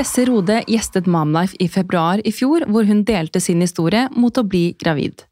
Tesse 0.00 0.22
Rode 0.24 0.62
gjestet 0.64 1.04
Momlife 1.04 1.58
i 1.60 1.66
februar 1.68 2.22
i 2.24 2.30
fjor, 2.32 2.62
hvor 2.72 2.86
hun 2.88 3.02
delte 3.04 3.36
sin 3.36 3.60
historie 3.60 4.06
mot 4.16 4.38
å 4.40 4.44
bli 4.48 4.70
gravid. 4.80 5.26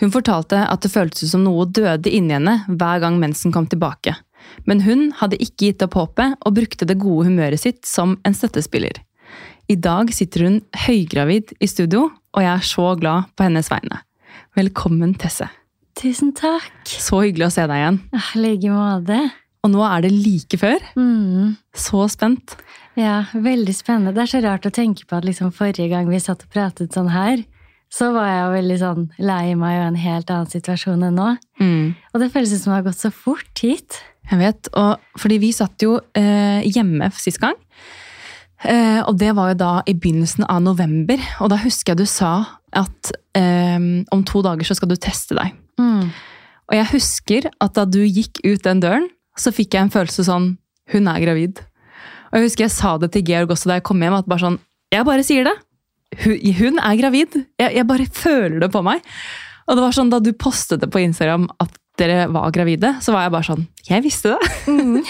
Hun 0.00 0.12
fortalte 0.14 0.62
at 0.64 0.80
det 0.80 0.88
føltes 0.94 1.34
som 1.34 1.42
noe 1.44 1.66
døde 1.68 2.08
inni 2.08 2.32
henne 2.32 2.54
hver 2.70 3.02
gang 3.02 3.18
mensen 3.20 3.52
kom 3.52 3.66
tilbake. 3.68 4.14
Men 4.64 4.80
hun 4.86 5.10
hadde 5.18 5.36
ikke 5.44 5.66
gitt 5.66 5.84
opp 5.84 5.98
håpet 6.00 6.38
og 6.40 6.56
brukte 6.56 6.88
det 6.88 6.96
gode 7.02 7.26
humøret 7.28 7.60
sitt 7.60 7.82
som 7.84 8.14
en 8.24 8.38
støttespiller. 8.38 8.96
I 9.68 9.76
dag 9.76 10.08
sitter 10.16 10.46
hun 10.46 10.56
høygravid 10.86 11.52
i 11.60 11.68
studio, 11.68 12.06
og 12.32 12.46
jeg 12.46 12.52
er 12.54 12.64
så 12.70 12.94
glad 12.96 13.28
på 13.36 13.44
hennes 13.44 13.68
vegne. 13.68 14.00
Velkommen, 14.56 15.18
Tesse. 15.20 15.50
Tusen 16.00 16.32
takk. 16.32 16.72
Så 16.88 17.26
hyggelig 17.26 17.50
å 17.50 17.54
se 17.58 17.68
deg 17.68 17.82
igjen. 17.82 18.00
I 18.16 18.40
like 18.40 18.72
måte. 18.72 19.20
Og 19.66 19.72
nå 19.72 19.82
er 19.84 20.04
det 20.04 20.12
like 20.14 20.58
før. 20.60 20.82
Mm. 20.98 21.56
Så 21.74 22.04
spent. 22.12 22.56
Ja, 22.98 23.24
veldig 23.34 23.74
spennende. 23.74 24.14
Det 24.14 24.24
er 24.24 24.32
så 24.32 24.42
rart 24.44 24.66
å 24.66 24.74
tenke 24.74 25.06
på 25.06 25.18
at 25.18 25.26
liksom 25.26 25.52
forrige 25.54 25.90
gang 25.92 26.08
vi 26.10 26.20
satt 26.22 26.44
og 26.46 26.52
pratet 26.54 26.94
sånn 26.94 27.10
her, 27.12 27.42
så 27.92 28.10
var 28.12 28.26
jeg 28.28 28.40
jo 28.40 28.54
veldig 28.54 28.78
sånn 28.82 29.04
lei 29.24 29.54
meg 29.56 29.78
og 29.78 29.84
i 29.84 29.88
en 29.88 30.00
helt 30.02 30.32
annen 30.34 30.50
situasjon 30.52 31.06
enn 31.08 31.16
nå. 31.16 31.28
Mm. 31.62 31.94
Og 32.12 32.22
det 32.22 32.30
føles 32.34 32.52
som 32.58 32.74
det 32.74 32.80
har 32.80 32.88
gått 32.90 33.00
så 33.00 33.12
fort 33.14 33.62
hit. 33.64 34.00
Jeg 34.28 34.40
vet, 34.42 34.70
og 34.76 35.20
fordi 35.20 35.38
vi 35.40 35.54
satt 35.56 35.80
jo 35.82 35.96
eh, 36.18 36.60
hjemme 36.68 37.08
sist 37.16 37.40
gang. 37.40 37.56
Eh, 38.66 39.00
og 39.06 39.14
det 39.20 39.30
var 39.38 39.52
jo 39.52 39.60
da 39.62 39.72
i 39.88 39.94
begynnelsen 39.96 40.44
av 40.50 40.60
november. 40.66 41.22
Og 41.40 41.52
da 41.54 41.60
husker 41.62 41.94
jeg 41.94 42.02
du 42.02 42.10
sa 42.10 42.32
at 42.76 43.12
eh, 43.38 43.78
om 43.78 44.24
to 44.28 44.42
dager 44.44 44.68
så 44.68 44.76
skal 44.76 44.92
du 44.92 44.98
teste 45.00 45.38
deg. 45.38 45.54
Mm. 45.80 46.10
Og 46.68 46.76
jeg 46.76 46.90
husker 46.92 47.48
at 47.48 47.78
da 47.78 47.86
du 47.88 48.02
gikk 48.04 48.42
ut 48.44 48.66
den 48.66 48.82
døren, 48.84 49.08
så 49.42 49.52
fikk 49.54 49.76
jeg 49.76 49.86
en 49.86 49.94
følelse 49.94 50.26
sånn 50.26 50.52
Hun 50.92 51.08
er 51.10 51.20
gravid. 51.20 51.60
Og 52.28 52.38
jeg 52.38 52.48
husker 52.48 52.66
jeg 52.66 52.74
sa 52.74 52.94
det 53.00 53.10
til 53.14 53.24
Georg 53.28 53.52
også 53.52 53.70
da 53.70 53.78
jeg 53.78 53.86
kom 53.88 54.00
hjem, 54.02 54.16
at 54.18 54.28
bare 54.28 54.44
sånn 54.44 54.60
Jeg 54.94 55.08
bare 55.08 55.26
sier 55.26 55.48
det. 55.48 55.56
Hun, 56.22 56.38
hun 56.56 56.80
er 56.80 56.96
gravid. 56.96 57.36
Jeg, 57.60 57.74
jeg 57.76 57.88
bare 57.88 58.08
føler 58.12 58.62
det 58.62 58.70
på 58.72 58.80
meg. 58.84 59.04
Og 59.68 59.76
det 59.76 59.84
var 59.84 59.96
sånn 59.96 60.12
da 60.12 60.20
du 60.24 60.32
postet 60.32 60.80
det 60.80 60.88
på 60.92 61.02
Instagram 61.02 61.46
at 61.60 61.76
dere 61.98 62.28
var 62.30 62.52
gravide, 62.54 62.94
så 63.02 63.12
var 63.14 63.26
jeg 63.26 63.34
bare 63.34 63.48
sånn 63.48 63.64
Jeg 63.88 64.04
visste 64.04 64.34
det! 64.34 64.50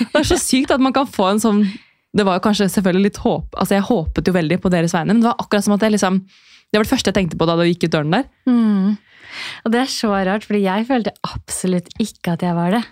det 0.00 0.22
er 0.22 0.26
så 0.26 0.38
sykt 0.40 0.72
at 0.74 0.82
man 0.82 0.94
kan 0.96 1.08
få 1.08 1.28
en 1.34 1.42
sånn 1.42 1.60
Det 2.16 2.24
var 2.26 2.38
jo 2.38 2.44
kanskje 2.46 2.70
selvfølgelig 2.72 3.10
litt 3.10 3.20
håp 3.20 3.58
Altså 3.60 3.76
jeg 3.76 3.86
håpet 3.90 4.30
jo 4.30 4.34
veldig 4.36 4.60
på 4.62 4.72
deres 4.72 4.94
vegne, 4.96 5.12
men 5.12 5.20
det 5.22 5.28
var 5.28 5.42
akkurat 5.42 5.66
som 5.66 5.76
at 5.76 5.84
jeg 5.84 5.94
liksom 5.98 6.22
Det 6.24 6.78
var 6.78 6.86
det 6.86 6.92
første 6.94 7.12
jeg 7.12 7.18
tenkte 7.18 7.40
på 7.40 7.48
da 7.50 7.58
du 7.58 7.66
gikk 7.68 7.88
ut 7.88 7.94
døren 7.96 8.16
der. 8.16 8.26
Mm. 8.48 8.96
Og 9.64 9.74
det 9.74 9.82
er 9.82 9.90
så 9.90 10.10
rart, 10.14 10.46
fordi 10.46 10.64
jeg 10.64 10.86
følte 10.88 11.12
absolutt 11.26 11.90
ikke 12.02 12.36
at 12.36 12.44
jeg 12.46 12.56
var 12.56 12.76
det. 12.76 12.82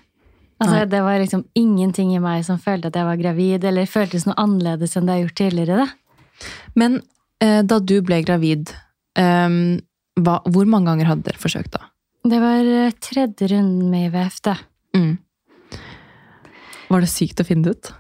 Altså, 0.59 0.83
det 0.91 1.01
var 1.06 1.20
liksom 1.23 1.45
ingenting 1.55 2.14
i 2.17 2.23
meg 2.23 2.42
som 2.47 2.59
følte 2.59 2.91
at 2.91 2.97
jeg 2.98 3.06
var 3.06 3.20
gravid, 3.20 3.64
eller 3.69 3.87
føltes 3.91 4.27
noe 4.27 4.39
annerledes 4.42 4.97
enn 4.98 5.06
det 5.06 5.15
jeg 5.15 5.23
har 5.23 5.28
gjort 5.28 5.39
tidligere. 5.42 5.84
Da. 5.84 6.48
Men 6.78 6.98
eh, 7.45 7.61
da 7.62 7.78
du 7.78 7.95
ble 8.03 8.19
gravid, 8.27 8.73
eh, 9.19 9.47
hva, 10.19 10.41
hvor 10.50 10.67
mange 10.70 10.91
ganger 10.91 11.12
hadde 11.12 11.28
dere 11.31 11.42
forsøkt 11.42 11.77
da? 11.78 11.87
Det 12.28 12.42
var 12.42 12.67
eh, 12.67 12.98
tredje 12.98 13.53
runden 13.55 13.87
med 13.92 14.11
IVF, 14.11 14.42
da. 14.50 14.59
Mm. 14.97 15.17
Var 16.89 17.05
det 17.05 17.11
sykt 17.12 17.41
å 17.43 17.45
finne 17.45 17.69
det 17.69 17.77
ut? 17.77 17.91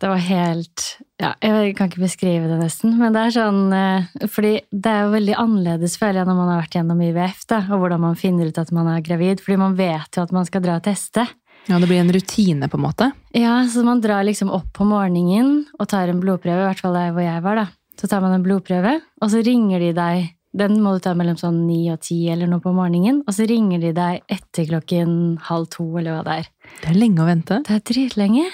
Det 0.00 0.08
var 0.08 0.22
helt 0.24 0.84
ja, 1.20 1.34
Jeg 1.44 1.74
kan 1.76 1.90
ikke 1.90 2.00
beskrive 2.06 2.48
det 2.48 2.56
nesten, 2.62 2.94
men 2.96 3.12
det 3.12 3.26
er 3.26 3.34
sånn 3.34 3.74
eh, 3.76 4.06
Fordi 4.32 4.52
det 4.72 4.88
er 4.88 5.02
jo 5.04 5.12
veldig 5.12 5.34
annerledes, 5.36 5.98
føler 6.00 6.22
jeg, 6.22 6.28
når 6.30 6.38
man 6.38 6.50
har 6.50 6.62
vært 6.62 6.78
gjennom 6.78 7.02
IVF, 7.04 7.44
da, 7.52 7.60
og 7.68 7.84
hvordan 7.84 8.02
man 8.06 8.18
finner 8.18 8.48
ut 8.48 8.60
at 8.62 8.72
man 8.74 8.88
er 8.94 9.04
gravid. 9.04 9.44
Fordi 9.44 9.58
man 9.60 9.76
vet 9.78 10.16
jo 10.16 10.24
at 10.24 10.32
man 10.34 10.48
skal 10.48 10.64
dra 10.64 10.78
og 10.80 10.86
teste. 10.88 11.26
Ja, 11.68 11.78
Det 11.78 11.86
blir 11.86 12.00
en 12.00 12.12
rutine, 12.12 12.68
på 12.68 12.76
en 12.78 12.84
måte. 12.84 13.12
Ja, 13.38 13.62
så 13.70 13.84
man 13.86 14.00
drar 14.02 14.24
liksom 14.26 14.50
opp 14.50 14.72
på 14.74 14.84
morgenen 14.84 15.64
og 15.78 15.88
tar 15.88 16.08
en 16.10 16.20
blodprøve, 16.20 16.64
i 16.64 16.68
hvert 16.68 16.82
fall 16.82 16.96
der 16.98 17.12
hvor 17.14 17.22
jeg 17.22 17.42
var, 17.44 17.60
da. 17.60 17.66
Så 18.00 18.08
tar 18.10 18.22
man 18.24 18.34
en 18.34 18.42
blodprøve, 18.42 18.96
og 19.22 19.30
så 19.30 19.42
ringer 19.46 19.78
de 19.78 19.92
deg 19.96 20.30
Den 20.52 20.82
må 20.84 20.90
du 20.92 20.98
ta 21.00 21.14
mellom 21.16 21.38
sånn 21.40 21.62
ni 21.64 21.86
og 21.88 22.02
ti 22.04 22.26
eller 22.28 22.44
noe 22.50 22.60
på 22.60 22.74
morgenen, 22.76 23.22
og 23.24 23.32
så 23.32 23.46
ringer 23.48 23.80
de 23.80 23.94
deg 23.96 24.18
etter 24.28 24.66
klokken 24.68 25.38
halv 25.46 25.70
to, 25.72 25.86
eller 25.96 26.18
hva 26.18 26.24
det 26.26 26.34
er. 26.42 26.50
Det 26.82 26.90
er 26.90 26.98
lenge 26.98 27.22
å 27.24 27.28
vente. 27.30 27.60
Det 27.64 27.78
er 27.78 27.86
dritlenge. 27.88 28.44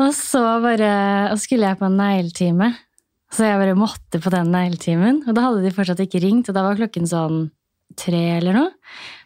Og 0.00 0.14
så 0.16 0.40
bare 0.64 1.28
Og 1.34 1.42
skulle 1.42 1.68
jeg 1.68 1.76
på 1.76 1.84
en 1.90 1.98
negletime. 2.00 2.70
Så 3.28 3.44
jeg 3.44 3.60
bare 3.60 3.76
måtte 3.76 4.16
på 4.24 4.32
den 4.32 4.48
negletimen. 4.54 5.20
Og 5.28 5.36
da 5.36 5.44
hadde 5.44 5.60
de 5.66 5.74
fortsatt 5.76 6.00
ikke 6.00 6.22
ringt, 6.24 6.48
og 6.48 6.56
da 6.56 6.64
var 6.64 6.78
klokken 6.80 7.04
sånn 7.04 7.50
tre 7.96 8.22
eller 8.36 8.56
noe. 8.56 8.70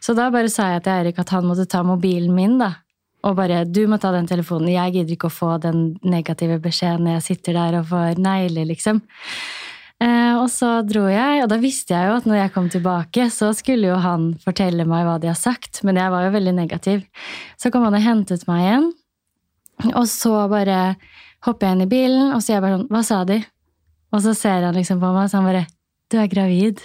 Så 0.03 0.15
da 0.19 0.29
bare 0.35 0.51
sa 0.53 0.73
jeg 0.73 0.85
til 0.85 0.93
Eirik 0.95 1.19
at 1.23 1.33
han 1.35 1.47
måtte 1.47 1.69
ta 1.71 1.83
mobilen 1.87 2.35
min, 2.35 2.59
da. 2.61 2.75
Og 3.23 3.37
bare 3.39 3.65
'du 3.65 3.87
må 3.87 4.01
ta 4.01 4.11
den 4.11 4.27
telefonen', 4.27 4.73
jeg 4.73 4.93
gidder 4.93 5.15
ikke 5.15 5.31
å 5.31 5.39
få 5.41 5.61
den 5.63 5.97
negative 6.03 6.59
beskjeden 6.59 7.07
når 7.07 7.21
jeg 7.21 7.23
sitter 7.23 7.53
der 7.53 7.79
og 7.79 7.87
får 7.87 8.19
negler, 8.19 8.67
liksom. 8.67 9.03
Eh, 10.03 10.35
og 10.35 10.49
så 10.51 10.81
dro 10.83 11.05
jeg, 11.07 11.45
og 11.45 11.49
da 11.53 11.59
visste 11.63 11.95
jeg 11.95 12.09
jo 12.09 12.17
at 12.19 12.27
når 12.27 12.41
jeg 12.41 12.53
kom 12.57 12.69
tilbake, 12.73 13.29
så 13.31 13.53
skulle 13.55 13.93
jo 13.93 14.01
han 14.03 14.33
fortelle 14.43 14.87
meg 14.89 15.05
hva 15.07 15.21
de 15.23 15.31
har 15.31 15.39
sagt, 15.39 15.85
men 15.87 16.01
jeg 16.01 16.11
var 16.11 16.25
jo 16.27 16.35
veldig 16.35 16.55
negativ. 16.57 17.05
Så 17.61 17.71
kom 17.71 17.85
han 17.87 17.95
og 17.95 18.03
hentet 18.03 18.43
meg 18.49 18.65
igjen, 18.65 18.89
og 19.93 20.07
så 20.11 20.49
bare 20.51 20.97
hopper 21.47 21.69
jeg 21.69 21.77
inn 21.77 21.87
i 21.87 21.91
bilen, 21.91 22.33
og 22.35 22.43
så 22.43 22.53
er 22.53 22.59
jeg 22.59 22.65
bare 22.65 22.79
sånn 22.81 22.91
Hva 22.91 23.03
sa 23.07 23.21
de? 23.29 23.39
Og 24.13 24.25
så 24.25 24.35
ser 24.37 24.67
han 24.67 24.75
liksom 24.77 24.99
på 25.03 25.13
meg, 25.15 25.31
så 25.31 25.39
han 25.39 25.49
bare 25.49 25.67
Du 26.11 26.19
er 26.21 26.29
gravid. 26.29 26.83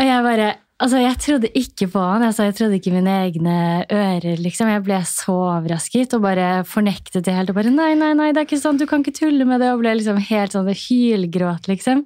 Og 0.00 0.08
jeg 0.08 0.26
bare 0.26 0.50
Altså, 0.80 0.96
jeg 0.96 1.16
trodde 1.20 1.48
ikke 1.60 1.90
på 1.92 2.00
han. 2.00 2.22
Altså, 2.24 2.46
jeg 2.46 2.54
trodde 2.56 2.78
ikke 2.78 2.94
mine 2.94 3.12
egne 3.26 3.56
ører, 3.92 4.38
liksom. 4.40 4.70
Jeg 4.72 4.80
ble 4.86 4.96
så 5.04 5.34
overrasket 5.58 6.14
og 6.16 6.22
bare 6.24 6.46
fornektet 6.64 7.26
det 7.26 7.34
helt. 7.36 7.52
Og 7.52 7.58
bare 7.58 7.72
nei, 7.74 7.90
nei, 8.00 8.14
nei, 8.16 8.30
det 8.32 8.40
er 8.40 8.46
ikke 8.48 8.62
sant, 8.62 8.80
du 8.80 8.88
kan 8.88 9.04
ikke 9.04 9.12
tulle 9.18 9.44
med 9.44 9.60
det. 9.60 9.68
Og 9.74 9.82
ble 9.82 9.92
liksom 9.98 10.16
helt 10.30 10.56
sånn 10.56 10.72
hylgråt, 10.72 11.68
liksom. 11.68 12.00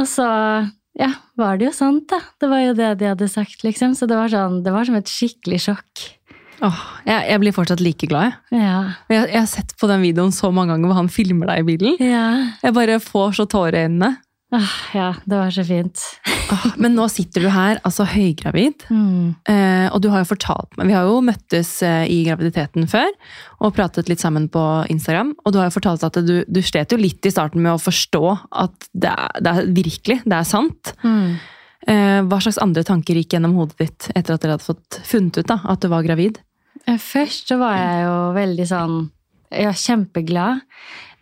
Og 0.00 0.08
så 0.08 0.30
ja, 0.96 1.10
var 1.36 1.60
det 1.60 1.68
jo 1.68 1.76
sant, 1.76 2.08
da. 2.08 2.22
Det 2.40 2.48
var 2.48 2.64
jo 2.64 2.74
det 2.80 2.90
de 3.02 3.12
hadde 3.12 3.28
sagt, 3.28 3.60
liksom. 3.68 3.92
Så 3.98 4.08
det 4.08 4.16
var 4.16 4.32
sånn, 4.32 4.62
det 4.64 4.72
var 4.72 4.88
som 4.88 4.96
et 4.96 5.12
skikkelig 5.12 5.60
sjokk. 5.68 6.08
Åh, 6.64 6.82
jeg, 7.04 7.20
jeg 7.34 7.44
blir 7.44 7.52
fortsatt 7.60 7.84
like 7.84 8.08
glad. 8.08 8.32
Jeg. 8.48 8.64
Ja. 8.64 8.78
Jeg, 9.12 9.26
jeg 9.28 9.40
har 9.42 9.50
sett 9.50 9.76
på 9.76 9.92
den 9.92 10.08
videoen 10.08 10.32
så 10.32 10.48
mange 10.54 10.72
ganger 10.72 10.88
hvor 10.88 11.02
han 11.02 11.12
filmer 11.12 11.52
deg 11.52 11.66
i 11.66 11.68
bilen. 11.74 12.00
Ja. 12.00 12.28
Jeg 12.64 12.80
bare 12.80 12.96
får 13.02 13.42
så 13.42 13.50
tårer 13.50 13.82
i 13.82 13.88
øynene. 13.90 14.14
Ah, 14.54 14.74
ja, 14.94 15.06
det 15.26 15.38
var 15.40 15.50
så 15.50 15.64
fint. 15.66 15.98
ah, 16.54 16.66
men 16.78 16.94
nå 16.94 17.06
sitter 17.10 17.42
du 17.42 17.48
her, 17.50 17.80
altså 17.82 18.04
høygravid. 18.06 18.84
Mm. 18.92 19.32
Eh, 19.50 19.86
og 19.88 20.02
du 20.04 20.10
har 20.12 20.22
jo 20.22 20.28
fortalt 20.30 20.76
meg 20.78 20.92
Vi 20.92 20.94
har 20.94 21.08
jo 21.08 21.16
møttes 21.24 21.70
eh, 21.82 22.04
i 22.12 22.20
graviditeten 22.28 22.86
før 22.90 23.10
og 23.64 23.74
pratet 23.74 24.10
litt 24.12 24.22
sammen 24.22 24.46
på 24.52 24.62
Instagram. 24.92 25.32
Og 25.42 25.54
du 25.54 25.58
har 25.58 25.70
jo 25.70 25.74
fortalt 25.78 26.04
at 26.06 26.20
du, 26.22 26.36
du 26.46 26.60
slet 26.62 26.94
jo 26.94 27.00
litt 27.00 27.26
i 27.26 27.32
starten 27.34 27.64
med 27.64 27.74
å 27.74 27.82
forstå 27.82 28.22
at 28.64 28.88
det 28.92 29.10
er, 29.10 29.42
det 29.42 29.54
er 29.56 29.72
virkelig, 29.80 30.20
det 30.28 30.38
er 30.38 30.48
sant. 30.48 30.94
Mm. 31.02 31.34
Eh, 31.88 32.20
hva 32.28 32.38
slags 32.40 32.60
andre 32.62 32.84
tanker 32.86 33.18
gikk 33.18 33.34
gjennom 33.36 33.56
hodet 33.58 33.80
ditt 33.82 34.10
etter 34.14 34.36
at 34.36 34.44
dere 34.44 34.54
hadde 34.56 34.68
fått 34.68 35.00
funnet 35.04 35.40
ut 35.42 35.50
da, 35.50 35.58
at 35.68 35.82
du 35.82 35.90
var 35.92 36.06
gravid? 36.06 36.38
Eh, 36.86 37.00
Først 37.00 37.50
så 37.50 37.58
var 37.60 37.74
jeg 37.80 38.06
jo 38.06 38.14
veldig 38.38 38.68
sånn 38.70 38.96
ja, 39.54 39.74
kjempeglad, 39.76 40.62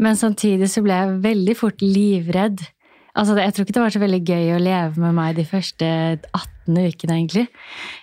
men 0.03 0.17
samtidig 0.19 0.69
så 0.73 0.83
ble 0.85 1.01
jeg 1.01 1.19
veldig 1.25 1.57
fort 1.59 1.83
livredd. 1.85 2.63
Altså, 3.13 3.35
jeg 3.37 3.53
tror 3.53 3.67
ikke 3.67 3.75
det 3.77 3.83
var 3.83 3.93
så 3.93 4.01
veldig 4.01 4.19
gøy 4.25 4.47
å 4.55 4.61
leve 4.63 5.01
med 5.03 5.13
meg 5.13 5.35
de 5.37 5.43
første 5.45 5.87
18 6.33 6.79
ukene, 6.81 7.17
egentlig. 7.19 7.43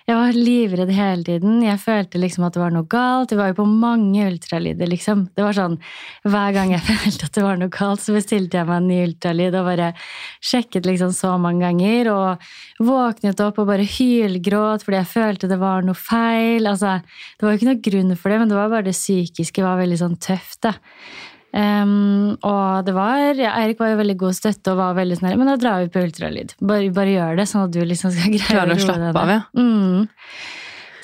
Jeg 0.06 0.14
var 0.14 0.36
livredd 0.36 0.92
hele 0.94 1.24
tiden. 1.26 1.56
Jeg 1.64 1.80
følte 1.82 2.20
liksom 2.22 2.44
at 2.46 2.54
det 2.54 2.60
var 2.62 2.70
noe 2.70 2.86
galt. 2.86 3.32
Vi 3.32 3.38
var 3.40 3.50
jo 3.50 3.56
på 3.58 3.66
mange 3.66 4.28
ultralyder, 4.28 4.86
liksom. 4.86 5.24
Det 5.34 5.42
var 5.42 5.56
sånn, 5.56 5.74
Hver 6.22 6.54
gang 6.54 6.70
jeg 6.76 6.84
følte 6.92 7.26
at 7.26 7.38
det 7.40 7.42
var 7.42 7.58
noe 7.58 7.72
galt, 7.74 8.04
så 8.04 8.14
bestilte 8.14 8.60
jeg 8.60 8.68
meg 8.68 8.76
en 8.76 8.86
ny 8.92 9.00
ultralyd 9.08 9.56
og 9.58 9.66
bare 9.72 9.88
sjekket 10.46 10.86
liksom 10.86 11.10
så 11.16 11.32
mange 11.42 11.66
ganger. 11.66 12.12
Og 12.14 12.86
våknet 12.92 13.42
opp 13.42 13.58
og 13.58 13.66
bare 13.72 13.88
hylgråt 13.96 14.86
fordi 14.86 15.00
jeg 15.00 15.10
følte 15.16 15.50
det 15.50 15.58
var 15.58 15.82
noe 15.82 15.98
feil. 15.98 16.70
Altså, 16.70 17.00
det 17.34 17.48
var 17.48 17.56
jo 17.56 17.58
ikke 17.58 17.72
noe 17.72 17.82
grunn 17.88 18.14
for 18.14 18.30
det, 18.30 18.38
men 18.44 18.54
det 18.54 18.60
var 18.60 18.70
bare 18.76 18.86
det 18.92 18.94
psykiske 18.94 19.66
var 19.66 19.82
veldig 19.82 20.00
sånn 20.04 20.16
tøft. 20.22 20.60
da. 20.68 20.76
Ehm, 21.56 22.36
og 22.46 22.86
det 22.86 22.94
var, 22.94 23.34
ja, 23.34 23.56
Eirik 23.58 23.80
var 23.82 23.90
jo 23.90 23.98
veldig 23.98 24.16
god 24.20 24.36
støtte 24.38 24.70
og 24.70 24.78
var 24.78 24.94
veldig 25.00 25.16
sånn 25.18 25.32
Men 25.34 25.50
da 25.50 25.56
drar 25.58 25.82
vi 25.82 25.90
på 25.90 26.04
ultralyd. 26.06 26.54
Bare, 26.62 26.92
bare 26.94 27.14
gjør 27.16 27.40
det, 27.40 27.46
sånn 27.50 27.66
at 27.66 27.74
du 27.74 27.80
liksom 27.82 28.14
skal 28.14 28.30
greie 28.36 28.46
Klarer 28.52 28.76
å 28.76 28.84
slappe 28.84 29.08
deg 29.08 29.20
av, 29.24 29.34
ja. 29.34 29.42
Mm. 29.58 30.06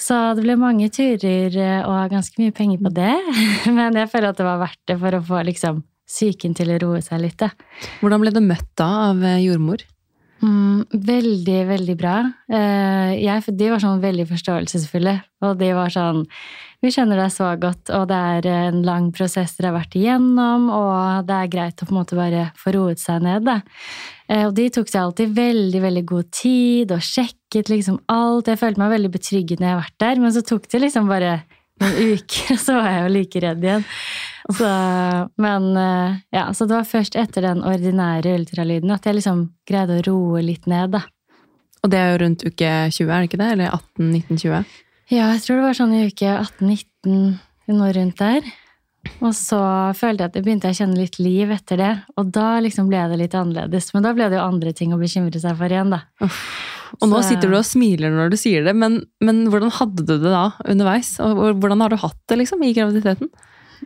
Så 0.06 0.20
det 0.38 0.44
ble 0.44 0.54
mange 0.60 0.86
turer 0.94 1.58
eh, 1.58 1.82
og 1.82 2.12
ganske 2.12 2.38
mye 2.38 2.54
penger 2.54 2.78
på 2.84 2.94
det. 2.94 3.14
Men 3.78 3.98
jeg 3.98 4.10
føler 4.12 4.30
at 4.30 4.38
det 4.38 4.46
var 4.46 4.62
verdt 4.62 4.82
det 4.86 4.98
for 5.02 5.18
å 5.18 5.22
få 5.32 5.42
liksom 5.48 5.82
psyken 6.06 6.54
til 6.54 6.70
å 6.70 6.78
roe 6.84 7.02
seg 7.02 7.24
litt. 7.24 7.40
Da. 7.42 7.50
Hvordan 7.98 8.22
ble 8.22 8.30
du 8.36 8.42
møtt 8.44 8.68
da 8.78 8.90
av 9.08 9.24
eh, 9.26 9.42
jordmor? 9.42 9.82
Mm, 10.44 10.84
veldig, 10.92 11.60
veldig 11.70 11.94
bra. 11.96 12.16
Eh, 12.52 13.14
jeg, 13.22 13.44
de 13.56 13.70
var 13.72 13.80
sånn 13.80 14.02
veldig 14.02 14.26
forståelsesfulle. 14.28 15.16
Og 15.46 15.56
de 15.60 15.72
var 15.76 15.92
sånn 15.92 16.26
Vi 16.84 16.90
kjenner 16.92 17.16
deg 17.16 17.30
så 17.32 17.46
godt, 17.56 17.88
og 17.96 18.04
det 18.10 18.16
er 18.36 18.46
en 18.68 18.82
lang 18.84 19.06
prosess 19.16 19.54
dere 19.56 19.70
har 19.70 19.78
vært 19.78 19.94
igjennom, 19.96 20.66
og 20.70 21.24
det 21.26 21.38
er 21.38 21.48
greit 21.50 21.80
å 21.80 21.86
på 21.88 21.94
en 21.94 21.98
måte 22.02 22.18
bare 22.18 22.42
få 22.60 22.74
roet 22.76 23.00
seg 23.00 23.24
ned, 23.24 23.46
da. 23.48 23.56
Eh, 24.28 24.44
og 24.44 24.52
de 24.54 24.68
tok 24.70 24.92
seg 24.92 25.00
alltid 25.00 25.32
veldig, 25.34 25.80
veldig 25.82 26.04
god 26.06 26.28
tid 26.36 26.92
og 26.94 27.02
sjekket 27.02 27.72
liksom 27.72 27.96
alt. 28.12 28.52
Jeg 28.52 28.60
følte 28.60 28.84
meg 28.84 28.92
veldig 28.92 29.12
betrygget 29.16 29.58
når 29.58 29.70
jeg 29.70 29.74
har 29.74 29.82
vært 29.86 29.98
der, 30.04 30.22
men 30.22 30.36
så 30.36 30.44
tok 30.46 30.68
det 30.68 30.82
liksom 30.84 31.08
bare 31.10 31.32
noen 31.80 32.16
uker, 32.20 32.58
så 32.66 32.76
var 32.76 32.90
jeg 32.92 33.02
jo 33.02 33.12
like 33.16 33.44
redd 33.48 33.66
igjen. 33.66 33.88
Så, 34.54 34.68
men 35.42 35.64
eh, 35.76 36.18
ja, 36.36 36.44
så 36.54 36.68
det 36.68 36.76
var 36.76 36.86
først 36.86 37.16
etter 37.18 37.42
den 37.48 37.64
ordinære 37.66 38.36
ultralyden 38.38 38.92
at 38.94 39.06
jeg 39.08 39.18
liksom 39.18 39.40
greide 39.66 39.98
å 39.98 40.04
roe 40.06 40.42
litt 40.44 40.68
ned, 40.70 40.92
da. 40.94 41.02
Og 41.82 41.90
det 41.90 41.98
er 41.98 42.12
jo 42.12 42.20
rundt 42.22 42.44
uke 42.46 42.68
20, 42.94 43.10
er 43.10 43.24
det 43.24 43.30
ikke 43.30 43.40
det? 43.42 43.48
Eller 43.56 43.74
18-19-20? 43.74 44.70
Ja, 45.10 45.26
jeg 45.34 45.42
tror 45.44 45.58
det 45.58 45.66
var 45.66 45.76
sånn 45.78 45.96
i 45.98 46.04
uke 46.06 46.30
18-19, 46.30 47.18
noe 47.74 47.90
rundt 47.94 48.22
der. 48.22 48.46
Og 49.22 49.30
så 49.38 49.58
følte 49.94 50.24
jeg 50.24 50.30
at 50.32 50.38
jeg 50.38 50.44
begynte 50.46 50.70
å 50.72 50.76
kjenne 50.78 50.98
litt 50.98 51.18
liv 51.22 51.50
etter 51.54 51.78
det, 51.78 51.90
og 52.18 52.30
da 52.34 52.56
liksom 52.62 52.88
ble 52.90 53.04
det 53.12 53.18
litt 53.20 53.36
annerledes. 53.38 53.92
Men 53.94 54.06
da 54.06 54.14
ble 54.16 54.26
det 54.32 54.38
jo 54.40 54.46
andre 54.46 54.72
ting 54.74 54.94
å 54.94 54.98
bekymre 54.98 55.38
seg 55.42 55.54
for 55.58 55.70
igjen, 55.70 55.92
da. 55.94 56.00
Og 56.96 57.10
nå 57.10 57.20
Så- 57.20 57.28
sitter 57.30 57.50
du 57.50 57.58
og 57.58 57.66
smiler 57.66 58.10
når 58.14 58.30
du 58.34 58.36
sier 58.40 58.64
det, 58.66 58.74
men, 58.74 59.04
men 59.20 59.44
hvordan 59.50 59.70
hadde 59.78 60.06
du 60.06 60.16
det 60.18 60.32
da 60.32 60.52
underveis? 60.66 61.16
Og 61.22 61.58
hvordan 61.60 61.82
har 61.82 61.90
du 61.94 61.96
hatt 62.02 62.18
det 62.26 62.38
liksom 62.42 62.62
i 62.66 62.72
graviditeten? 62.74 63.30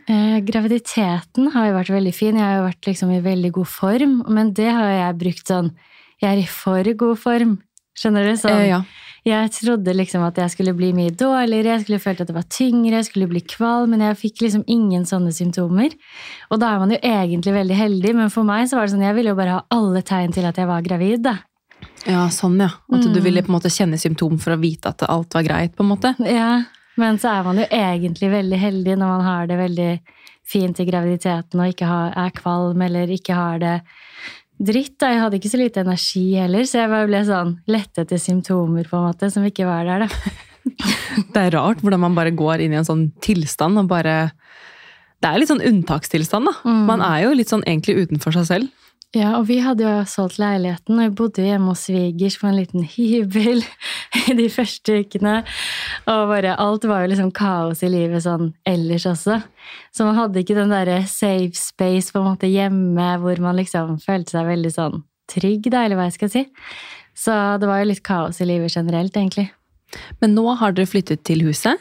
Eh, 0.07 0.39
graviditeten 0.47 1.51
har 1.53 1.67
jo 1.69 1.77
vært 1.77 1.93
veldig 1.93 2.13
fin. 2.15 2.35
Jeg 2.35 2.43
har 2.45 2.57
jo 2.61 2.67
vært 2.69 2.87
liksom 2.89 3.11
i 3.15 3.21
veldig 3.21 3.51
god 3.51 3.67
form, 3.67 4.15
men 4.29 4.53
det 4.53 4.69
har 4.71 4.89
jeg 4.91 5.17
brukt 5.19 5.47
sånn 5.47 5.71
Jeg 6.21 6.37
er 6.37 6.41
i 6.43 6.45
for 6.45 6.83
god 6.93 7.17
form. 7.17 7.55
Skjønner 7.97 8.23
du? 8.29 8.33
Sånn, 8.37 8.51
Eh, 8.61 8.67
ja. 8.69 8.83
Jeg 9.25 9.51
trodde 9.51 9.93
liksom 9.93 10.23
at 10.25 10.35
jeg 10.37 10.49
skulle 10.51 10.73
bli 10.73 10.91
mye 10.93 11.11
dårligere, 11.13 11.75
jeg 11.77 11.81
skulle 11.83 11.99
følt 12.01 12.21
at 12.21 12.27
det 12.27 12.35
var 12.35 12.43
tyngre, 12.49 12.91
jeg 13.01 13.05
skulle 13.05 13.27
bli 13.29 13.41
kvalm, 13.41 13.89
men 13.91 13.99
jeg 14.01 14.17
fikk 14.17 14.41
liksom 14.41 14.63
ingen 14.67 15.03
sånne 15.05 15.29
symptomer. 15.33 15.91
Og 16.49 16.59
da 16.59 16.71
er 16.73 16.79
man 16.79 16.89
jo 16.89 16.97
egentlig 17.03 17.53
veldig 17.53 17.75
heldig, 17.77 18.15
men 18.15 18.29
for 18.33 18.43
meg 18.43 18.67
så 18.69 18.77
var 18.77 18.85
det 18.87 18.93
sånn, 18.95 19.03
jeg 19.05 19.15
ville 19.15 19.29
jo 19.29 19.35
bare 19.35 19.57
ha 19.59 19.65
alle 19.69 20.01
tegn 20.01 20.33
til 20.33 20.45
at 20.45 20.55
jeg 20.57 20.65
var 20.67 20.81
gravid, 20.81 21.21
da. 21.21 21.35
ja, 22.07 22.27
sånn 22.29 22.57
ja. 22.59 22.69
At 22.93 23.01
du 23.01 23.19
Mm. 23.19 23.23
ville 23.23 23.41
på 23.43 23.49
en 23.49 23.59
måte 23.59 23.69
kjenne 23.69 23.97
symptom 23.99 24.39
for 24.39 24.53
å 24.55 24.59
vite 24.61 24.89
at 24.89 25.03
alt 25.09 25.33
var 25.33 25.43
greit, 25.43 25.75
på 25.75 25.83
en 25.83 25.89
måte. 25.89 26.15
Ja, 26.25 26.63
men 26.99 27.19
så 27.21 27.31
er 27.31 27.45
man 27.47 27.61
jo 27.61 27.67
egentlig 27.71 28.31
veldig 28.31 28.59
heldig 28.59 28.97
når 28.99 29.11
man 29.13 29.25
har 29.25 29.49
det 29.49 29.59
veldig 29.59 29.91
fint 30.51 30.79
i 30.81 30.87
graviditeten 30.87 31.61
og 31.61 31.71
ikke 31.71 31.87
har, 31.87 32.15
er 32.19 32.33
kvalm 32.35 32.81
eller 32.83 33.11
ikke 33.13 33.37
har 33.37 33.61
det 33.61 33.75
dritt. 34.61 34.97
Da. 34.99 35.11
Jeg 35.13 35.21
hadde 35.23 35.39
ikke 35.39 35.51
så 35.53 35.61
lite 35.61 35.83
energi 35.85 36.25
heller, 36.35 36.65
så 36.67 36.83
jeg 36.83 36.91
bare 36.91 37.09
ble 37.09 37.21
sånn 37.27 37.55
lette 37.71 38.05
etter 38.05 38.21
symptomer 38.21 38.89
på 38.89 38.99
en 38.99 39.07
måte, 39.09 39.31
som 39.33 39.45
ikke 39.47 39.67
var 39.69 39.87
der. 39.87 40.07
da. 40.07 40.33
Det 41.33 41.41
er 41.41 41.55
rart 41.55 41.79
hvordan 41.81 42.03
man 42.03 42.17
bare 42.17 42.33
går 42.37 42.61
inn 42.61 42.75
i 42.75 42.77
en 42.77 42.85
sånn 42.85 43.07
tilstand 43.25 43.79
og 43.81 43.87
bare 43.89 44.29
Det 45.17 45.25
er 45.25 45.39
litt 45.41 45.49
sånn 45.49 45.63
unntakstilstand, 45.65 46.49
da. 46.49 46.53
Mm. 46.65 46.83
Man 46.89 47.03
er 47.05 47.23
jo 47.25 47.33
litt 47.37 47.49
sånn 47.49 47.65
egentlig 47.65 48.05
utenfor 48.05 48.35
seg 48.37 48.47
selv. 48.49 48.80
Ja, 49.13 49.33
og 49.35 49.47
vi 49.49 49.57
hadde 49.59 49.83
jo 49.83 50.05
solgt 50.07 50.37
leiligheten, 50.39 50.95
og 50.95 51.09
vi 51.09 51.15
bodde 51.19 51.43
hjemme 51.43 51.73
hos 51.73 51.81
svigers 51.89 52.37
på 52.39 52.47
en 52.47 52.55
liten 52.55 52.85
hybel 52.95 53.59
i 54.21 54.35
de 54.37 54.45
første 54.53 55.01
ukene. 55.03 55.33
Og 56.07 56.21
bare 56.31 56.53
alt 56.63 56.85
var 56.87 57.03
jo 57.03 57.09
liksom 57.11 57.31
kaos 57.35 57.81
i 57.83 57.89
livet 57.91 58.23
sånn 58.23 58.53
ellers 58.67 59.03
også. 59.09 59.41
Så 59.91 60.07
man 60.07 60.15
hadde 60.15 60.39
ikke 60.39 60.55
den 60.55 60.71
derre 60.71 61.01
safe 61.11 61.51
space 61.59 62.13
på 62.15 62.21
en 62.21 62.29
måte 62.29 62.47
hjemme 62.47 63.09
hvor 63.19 63.41
man 63.43 63.59
liksom 63.59 63.97
følte 64.03 64.37
seg 64.37 64.47
veldig 64.47 64.71
sånn 64.77 65.01
trygg, 65.31 65.67
da, 65.71 65.83
eller 65.85 65.99
hva 65.99 66.05
jeg 66.07 66.15
skal 66.15 66.31
si. 66.31 66.43
Så 67.15 67.35
det 67.59 67.67
var 67.67 67.81
jo 67.81 67.89
litt 67.91 68.03
kaos 68.07 68.39
i 68.39 68.47
livet 68.47 68.71
generelt, 68.75 69.15
egentlig. 69.19 69.49
Men 70.23 70.37
nå 70.37 70.45
har 70.61 70.71
dere 70.71 70.87
flyttet 70.87 71.25
til 71.27 71.43
huset, 71.49 71.75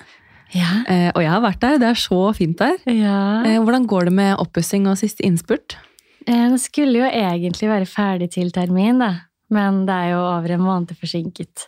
Ja. 0.51 0.81
eh, 0.91 1.13
og 1.15 1.23
jeg 1.23 1.31
har 1.31 1.45
vært 1.47 1.61
der. 1.63 1.79
Det 1.79 1.89
er 1.93 1.99
så 2.03 2.19
fint 2.35 2.59
der. 2.59 2.75
ja. 2.91 3.43
Eh, 3.47 3.61
Hvordan 3.63 3.87
går 3.87 4.11
det 4.11 4.15
med 4.19 4.35
oppussing 4.43 4.89
og 4.91 4.99
siste 4.99 5.23
innspurt? 5.23 5.77
Eh, 6.27 6.47
Det 6.53 6.61
skulle 6.61 7.01
jo 7.03 7.09
egentlig 7.09 7.69
være 7.71 7.89
ferdig 7.89 8.31
til 8.37 8.53
termin, 8.53 8.99
da. 9.01 9.13
Men 9.51 9.81
det 9.83 9.91
er 9.93 10.11
jo 10.13 10.19
over 10.23 10.53
en 10.55 10.63
måned 10.63 10.93
forsinket. 10.95 11.65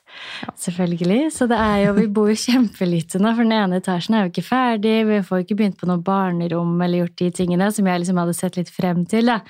Selvfølgelig. 0.54 1.32
Så 1.34 1.48
det 1.50 1.56
er 1.58 1.80
jo, 1.88 1.94
vi 1.96 2.04
bor 2.06 2.28
jo 2.30 2.36
kjempelite 2.46 3.18
nå, 3.18 3.32
for 3.34 3.42
den 3.42 3.56
ene 3.56 3.80
etasjen 3.80 4.14
er 4.14 4.22
jo 4.26 4.30
ikke 4.30 4.44
ferdig. 4.46 4.92
Vi 5.08 5.18
får 5.26 5.40
jo 5.40 5.46
ikke 5.48 5.56
begynt 5.58 5.80
på 5.80 5.88
noe 5.90 5.98
barnerom 5.98 6.76
eller 6.78 7.02
gjort 7.02 7.16
de 7.18 7.30
tingene 7.34 7.72
som 7.74 7.88
jeg 7.90 8.04
liksom 8.04 8.20
hadde 8.22 8.36
sett 8.38 8.60
litt 8.60 8.70
frem 8.70 9.02
til. 9.10 9.32
Da. 9.32 9.40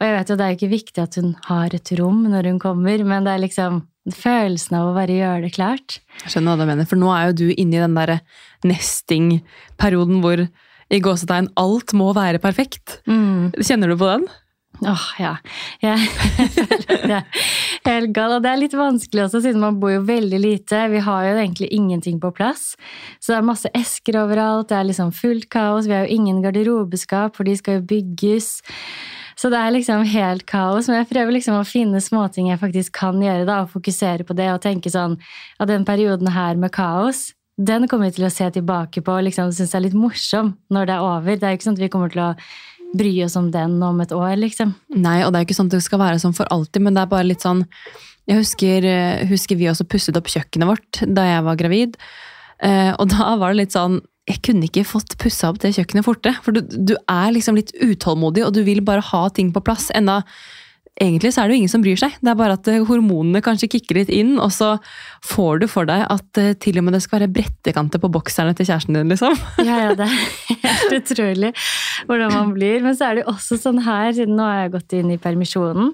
Og 0.00 0.08
jeg 0.08 0.16
vet 0.16 0.32
jo 0.32 0.38
det 0.40 0.46
er 0.48 0.50
jo 0.50 0.58
ikke 0.58 0.72
viktig 0.74 1.04
at 1.04 1.20
hun 1.20 1.30
har 1.46 1.78
et 1.78 1.94
rom 2.00 2.24
når 2.32 2.50
hun 2.50 2.58
kommer, 2.66 3.06
men 3.06 3.28
det 3.28 3.36
er 3.36 3.44
liksom 3.46 3.84
følelsen 4.08 4.74
av 4.78 4.90
å 4.90 4.96
bare 4.96 5.14
gjøre 5.20 5.44
det 5.46 5.54
klart. 5.54 6.00
Jeg 6.24 6.34
skjønner 6.34 6.56
hva 6.56 6.64
du 6.64 6.70
mener, 6.72 6.88
for 6.88 6.98
nå 6.98 7.12
er 7.14 7.28
jo 7.28 7.38
du 7.44 7.46
inne 7.52 7.78
i 7.78 7.84
den 7.84 7.94
derre 7.94 8.18
nesting-perioden 8.66 10.22
hvor 10.24 10.48
i 10.88 11.00
gåsetegn 11.04 11.50
alt 11.60 11.94
må 11.96 12.12
være 12.16 12.40
perfekt. 12.42 13.00
Kjenner 13.06 13.92
du 13.92 13.98
på 14.00 14.08
den? 14.08 14.28
Åh, 14.86 15.06
ja. 15.18 15.32
Jeg 15.82 15.98
føler 16.54 17.02
det 17.08 17.16
er 17.16 17.26
helt 17.88 18.12
gal. 18.14 18.36
Og 18.36 18.44
det 18.44 18.50
er 18.52 18.60
litt 18.60 18.76
vanskelig 18.78 19.24
også, 19.24 19.42
siden 19.42 19.62
man 19.62 19.80
bor 19.82 19.92
jo 19.92 20.04
veldig 20.06 20.40
lite. 20.42 20.84
Vi 20.92 21.02
har 21.02 21.26
jo 21.26 21.36
egentlig 21.36 21.70
ingenting 21.74 22.20
på 22.22 22.30
plass. 22.36 22.72
Så 23.18 23.32
det 23.32 23.40
er 23.40 23.48
masse 23.48 23.72
esker 23.76 24.20
overalt, 24.22 24.70
det 24.70 24.78
er 24.78 24.90
liksom 24.90 25.14
fullt 25.16 25.48
kaos. 25.52 25.88
Vi 25.88 25.96
har 25.96 26.06
jo 26.06 26.18
ingen 26.18 26.42
garderobeskap, 26.44 27.36
for 27.36 27.48
de 27.48 27.56
skal 27.58 27.80
jo 27.80 27.88
bygges. 27.90 28.58
Så 29.38 29.50
det 29.54 29.58
er 29.58 29.74
liksom 29.74 30.06
helt 30.10 30.46
kaos. 30.50 30.90
Men 30.90 31.02
jeg 31.02 31.10
prøver 31.10 31.38
liksom 31.38 31.58
å 31.58 31.66
finne 31.66 32.02
småting 32.02 32.52
jeg 32.52 32.62
faktisk 32.62 32.94
kan 33.00 33.18
gjøre, 33.22 33.48
da, 33.48 33.62
og 33.64 33.74
fokusere 33.74 34.26
på 34.26 34.36
det 34.38 34.50
og 34.54 34.62
tenke 34.62 34.92
sånn 34.94 35.18
at 35.58 35.70
den 35.70 35.86
perioden 35.88 36.30
her 36.34 36.58
med 36.58 36.74
kaos 36.74 37.28
den 37.58 37.88
kommer 37.90 38.08
vi 38.08 38.16
til 38.18 38.26
å 38.28 38.32
se 38.32 38.46
tilbake 38.54 39.02
på 39.02 39.14
og 39.18 39.24
liksom 39.26 39.50
synes 39.54 39.74
er 39.74 39.82
litt 39.82 39.96
morsom 39.98 40.52
når 40.70 40.86
det 40.86 40.94
er 40.96 41.06
over. 41.06 41.36
Det 41.36 41.46
er 41.46 41.54
jo 41.54 41.58
ikke 41.58 41.66
sånn 41.68 41.78
at 41.78 41.82
vi 41.82 41.88
kommer 41.92 42.12
til 42.12 42.22
å 42.22 42.32
bry 42.98 43.10
oss 43.24 43.34
om 43.36 43.50
den 43.52 43.74
om 43.84 43.98
et 44.00 44.12
år, 44.16 44.36
liksom. 44.40 44.70
Nei, 44.96 45.18
og 45.24 45.32
det 45.32 45.40
er 45.40 45.42
jo 45.44 45.48
ikke 45.50 45.56
sånn 45.58 45.68
at 45.68 45.74
det 45.76 45.82
skal 45.84 46.00
være 46.00 46.20
sånn 46.22 46.36
for 46.38 46.48
alltid, 46.54 46.84
men 46.86 46.94
det 46.96 47.02
er 47.02 47.10
bare 47.10 47.26
litt 47.28 47.44
sånn 47.44 47.64
Jeg 48.28 48.42
husker, 48.42 48.84
eh, 48.84 49.26
husker 49.28 49.56
vi 49.56 49.68
også 49.68 49.86
pusset 49.88 50.16
opp 50.16 50.28
kjøkkenet 50.28 50.68
vårt 50.68 51.00
da 51.14 51.24
jeg 51.24 51.44
var 51.44 51.56
gravid. 51.56 51.96
Eh, 52.60 52.92
Og 52.98 53.08
da 53.08 53.34
var 53.40 53.52
det 53.52 53.62
litt 53.64 53.72
sånn 53.76 54.00
Jeg 54.28 54.42
kunne 54.42 54.68
ikke 54.68 54.84
fått 54.84 55.16
pussa 55.18 55.48
opp 55.48 55.58
det 55.58 55.74
kjøkkenet 55.74 56.04
fortere. 56.04 56.36
For 56.44 56.52
du, 56.52 56.60
du 56.60 56.94
er 57.08 57.32
liksom 57.32 57.56
litt 57.56 57.72
utålmodig, 57.80 58.44
og 58.44 58.52
du 58.52 58.62
vil 58.62 58.80
bare 58.84 59.00
ha 59.00 59.28
ting 59.30 59.52
på 59.52 59.62
plass. 59.64 59.90
Enda 59.96 60.22
egentlig 61.00 61.32
så 61.34 61.42
er 61.42 61.48
det 61.48 61.56
jo 61.56 61.62
ingen 61.62 61.72
som 61.72 61.84
bryr 61.84 61.98
seg. 62.00 62.16
Det 62.20 62.32
er 62.32 62.38
bare 62.38 62.56
at 62.58 62.68
eh, 62.70 62.82
hormonene 62.86 63.42
kanskje 63.44 63.70
kicker 63.72 64.00
litt 64.00 64.12
inn, 64.12 64.36
og 64.42 64.52
så 64.54 64.74
får 65.26 65.62
du 65.62 65.68
for 65.70 65.88
deg 65.88 66.04
at 66.10 66.40
eh, 66.42 66.54
til 66.60 66.80
og 66.80 66.86
med 66.86 66.96
det 66.96 67.02
skal 67.04 67.22
være 67.22 67.32
brettekanter 67.38 68.02
på 68.02 68.10
bokserne 68.18 68.54
til 68.58 68.68
kjæresten 68.68 68.98
din, 68.98 69.14
liksom. 69.14 69.38
Ja, 69.68 69.80
ja, 69.88 69.96
det 69.98 70.06
er 70.08 70.62
helt 70.64 70.94
utrolig 71.00 71.54
hvordan 72.08 72.34
man 72.34 72.54
blir. 72.56 72.82
Men 72.84 72.96
så 72.98 73.08
er 73.08 73.18
det 73.18 73.26
jo 73.26 73.34
også 73.34 73.58
sånn 73.60 73.82
her, 73.86 74.12
siden 74.16 74.38
nå 74.38 74.46
har 74.46 74.64
jeg 74.64 74.76
gått 74.78 74.96
inn 75.00 75.12
i 75.14 75.20
permisjonen. 75.22 75.92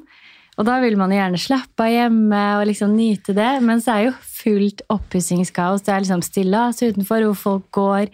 Og 0.55 0.67
da 0.69 0.77
vil 0.85 0.95
man 0.95 1.11
jo 1.11 1.19
gjerne 1.19 1.41
slappe 1.43 1.83
av 1.83 1.91
hjemme 1.91 2.43
og 2.61 2.69
liksom 2.69 2.93
nyte 2.95 3.35
det. 3.35 3.49
Men 3.67 3.83
så 3.83 3.97
er 3.97 4.05
jo 4.07 4.13
fullt 4.45 4.85
oppussingskaos. 4.93 5.83
Det 5.83 5.95
er 5.95 6.05
liksom 6.05 6.23
stillas 6.23 6.79
utenfor 6.85 7.27
hvor 7.27 7.41
folk 7.41 7.67
går 7.75 8.07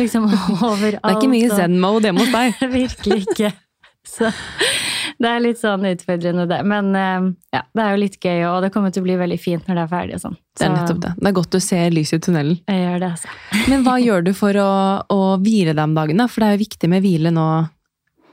liksom 0.00 0.26
overalt. 0.26 0.98
Det 1.04 1.12
er 1.12 1.20
ikke 1.20 1.30
mye 1.36 1.52
zen-mode 1.54 2.10
hjemme 2.10 2.26
hos 2.26 2.34
deg. 2.34 2.64
Virkelig 2.80 3.20
ikke. 3.28 3.52
Så 4.06 4.32
det 5.18 5.28
er 5.30 5.40
litt 5.44 5.58
sånn 5.60 5.84
utfordrende, 5.88 6.46
det. 6.50 6.58
Men 6.64 6.90
eh, 6.96 7.28
ja, 7.56 7.62
det 7.74 7.82
er 7.84 7.94
jo 7.94 8.00
litt 8.02 8.18
gøy, 8.20 8.40
og 8.50 8.62
det 8.66 8.72
kommer 8.74 8.92
til 8.94 9.02
å 9.04 9.06
bli 9.08 9.16
veldig 9.20 9.38
fint 9.40 9.66
når 9.68 9.74
det 9.80 9.84
er 9.86 9.92
ferdig. 9.92 10.14
og 10.18 10.24
sånn. 10.26 10.36
Det 10.56 10.64
er 10.66 10.74
nettopp 10.74 11.00
det. 11.04 11.12
Det 11.20 11.28
er 11.30 11.36
godt 11.38 11.50
du 11.56 11.60
ser 11.60 11.90
lyset 11.94 12.18
i 12.18 12.24
tunnelen. 12.26 12.58
Jeg 12.68 12.82
gjør 12.84 12.98
det, 13.04 13.10
altså. 13.16 13.28
Men 13.70 13.86
hva 13.86 13.96
gjør 14.02 14.26
du 14.26 14.32
for 14.36 14.58
å, 14.62 14.68
å 15.12 15.20
hvile 15.44 15.74
deg 15.76 15.84
om 15.84 15.94
dagen? 15.96 16.20
da? 16.22 16.26
For 16.32 16.40
det 16.42 16.48
er 16.50 16.56
jo 16.58 16.64
viktig 16.66 16.90
med 16.92 17.02
hvile 17.06 17.32
nå 17.34 17.46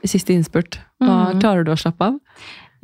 siste 0.04 0.34
innspurt. 0.36 0.80
Hva 1.00 1.32
Mhm. 1.32 1.40
Klarer 1.40 1.64
du 1.64 1.72
å 1.72 1.78
slappe 1.80 2.10
av? 2.10 2.18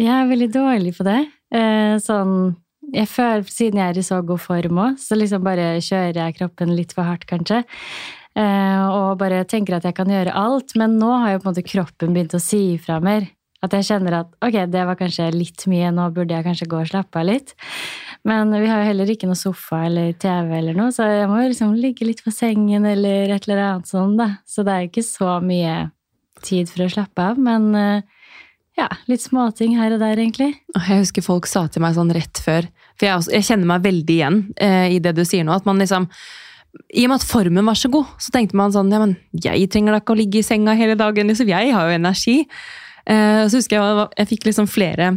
Jeg 0.01 0.09
er 0.15 0.29
veldig 0.31 0.51
dårlig 0.55 0.95
på 0.97 1.05
det. 1.05 1.19
Eh, 1.53 1.97
sånn, 2.01 2.55
jeg 2.95 3.07
føler, 3.09 3.45
Siden 3.51 3.77
jeg 3.81 3.95
er 3.95 3.99
i 4.01 4.03
så 4.07 4.23
god 4.27 4.41
form 4.41 4.79
òg, 4.81 4.97
så 4.99 5.17
liksom 5.19 5.45
bare 5.45 5.77
kjører 5.85 6.15
jeg 6.25 6.37
kroppen 6.39 6.73
litt 6.75 6.93
for 6.97 7.05
hardt, 7.05 7.27
kanskje. 7.29 7.65
Eh, 8.37 8.87
og 8.89 9.19
bare 9.21 9.45
tenker 9.45 9.77
at 9.77 9.85
jeg 9.85 9.95
kan 9.99 10.07
gjøre 10.09 10.33
alt. 10.35 10.73
Men 10.81 10.97
nå 10.99 11.11
har 11.21 11.33
jo 11.35 11.39
på 11.43 11.49
en 11.49 11.53
måte 11.55 11.67
kroppen 11.67 12.15
begynt 12.15 12.35
å 12.37 12.41
si 12.41 12.61
ifra 12.79 13.01
mer. 13.03 13.29
At 13.61 13.75
jeg 13.77 13.87
kjenner 13.91 14.23
at 14.23 14.31
ok, 14.41 14.57
det 14.73 14.85
var 14.89 14.97
kanskje 14.97 15.27
litt 15.35 15.67
mye, 15.69 15.91
nå 15.93 16.07
burde 16.17 16.33
jeg 16.33 16.47
kanskje 16.47 16.69
gå 16.71 16.79
og 16.81 16.89
slappe 16.89 17.21
av 17.21 17.29
litt. 17.29 17.53
Men 18.29 18.53
vi 18.55 18.69
har 18.69 18.83
jo 18.83 18.91
heller 18.91 19.13
ikke 19.13 19.29
noe 19.29 19.39
sofa 19.39 19.83
eller 19.89 20.15
TV 20.21 20.55
eller 20.59 20.77
noe, 20.77 20.93
så 20.97 21.09
jeg 21.09 21.29
må 21.29 21.43
jo 21.43 21.51
liksom 21.53 21.75
ligge 21.77 22.09
litt 22.09 22.23
på 22.25 22.33
sengen 22.33 22.89
eller 22.89 23.33
et 23.37 23.49
eller 23.49 23.65
annet 23.67 23.91
sånn, 23.91 24.17
da. 24.21 24.31
Så 24.49 24.65
det 24.65 24.75
er 24.75 24.85
jo 24.85 24.91
ikke 24.93 25.07
så 25.07 25.37
mye 25.45 25.77
tid 26.45 26.73
for 26.73 26.87
å 26.87 26.91
slappe 26.93 27.31
av. 27.33 27.41
Men 27.41 27.71
eh, 27.77 28.03
ja, 28.81 28.89
litt 29.11 29.25
småting 29.25 29.77
her 29.77 29.97
og 29.97 30.03
der, 30.03 30.21
egentlig. 30.21 30.55
Jeg 30.77 31.01
husker 31.03 31.25
folk 31.25 31.49
sa 31.51 31.67
til 31.69 31.85
meg 31.85 31.97
sånn 31.97 32.13
rett 32.17 32.41
før, 32.41 32.69
for 32.97 33.09
jeg, 33.09 33.17
også, 33.23 33.35
jeg 33.37 33.49
kjenner 33.49 33.73
meg 33.75 33.89
veldig 33.89 34.17
igjen 34.17 34.45
eh, 34.61 34.87
i 34.97 35.03
det 35.05 35.17
du 35.17 35.27
sier 35.29 35.45
nå, 35.45 35.57
at 35.57 35.69
man 35.69 35.81
liksom 35.81 36.09
i 36.95 37.03
og 37.03 37.11
med 37.11 37.17
at 37.19 37.27
formen 37.27 37.67
var 37.67 37.79
så 37.79 37.89
god, 37.91 38.13
så 38.23 38.31
tenkte 38.31 38.55
man 38.59 38.71
sånn 38.71 38.93
ja, 38.95 39.01
men 39.03 39.17
jeg 39.35 39.67
trenger 39.73 39.97
da 39.97 39.99
ikke 40.03 40.15
å 40.15 40.21
ligge 40.21 40.39
i 40.39 40.47
senga 40.47 40.77
hele 40.79 40.95
dagen, 40.99 41.27
liksom, 41.27 41.51
jeg 41.51 41.73
har 41.75 41.89
jo 41.89 41.97
energi. 41.97 42.37
Eh, 43.11 43.43
så 43.51 43.59
husker 43.59 43.79
jeg 43.79 44.07
jeg 44.21 44.31
fikk 44.35 44.49
liksom 44.51 44.71
flere 44.71 45.17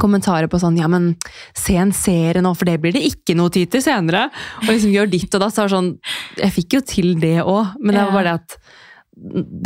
kommentarer 0.00 0.48
på 0.50 0.58
sånn 0.58 0.78
ja, 0.80 0.88
men 0.90 1.12
se 1.56 1.76
en 1.78 1.92
serie 1.94 2.40
nå, 2.42 2.54
for 2.56 2.66
det 2.66 2.78
blir 2.82 2.94
det 2.96 3.04
ikke 3.06 3.36
noe 3.38 3.52
tid 3.54 3.70
til 3.72 3.84
senere. 3.84 4.26
Og 4.64 4.72
liksom 4.72 4.94
gjør 4.94 5.10
ditt 5.12 5.36
og 5.36 5.44
datt. 5.44 5.54
Så 5.54 5.64
er 5.64 5.68
det 5.68 5.76
sånn, 5.76 5.92
jeg 6.40 6.56
fikk 6.56 6.78
jo 6.78 6.84
til 6.94 7.12
det 7.22 7.36
òg, 7.44 7.76
men 7.80 7.94
det 7.94 8.06
var 8.06 8.16
bare 8.16 8.32
det 8.32 8.38
at 8.40 8.58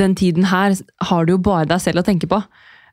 den 0.03 0.17
tiden 0.19 0.49
her 0.51 0.75
har 1.09 1.25
du 1.25 1.37
jo 1.37 1.41
bare 1.41 1.69
deg 1.71 1.81
selv 1.81 2.03
å 2.03 2.07
tenke 2.07 2.29
på. 2.31 2.43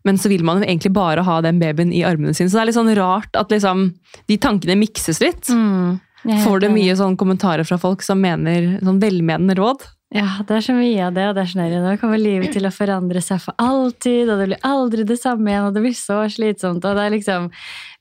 Men 0.05 0.19
så 0.21 0.29
vil 0.29 0.45
man 0.45 0.61
jo 0.61 0.67
egentlig 0.67 0.93
bare 0.95 1.25
ha 1.25 1.39
den 1.41 1.59
babyen 1.59 1.91
i 1.91 2.05
armene 2.05 2.35
sine. 2.37 2.47
Så 2.47 2.59
det 2.59 2.63
er 2.63 2.69
litt 2.69 2.77
sånn 2.77 2.93
rart 2.95 3.35
at 3.35 3.51
liksom, 3.51 3.87
de 4.29 4.37
tankene 4.39 4.77
mikses 4.77 5.19
litt. 5.23 5.49
Er 5.49 6.43
Får 6.45 6.61
du 6.61 6.69
mye 6.73 6.93
sånn 6.97 7.17
kommentarer 7.19 7.67
fra 7.67 7.77
folk 7.81 8.05
som 8.05 8.21
mener 8.21 8.77
sånn 8.85 9.01
velmenende 9.01 9.57
råd? 9.57 9.83
Ja, 10.15 10.37
det 10.47 10.53
er 10.55 10.63
så 10.63 10.73
mye 10.77 11.07
av 11.09 11.15
det, 11.15 11.25
og 11.27 11.33
det 11.35 11.41
er 11.43 11.49
sånn 11.51 11.61
her, 11.65 11.73
nå 11.83 11.95
kommer 11.99 12.19
livet 12.21 12.53
til 12.55 12.63
å 12.63 12.71
forandre 12.71 13.19
seg 13.23 13.41
for 13.43 13.57
alltid, 13.59 14.29
og 14.31 14.39
det 14.39 14.45
blir 14.47 14.61
aldri 14.63 15.03
det 15.09 15.17
samme 15.19 15.51
igjen, 15.51 15.65
og 15.67 15.75
det 15.75 15.83
blir 15.83 15.97
så 15.97 16.21
slitsomt, 16.31 16.85
og 16.87 16.95
det 16.95 17.03
er 17.03 17.13
liksom 17.17 17.49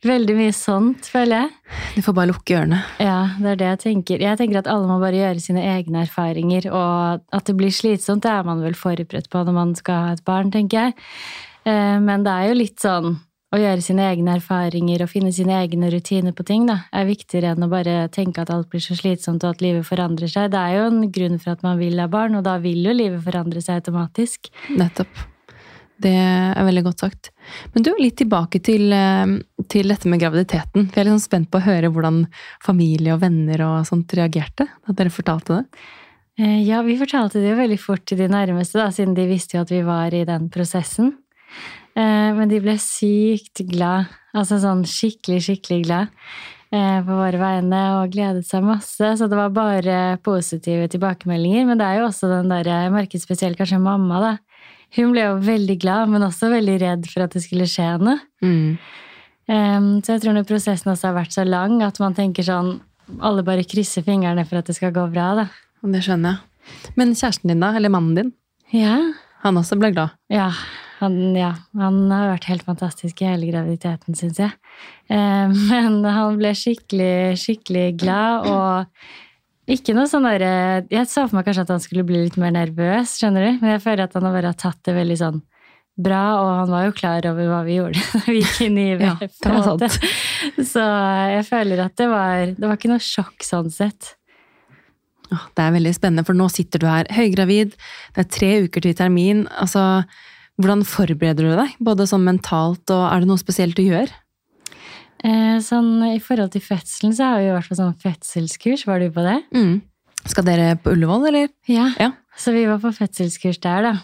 veldig 0.06 0.36
mye 0.38 0.52
sånt, 0.54 1.08
føler 1.10 1.42
jeg. 1.42 1.50
Du 1.96 2.00
får 2.06 2.16
bare 2.20 2.30
lukke 2.30 2.54
ørene. 2.60 2.78
Ja, 3.02 3.18
det 3.40 3.50
er 3.56 3.60
det 3.64 3.70
jeg 3.72 3.82
tenker. 3.88 4.22
Jeg 4.22 4.38
tenker 4.38 4.60
at 4.62 4.70
alle 4.70 4.86
må 4.86 5.00
bare 5.02 5.18
gjøre 5.24 5.42
sine 5.42 5.66
egne 5.74 6.04
erfaringer, 6.06 6.70
og 6.70 7.24
at 7.34 7.50
det 7.50 7.56
blir 7.58 7.74
slitsomt, 7.74 8.22
det 8.22 8.30
er 8.30 8.46
man 8.46 8.62
vel 8.62 8.78
forberedt 8.78 9.26
på 9.32 9.42
når 9.48 9.58
man 9.58 9.74
skal 9.74 10.06
ha 10.06 10.14
et 10.14 10.22
barn, 10.28 10.54
tenker 10.54 10.84
jeg. 10.86 10.98
Eh, 11.66 11.98
Men 11.98 12.22
det 12.22 12.30
er 12.30 12.52
jo 12.52 12.60
litt 12.62 12.78
sånn 12.78 13.16
å 13.54 13.60
gjøre 13.60 13.84
sine 13.84 14.06
egne 14.10 14.36
erfaringer 14.38 15.04
og 15.04 15.10
finne 15.12 15.30
sine 15.34 15.56
egne 15.62 15.90
rutiner 15.92 16.34
på 16.36 16.46
ting, 16.46 16.66
da, 16.68 16.80
er 16.94 17.06
viktigere 17.08 17.52
enn 17.54 17.66
å 17.66 17.70
bare 17.70 18.08
tenke 18.14 18.42
at 18.42 18.50
alt 18.54 18.70
blir 18.72 18.82
så 18.82 18.96
slitsomt 18.98 19.44
og 19.46 19.54
at 19.54 19.62
livet 19.64 19.86
forandrer 19.86 20.30
seg. 20.30 20.50
Det 20.54 20.60
er 20.60 20.80
jo 20.80 20.88
en 20.90 21.06
grunn 21.14 21.38
for 21.42 21.54
at 21.54 21.62
man 21.66 21.78
vil 21.80 22.00
ha 22.02 22.08
barn, 22.10 22.34
og 22.38 22.44
da 22.46 22.58
vil 22.62 22.82
jo 22.84 22.96
livet 22.96 23.22
forandre 23.24 23.62
seg 23.64 23.82
automatisk. 23.82 24.50
Nettopp. 24.74 25.24
Det 26.04 26.10
er 26.10 26.66
veldig 26.66 26.82
godt 26.88 27.04
sagt. 27.04 27.30
Men 27.72 27.84
du, 27.86 27.92
litt 28.00 28.16
tilbake 28.18 28.58
til, 28.66 28.88
eh, 28.92 29.36
til 29.70 29.92
dette 29.92 30.10
med 30.10 30.20
graviditeten. 30.20 30.88
For 30.88 30.98
jeg 30.98 31.04
er 31.04 31.06
litt 31.06 31.14
sånn 31.14 31.28
spent 31.28 31.50
på 31.52 31.60
å 31.60 31.66
høre 31.68 31.92
hvordan 31.94 32.24
familie 32.64 33.14
og 33.14 33.22
venner 33.22 33.62
og 33.62 33.86
sånt 33.86 34.10
reagerte 34.18 34.66
da 34.66 34.96
dere 34.98 35.14
fortalte 35.14 35.60
det. 35.60 35.84
Eh, 36.42 36.62
Ja, 36.66 36.82
vi 36.82 36.98
fortalte 36.98 37.38
det 37.38 37.52
jo 37.52 37.60
veldig 37.60 37.78
fort 37.78 38.04
til 38.06 38.18
de 38.18 38.26
nærmeste, 38.28 38.80
da, 38.82 38.88
siden 38.90 39.14
de 39.14 39.28
visste 39.30 39.54
jo 39.56 39.62
at 39.62 39.70
vi 39.70 39.82
var 39.86 40.10
i 40.12 40.24
den 40.26 40.50
prosessen. 40.50 41.14
Eh, 41.94 42.30
Men 42.34 42.50
de 42.50 42.60
ble 42.62 42.74
sykt 42.82 43.62
glad. 43.70 44.10
Altså 44.34 44.58
sånn 44.62 44.82
skikkelig, 44.88 45.44
skikkelig 45.46 45.84
glad 45.86 46.08
eh, 46.74 46.98
på 47.06 47.18
våre 47.20 47.38
vegne 47.38 47.82
og 48.00 48.14
gledet 48.14 48.46
seg 48.48 48.64
masse. 48.66 49.12
Så 49.18 49.28
det 49.30 49.38
var 49.38 49.52
bare 49.54 50.18
positive 50.26 50.88
tilbakemeldinger. 50.90 51.68
Men 51.68 51.78
det 51.78 51.86
er 51.86 52.00
jo 52.00 52.08
også 52.08 52.30
den 52.32 52.50
der, 52.50 52.66
jeg 52.66 52.94
merket 52.94 53.22
spesielt 53.22 53.60
kanskje 53.60 53.78
mamma, 53.82 54.20
da. 54.24 54.32
Hun 54.94 55.10
ble 55.14 55.24
jo 55.26 55.38
veldig 55.42 55.76
glad, 55.82 56.10
men 56.12 56.22
også 56.22 56.52
veldig 56.52 56.76
redd 56.82 57.06
for 57.10 57.24
at 57.24 57.34
det 57.34 57.42
skulle 57.42 57.66
skje 57.70 57.88
noe. 58.02 58.18
Mm. 58.44 58.76
Um, 59.50 59.88
så 60.02 60.14
jeg 60.14 60.22
tror 60.22 60.36
når 60.36 60.46
prosessen 60.48 60.92
også 60.92 61.10
har 61.10 61.16
vært 61.18 61.34
så 61.34 61.42
lang 61.44 61.82
at 61.84 61.98
man 62.00 62.14
tenker 62.16 62.46
sånn 62.46 62.78
Alle 63.20 63.42
bare 63.44 63.66
krysser 63.68 64.00
fingrene 64.00 64.46
for 64.48 64.56
at 64.56 64.70
det 64.70 64.78
skal 64.78 64.94
gå 64.94 65.02
bra, 65.12 65.26
da. 65.36 65.44
Det 65.84 66.00
skjønner 66.06 66.38
jeg. 66.38 66.92
Men 66.96 67.12
kjæresten 67.12 67.52
din, 67.52 67.60
da? 67.60 67.74
Eller 67.76 67.92
mannen 67.92 68.16
din? 68.16 68.30
Ja. 68.72 68.96
Han 69.42 69.60
også 69.60 69.76
ble 69.76 69.90
glad? 69.92 70.14
Ja, 70.32 70.48
han, 71.04 71.18
ja, 71.38 71.52
han 71.78 72.00
har 72.12 72.32
vært 72.34 72.48
helt 72.50 72.66
fantastisk 72.66 73.22
i 73.22 73.28
hele 73.28 73.50
graviditeten, 73.50 74.16
syns 74.18 74.40
jeg. 74.42 74.54
Eh, 75.12 75.54
men 75.70 76.00
han 76.04 76.40
ble 76.40 76.54
skikkelig, 76.58 77.36
skikkelig 77.40 77.86
glad, 78.02 78.48
og 78.50 79.70
ikke 79.70 79.94
noe 79.96 80.04
sånn 80.10 80.26
derre 80.26 80.84
Jeg 80.92 81.08
så 81.08 81.22
for 81.24 81.38
meg 81.38 81.46
kanskje 81.46 81.62
at 81.64 81.70
han 81.72 81.80
skulle 81.80 82.04
bli 82.04 82.26
litt 82.26 82.38
mer 82.40 82.52
nervøs, 82.52 83.16
skjønner 83.20 83.46
du, 83.46 83.60
men 83.62 83.76
jeg 83.76 83.84
føler 83.84 84.04
at 84.04 84.16
han 84.18 84.26
har 84.28 84.34
bare 84.36 84.56
tatt 84.60 84.80
det 84.84 84.96
veldig 84.98 85.20
sånn 85.20 85.44
bra, 85.94 86.22
og 86.40 86.50
han 86.58 86.72
var 86.72 86.88
jo 86.88 86.96
klar 86.98 87.26
over 87.30 87.48
hva 87.48 87.60
vi 87.66 87.78
gjorde 87.78 88.02
da 88.12 88.22
vi 88.26 88.40
gikk 88.42 88.60
inn 88.66 88.80
i 88.80 88.90
IVF. 88.96 89.24
Ja. 89.44 89.88
Så 90.66 90.82
jeg 90.82 91.46
føler 91.48 91.80
at 91.86 91.96
det 91.96 92.06
var, 92.10 92.52
det 92.56 92.66
var 92.66 92.76
ikke 92.76 92.90
noe 92.90 93.02
sjokk 93.02 93.44
sånn 93.46 93.70
sett. 93.72 94.14
Det 95.30 95.62
er 95.62 95.74
veldig 95.74 95.94
spennende, 95.96 96.24
for 96.26 96.36
nå 96.36 96.48
sitter 96.52 96.82
du 96.82 96.86
her 96.88 97.08
høygravid, 97.14 97.74
det 98.14 98.24
er 98.24 98.30
tre 98.30 98.50
uker 98.66 98.84
til 98.84 98.96
termin. 98.98 99.44
Altså, 99.50 100.04
hvordan 100.60 100.84
forbereder 100.86 101.48
du 101.48 101.56
deg? 101.58 101.74
Både 101.82 102.06
sånn 102.08 102.26
mentalt, 102.26 102.84
og 102.94 103.08
er 103.08 103.22
det 103.22 103.30
noe 103.30 103.40
spesielt 103.40 103.76
du 103.78 103.82
gjør? 103.86 104.12
Eh, 105.24 105.58
sånn, 105.64 105.96
I 106.12 106.20
forhold 106.22 106.52
til 106.54 106.62
fødselen 106.64 107.14
så 107.16 107.32
har 107.32 107.40
vi 107.40 107.48
i 107.48 107.54
vært 107.54 107.70
på 107.72 107.78
sånn 107.78 107.94
fødselskurs. 108.02 108.84
Var 108.86 109.00
du 109.00 109.08
på 109.14 109.24
det? 109.24 109.38
Mm. 109.56 109.78
Skal 110.28 110.46
dere 110.46 110.74
på 110.80 110.92
Ullevål, 110.94 111.28
eller? 111.30 111.48
Ja. 111.70 111.88
Ja. 112.00 112.10
Så 112.36 112.52
vi 112.54 112.66
var 112.68 112.82
på 112.82 112.92
fødselskurs 112.94 113.60
der, 113.64 113.88
da. 113.88 113.94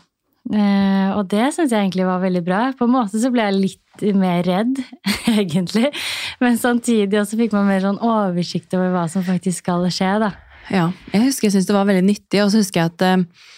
Eh, 0.50 1.10
og 1.14 1.28
det 1.30 1.50
syns 1.54 1.70
jeg 1.74 1.84
egentlig 1.84 2.06
var 2.08 2.22
veldig 2.22 2.42
bra. 2.46 2.60
På 2.76 2.88
en 2.88 2.94
måte 2.96 3.20
så 3.20 3.30
ble 3.32 3.46
jeg 3.46 3.58
litt 3.58 4.04
mer 4.16 4.42
redd, 4.46 4.80
egentlig. 5.38 5.90
Men 6.40 6.58
samtidig 6.60 7.20
også 7.20 7.38
fikk 7.40 7.54
man 7.56 7.68
mer 7.68 7.84
sånn 7.84 8.00
oversikt 8.00 8.74
over 8.78 8.94
hva 8.94 9.04
som 9.12 9.26
faktisk 9.26 9.62
skal 9.66 9.86
skje, 9.92 10.14
da. 10.24 10.32
Ja, 10.70 10.88
jeg 11.12 11.26
husker 11.26 11.48
jeg 11.48 11.56
syntes 11.56 11.68
det 11.68 11.76
var 11.76 11.88
veldig 11.88 12.06
nyttig, 12.06 12.42
og 12.44 12.52
så 12.52 12.62
husker 12.62 12.84
jeg 12.84 12.94
at 12.94 13.06
eh, 13.06 13.48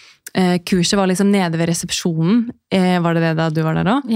kurset 0.65 0.97
var 0.97 1.07
liksom 1.11 1.31
nede 1.31 1.59
ved 1.61 1.69
resepsjonen. 1.69 2.47
Eh, 2.73 2.99
var 3.05 3.15
det 3.15 3.21
det 3.23 3.37
da 3.37 3.51
du 3.51 3.63
var 3.63 3.75
der 3.75 3.85
òg? 3.85 4.09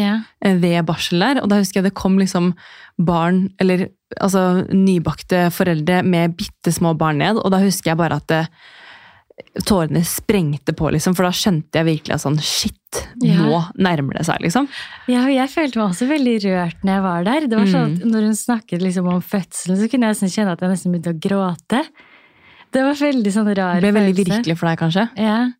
Eh, 0.42 0.54
ved 0.62 0.86
barsel 0.88 1.20
der. 1.20 1.42
Og 1.42 1.48
da 1.52 1.58
husker 1.60 1.82
jeg 1.82 1.90
det 1.90 1.94
kom 1.98 2.16
liksom 2.18 2.54
barn, 2.98 3.50
eller 3.60 3.88
altså 4.20 4.66
nybakte 4.72 5.50
foreldre 5.52 6.02
med 6.06 6.36
bitte 6.38 6.72
små 6.72 6.94
barn 6.96 7.18
ned, 7.18 7.36
og 7.36 7.50
da 7.52 7.58
husker 7.60 7.90
jeg 7.92 7.98
bare 8.00 8.16
at 8.16 8.26
det, 8.32 8.46
tårene 9.68 10.00
sprengte 10.08 10.72
på, 10.72 10.88
liksom, 10.94 11.12
for 11.16 11.26
da 11.26 11.32
skjønte 11.36 11.76
jeg 11.76 11.84
virkelig 11.90 12.14
at 12.16 12.22
sånn 12.22 12.38
shit, 12.40 12.72
Ja. 13.20 13.34
nå 13.36 13.58
nærmer 13.76 14.16
det 14.16 14.24
seg, 14.24 14.40
liksom. 14.40 14.68
ja, 15.08 15.20
og 15.26 15.32
jeg 15.34 15.48
følte 15.52 15.76
meg 15.76 15.90
også 15.90 16.08
veldig 16.08 16.36
rørt 16.46 16.80
når 16.86 16.92
jeg 16.94 17.02
var 17.04 17.24
der. 17.24 17.46
Det 17.46 17.58
var 17.58 17.66
sånn 17.66 17.90
Mm. 17.92 17.96
at 18.00 18.06
Når 18.12 18.20
hun 18.22 18.32
snakket 18.34 18.80
liksom 18.80 19.08
om 19.12 19.20
fødselen, 19.20 19.76
så 19.76 19.90
kunne 19.90 20.06
jeg 20.06 20.14
nesten 20.16 20.32
kjenne 20.32 20.52
at 20.52 20.60
jeg 20.60 20.70
nesten 20.70 20.92
begynte 20.92 21.12
å 21.12 21.20
gråte. 21.20 21.84
Det 22.72 22.82
var 22.82 22.94
veldig 22.94 23.32
sånn 23.32 23.54
rar 23.56 23.80
Det 23.80 23.92
ble 23.92 24.00
veldig 24.00 24.24
følelse. 24.24 24.42
virkelig 24.42 24.56
for 24.58 24.66
deg, 24.68 24.78
kanskje? 24.78 25.08
Ja, 25.18 25.50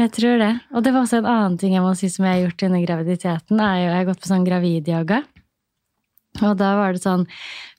jeg 0.00 0.10
tror 0.16 0.40
det. 0.42 0.52
Og 0.74 0.84
det 0.84 0.92
var 0.94 1.04
også 1.04 1.20
en 1.20 1.30
annen 1.30 1.56
ting 1.60 1.76
jeg 1.76 1.84
må 1.84 1.92
si 1.98 2.10
som 2.12 2.26
jeg 2.26 2.36
har 2.36 2.42
gjort 2.46 2.66
under 2.68 2.84
graviditeten. 2.86 3.60
er 3.60 3.76
jo, 3.78 3.88
Jeg 3.90 3.98
har 3.98 4.08
gått 4.10 4.22
på 4.22 4.30
sånn 4.30 4.46
gravidyoga. 4.46 5.22
Og 6.42 6.56
da 6.58 6.72
var 6.74 6.94
det 6.94 7.02
sånn 7.04 7.28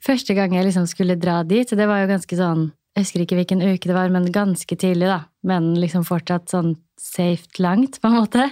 Første 0.06 0.36
gang 0.38 0.54
jeg 0.56 0.64
liksom 0.64 0.86
skulle 0.88 1.18
dra 1.20 1.42
dit, 1.44 1.68
det 1.68 1.88
var 1.90 2.00
jo 2.00 2.12
ganske 2.14 2.38
sånn 2.40 2.70
Jeg 2.96 3.04
husker 3.04 3.24
ikke 3.26 3.36
hvilken 3.42 3.64
uke 3.66 3.90
det 3.90 3.98
var, 3.98 4.14
men 4.14 4.32
ganske 4.32 4.78
tidlig, 4.80 5.10
da. 5.12 5.26
Men 5.44 5.74
liksom 5.76 6.06
fortsatt 6.08 6.48
sånn 6.54 6.78
safe 6.96 7.60
langt, 7.60 8.00
på 8.00 8.08
en 8.08 8.16
måte. 8.16 8.46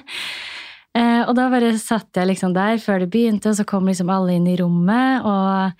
Eh, 0.93 1.21
og 1.23 1.31
da 1.37 1.45
bare 1.47 1.71
satt 1.79 2.11
jeg 2.19 2.27
liksom 2.27 2.51
der 2.53 2.75
før 2.83 2.99
det 2.99 3.07
begynte, 3.13 3.53
og 3.53 3.55
så 3.55 3.63
kom 3.63 3.87
liksom 3.87 4.11
alle 4.11 4.35
inn 4.35 4.49
i 4.51 4.57
rommet 4.59 5.23
og 5.23 5.71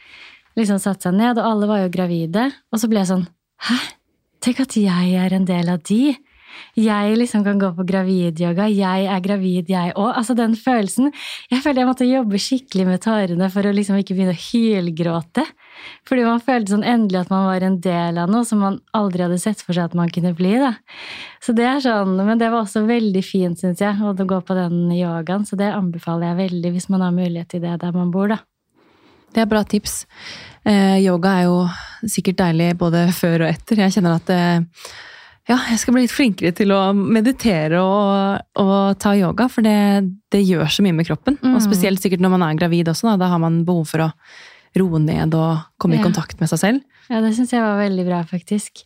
liksom 0.56 0.80
satte 0.80 1.10
seg 1.10 1.18
ned, 1.20 1.36
og 1.38 1.50
alle 1.50 1.68
var 1.68 1.84
jo 1.84 1.92
gravide. 1.92 2.48
Og 2.72 2.80
så 2.80 2.88
ble 2.88 3.04
jeg 3.04 3.12
sånn 3.12 3.28
Hæ? 3.68 3.76
Tenk 4.44 4.64
at 4.64 4.80
jeg 4.80 5.12
er 5.20 5.36
en 5.36 5.46
del 5.48 5.70
av 5.72 5.84
de. 5.88 6.16
Jeg 6.80 7.18
liksom 7.20 7.44
kan 7.46 7.60
gå 7.62 7.70
på 7.78 7.86
gravidyoga. 7.88 8.68
Jeg 8.72 9.08
er 9.10 9.24
gravid, 9.26 9.70
jeg 9.70 9.94
òg. 9.94 10.12
Altså 10.18 10.36
den 10.38 10.56
følelsen. 10.58 11.12
Jeg 11.52 11.62
følte 11.64 11.84
jeg 11.84 11.90
måtte 11.90 12.08
jobbe 12.08 12.42
skikkelig 12.42 12.88
med 12.88 13.04
tårene 13.04 13.50
for 13.54 13.66
å 13.66 13.74
liksom 13.76 14.00
ikke 14.02 14.18
begynne 14.18 14.36
å 14.36 14.42
hylgråte. 14.42 15.46
Fordi 16.08 16.26
man 16.26 16.42
følte 16.44 16.74
sånn 16.74 16.86
endelig 16.88 17.24
at 17.24 17.34
man 17.34 17.48
var 17.50 17.66
en 17.66 17.78
del 17.84 18.18
av 18.22 18.32
noe 18.32 18.48
som 18.48 18.64
man 18.64 18.80
aldri 18.98 19.26
hadde 19.26 19.42
sett 19.42 19.62
for 19.62 19.76
seg 19.76 19.92
at 19.92 19.98
man 19.98 20.12
kunne 20.14 20.34
bli. 20.38 20.56
da. 20.62 20.74
Så 21.44 21.56
det 21.58 21.68
er 21.68 21.84
sånn, 21.84 22.16
Men 22.24 22.40
det 22.40 22.50
var 22.50 22.64
også 22.64 22.86
veldig 22.88 23.24
fint, 23.26 23.60
syns 23.60 23.82
jeg, 23.82 24.00
å 24.00 24.14
gå 24.14 24.42
på 24.42 24.58
den 24.58 24.92
yogaen. 24.96 25.46
Så 25.46 25.60
det 25.60 25.74
anbefaler 25.74 26.32
jeg 26.32 26.42
veldig 26.50 26.74
hvis 26.78 26.90
man 26.90 27.02
har 27.06 27.16
mulighet 27.16 27.50
til 27.54 27.62
det 27.62 27.80
der 27.82 27.92
man 27.92 28.12
bor, 28.12 28.28
da. 28.28 28.40
Det 29.34 29.42
er 29.42 29.50
bra 29.50 29.64
tips. 29.66 30.06
Eh, 30.64 31.00
yoga 31.04 31.40
er 31.40 31.48
jo 31.48 31.64
sikkert 32.06 32.38
deilig 32.44 32.74
både 32.78 33.08
før 33.16 33.48
og 33.48 33.50
etter. 33.50 33.82
Jeg 33.82 33.96
kjenner 33.96 34.20
at 34.20 34.30
eh, 34.30 34.62
ja, 35.50 35.58
jeg 35.74 35.82
skal 35.82 35.96
bli 35.96 36.06
litt 36.06 36.14
flinkere 36.14 36.54
til 36.56 36.72
å 36.72 36.80
meditere 36.96 37.82
og, 37.84 38.46
og 38.64 39.00
ta 39.04 39.12
yoga, 39.18 39.50
for 39.52 39.66
det, 39.66 39.76
det 40.32 40.40
gjør 40.46 40.72
så 40.72 40.86
mye 40.86 40.96
med 40.96 41.08
kroppen. 41.10 41.36
Mm. 41.42 41.58
Og 41.58 41.66
spesielt 41.66 42.04
sikkert 42.04 42.24
når 42.24 42.36
man 42.38 42.46
er 42.48 42.60
gravid 42.62 42.92
også, 42.92 43.10
da, 43.12 43.18
da 43.26 43.32
har 43.34 43.42
man 43.44 43.66
behov 43.68 43.92
for 43.92 44.06
å 44.06 44.10
roe 44.80 45.02
ned 45.04 45.36
og 45.38 45.66
komme 45.82 46.00
i 46.00 46.04
kontakt 46.04 46.40
med 46.40 46.50
seg 46.50 46.62
selv. 46.62 47.04
Ja, 47.12 47.20
det 47.22 47.34
syns 47.36 47.52
jeg 47.54 47.62
var 47.62 47.82
veldig 47.82 48.08
bra, 48.08 48.22
faktisk. 48.26 48.86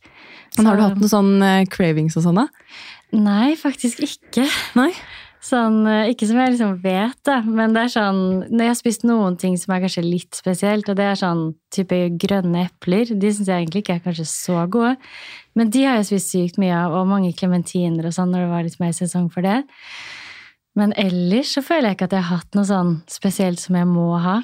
Men 0.58 0.68
har 0.68 0.80
du 0.80 0.84
hatt 0.88 0.98
noen 0.98 1.12
sånn 1.14 1.46
eh, 1.46 1.68
cravings 1.70 2.18
og 2.18 2.26
sånn, 2.26 2.42
da? 2.42 2.48
Nei, 3.16 3.54
faktisk 3.60 4.02
ikke. 4.04 4.48
Nei? 4.76 4.90
Sånn, 5.48 5.78
eh, 5.88 6.10
ikke 6.12 6.28
som 6.28 6.40
jeg 6.42 6.54
liksom 6.56 6.74
vet, 6.84 7.18
da, 7.28 7.38
men 7.46 7.72
det 7.76 7.86
er 7.86 7.92
sånn 7.94 8.22
Når 8.50 8.64
jeg 8.66 8.72
har 8.74 8.80
spist 8.80 9.06
noen 9.08 9.38
ting 9.40 9.54
som 9.60 9.74
er 9.76 9.84
kanskje 9.86 10.04
litt 10.04 10.36
spesielt, 10.36 10.90
og 10.92 10.98
det 11.00 11.06
er 11.08 11.20
sånn 11.20 11.44
type 11.72 12.00
grønne 12.20 12.66
epler, 12.66 13.14
de 13.16 13.32
syns 13.32 13.48
jeg 13.48 13.64
egentlig 13.64 13.86
ikke 13.86 13.96
er 14.00 14.04
kanskje 14.10 14.28
så 14.28 14.66
gode. 14.72 14.96
Men 15.56 15.72
de 15.72 15.86
har 15.88 16.00
jeg 16.02 16.10
spist 16.10 16.34
sykt 16.34 16.60
mye 16.62 16.76
av, 16.76 16.98
og 17.00 17.08
mange 17.08 17.32
klementiner 17.38 18.10
og 18.10 18.16
sånn 18.18 18.34
når 18.34 18.44
det 18.44 18.52
var 18.52 18.68
litt 18.68 18.80
mer 18.84 18.94
sesong 18.98 19.32
for 19.32 19.46
det. 19.46 19.62
Men 20.78 20.94
ellers 21.00 21.56
så 21.56 21.64
føler 21.66 21.90
jeg 21.92 21.98
ikke 21.98 22.10
at 22.12 22.18
jeg 22.20 22.28
har 22.28 22.42
hatt 22.44 22.58
noe 22.60 22.68
sånn 22.68 22.94
spesielt 23.10 23.64
som 23.64 23.80
jeg 23.80 23.88
må 23.90 24.12
ha. 24.22 24.42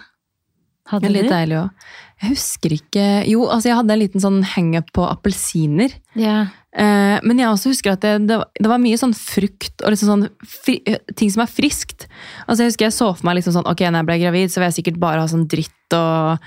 Hadde 0.90 1.08
Men 1.08 1.14
litt 1.16 1.30
du? 1.30 1.34
deilig 1.36 1.60
òg. 1.62 1.86
Jeg 2.24 2.34
husker 2.34 2.74
ikke 2.76 3.04
Jo, 3.30 3.46
altså 3.48 3.70
jeg 3.70 3.78
hadde 3.80 3.94
en 3.96 4.02
liten 4.02 4.24
sånn 4.24 4.42
hangup 4.56 4.90
på 4.96 5.06
appelsiner. 5.08 5.94
Ja. 6.20 6.48
Eh, 6.74 7.20
men 7.22 7.38
jeg 7.38 7.52
også 7.52 7.70
husker 7.70 7.94
at 7.94 8.02
det, 8.02 8.14
det, 8.28 8.38
var- 8.42 8.50
det 8.58 8.70
var 8.72 8.82
mye 8.82 8.98
sånn 8.98 9.14
frukt 9.14 9.84
og 9.86 9.94
liksom 9.94 10.10
sånn 10.10 10.24
fri, 10.50 10.80
ting 11.16 11.30
som 11.30 11.44
er 11.46 11.52
friskt. 11.52 12.08
Altså 12.48 12.64
Jeg 12.66 12.72
husker 12.74 12.88
jeg 12.88 12.96
så 12.98 13.12
for 13.14 13.28
meg 13.30 13.38
liksom 13.38 13.54
sånn, 13.60 13.68
ok, 13.70 13.84
når 13.90 14.02
jeg 14.02 14.10
ble 14.10 14.18
gravid, 14.24 14.54
så 14.54 14.62
vil 14.62 14.70
jeg 14.72 14.78
sikkert 14.80 14.98
bare 15.04 15.22
ha 15.22 15.30
sånn 15.30 15.46
dritt 15.52 15.94
og 15.98 16.42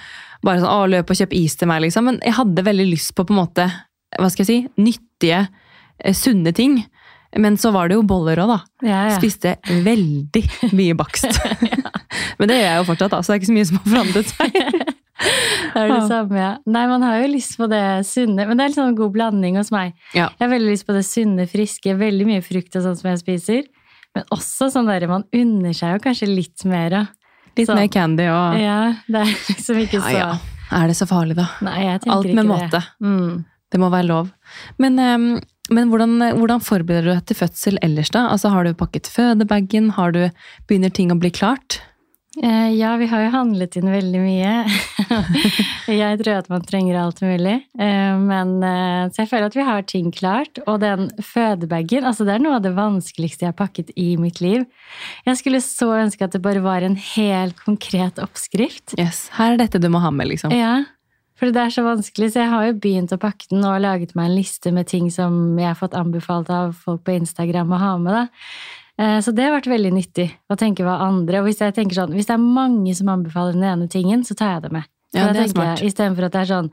bare 0.47 0.61
sånn, 0.62 0.73
å, 0.73 0.88
løp 0.90 1.11
og 1.14 1.21
kjøp 1.21 1.33
is 1.38 1.54
til 1.59 1.71
meg, 1.71 1.85
liksom. 1.87 2.11
Men 2.11 2.18
jeg 2.26 2.35
hadde 2.40 2.66
veldig 2.66 2.88
lyst 2.90 3.14
på 3.16 3.25
på 3.26 3.35
en 3.35 3.40
måte, 3.45 3.68
hva 4.18 4.28
skal 4.33 4.45
jeg 4.45 4.50
si, 4.50 4.59
nyttige, 4.83 5.45
eh, 6.02 6.14
sunne 6.16 6.52
ting. 6.54 6.80
Men 7.37 7.56
så 7.61 7.71
var 7.75 7.88
det 7.90 7.97
jo 7.99 8.02
boller 8.06 8.38
òg, 8.42 8.49
da. 8.50 8.59
Ja, 8.87 9.00
ja. 9.11 9.16
Spiste 9.18 9.56
veldig 9.85 10.42
mye 10.75 10.95
bakst. 10.99 11.26
Men 12.38 12.50
det 12.50 12.59
gjør 12.61 12.71
jeg 12.71 12.78
jo 12.83 12.87
fortsatt, 12.90 13.14
da, 13.14 13.23
så 13.23 13.33
det 13.33 13.37
er 13.37 13.42
ikke 13.42 13.50
så 13.52 13.56
mye 13.61 13.68
som 13.71 13.80
har 13.80 13.90
forandret 13.95 14.35
seg. 14.35 14.61
Det 15.16 15.82
er 15.82 15.90
det 15.92 16.02
samme, 16.08 16.37
ja. 16.40 16.50
Nei, 16.68 16.85
man 16.90 17.04
har 17.04 17.20
jo 17.23 17.28
lyst 17.32 17.56
på 17.61 17.68
det 17.70 17.82
sunne, 18.08 18.46
men 18.49 18.58
det 18.58 18.64
er 18.66 18.73
en 18.73 18.76
sånn 18.76 18.96
god 18.99 19.14
blanding 19.14 19.58
hos 19.61 19.73
meg. 19.75 19.94
Ja. 20.16 20.28
Jeg 20.37 20.44
har 20.44 20.52
veldig 20.52 20.73
lyst 20.73 20.87
på 20.88 20.96
det 20.96 21.04
sunne, 21.08 21.46
friske, 21.50 21.94
veldig 22.00 22.26
mye 22.28 22.44
frukt 22.44 22.76
og 22.76 22.85
sånn 22.85 22.99
som 23.00 23.11
jeg 23.12 23.23
spiser. 23.23 23.62
Men 24.16 24.28
også 24.32 24.70
sånn 24.73 24.88
der 24.88 25.08
man 25.11 25.26
unner 25.37 25.76
seg 25.76 25.96
jo 25.96 26.04
kanskje 26.06 26.28
litt 26.30 26.64
mer. 26.68 27.00
av. 27.02 27.11
Litt 27.56 27.68
sånn. 27.70 27.80
mer 27.80 27.90
candy 27.92 28.28
og 28.28 28.61
Ja, 28.61 28.78
det 29.08 29.25
er 29.25 29.35
liksom 29.49 29.80
ikke 29.80 30.02
så 30.04 30.12
ja. 30.12 30.30
Er 30.76 30.88
det 30.90 30.96
så 30.99 31.06
farlig, 31.06 31.37
da? 31.38 31.46
Nei, 31.62 31.76
jeg 31.85 32.00
tenker 32.02 32.16
Alt 32.16 32.30
ikke 32.32 32.46
måte. 32.49 32.70
det. 32.80 32.82
Mm. 33.06 33.44
Det 33.70 33.80
må 33.80 33.90
være 33.92 34.08
lov. 34.08 34.32
Men, 34.82 34.99
um, 34.99 35.26
men 35.70 35.92
hvordan, 35.92 36.16
hvordan 36.38 36.64
forbereder 36.64 37.06
du 37.06 37.12
deg 37.12 37.26
til 37.30 37.38
fødsel 37.38 37.78
ellers, 37.87 38.11
da? 38.14 38.26
Altså, 38.32 38.50
har 38.50 38.66
du 38.66 38.75
pakket 38.75 39.06
fødebagen? 39.11 39.92
Begynner 40.66 40.90
ting 40.94 41.14
å 41.14 41.18
bli 41.23 41.30
klart? 41.30 41.80
Eh, 42.42 42.70
ja, 42.76 42.96
vi 43.00 43.06
har 43.08 43.22
jo 43.24 43.30
handlet 43.32 43.76
inn 43.78 43.88
veldig 43.88 44.20
mye. 44.20 44.54
jeg 46.02 46.18
tror 46.20 46.32
at 46.40 46.50
man 46.52 46.64
trenger 46.66 46.98
alt 47.00 47.22
mulig. 47.24 47.54
Eh, 47.80 48.16
men 48.20 48.56
eh, 48.60 49.04
så 49.12 49.22
jeg 49.22 49.30
føler 49.30 49.48
at 49.48 49.56
vi 49.56 49.66
har 49.66 49.86
ting 49.88 50.10
klart. 50.14 50.60
Og 50.66 50.80
den 50.84 51.08
fødebagen, 51.24 52.04
altså 52.04 52.26
det 52.28 52.36
er 52.36 52.44
noe 52.44 52.58
av 52.58 52.66
det 52.66 52.74
vanskeligste 52.76 53.46
jeg 53.46 53.54
har 53.54 53.58
pakket 53.58 53.94
i 53.96 54.14
mitt 54.20 54.42
liv. 54.44 54.66
Jeg 55.28 55.40
skulle 55.40 55.62
så 55.64 55.92
ønske 56.02 56.28
at 56.28 56.36
det 56.36 56.44
bare 56.44 56.64
var 56.64 56.84
en 56.84 56.98
helt 57.14 57.56
konkret 57.64 58.20
oppskrift. 58.22 58.98
Yes, 59.00 59.26
Her 59.38 59.56
er 59.56 59.64
dette 59.64 59.80
du 59.80 59.88
må 59.92 60.04
ha 60.04 60.12
med, 60.12 60.28
liksom. 60.34 60.52
Ja, 60.54 60.82
for 61.36 61.52
det 61.52 61.60
er 61.60 61.72
så 61.72 61.84
vanskelig, 61.84 62.30
så 62.32 62.44
jeg 62.44 62.52
har 62.52 62.64
jo 62.64 62.80
begynt 62.80 63.12
å 63.12 63.20
pakke 63.20 63.50
den 63.50 63.64
og 63.68 63.82
laget 63.84 64.14
meg 64.16 64.30
en 64.30 64.38
liste 64.38 64.72
med 64.72 64.88
ting 64.88 65.10
som 65.12 65.58
jeg 65.60 65.68
har 65.68 65.76
fått 65.76 65.96
anbefalt 65.96 66.48
av 66.52 66.72
folk 66.80 67.04
på 67.04 67.16
Instagram 67.18 67.74
å 67.76 67.80
ha 67.82 67.94
med. 68.00 68.16
da. 68.16 68.84
Eh, 68.98 69.18
Så 69.20 69.34
det 69.36 69.44
har 69.44 69.52
vært 69.56 69.68
veldig 69.68 69.92
nyttig 69.92 70.30
å 70.48 70.56
tenke 70.56 70.84
hva 70.84 71.00
andre 71.04 71.42
Og 71.42 71.48
hvis 71.50 71.58
sånn, 71.60 72.14
hvis 72.16 72.28
det 72.30 72.34
er 72.34 72.40
mange 72.40 72.94
som 72.96 73.08
anbefaler 73.12 73.52
den 73.52 73.64
ene 73.64 73.88
tingen, 73.88 74.24
så 74.24 74.34
tar 74.34 74.54
jeg 74.56 74.62
det 74.62 74.72
med. 74.72 74.84
Ja, 75.14 75.32
det 75.32 75.52
er. 75.52 75.76
Jeg, 75.76 75.90
Istedenfor 75.92 76.28
at 76.28 76.32
det 76.32 76.40
er 76.40 76.52
sånn 76.54 76.70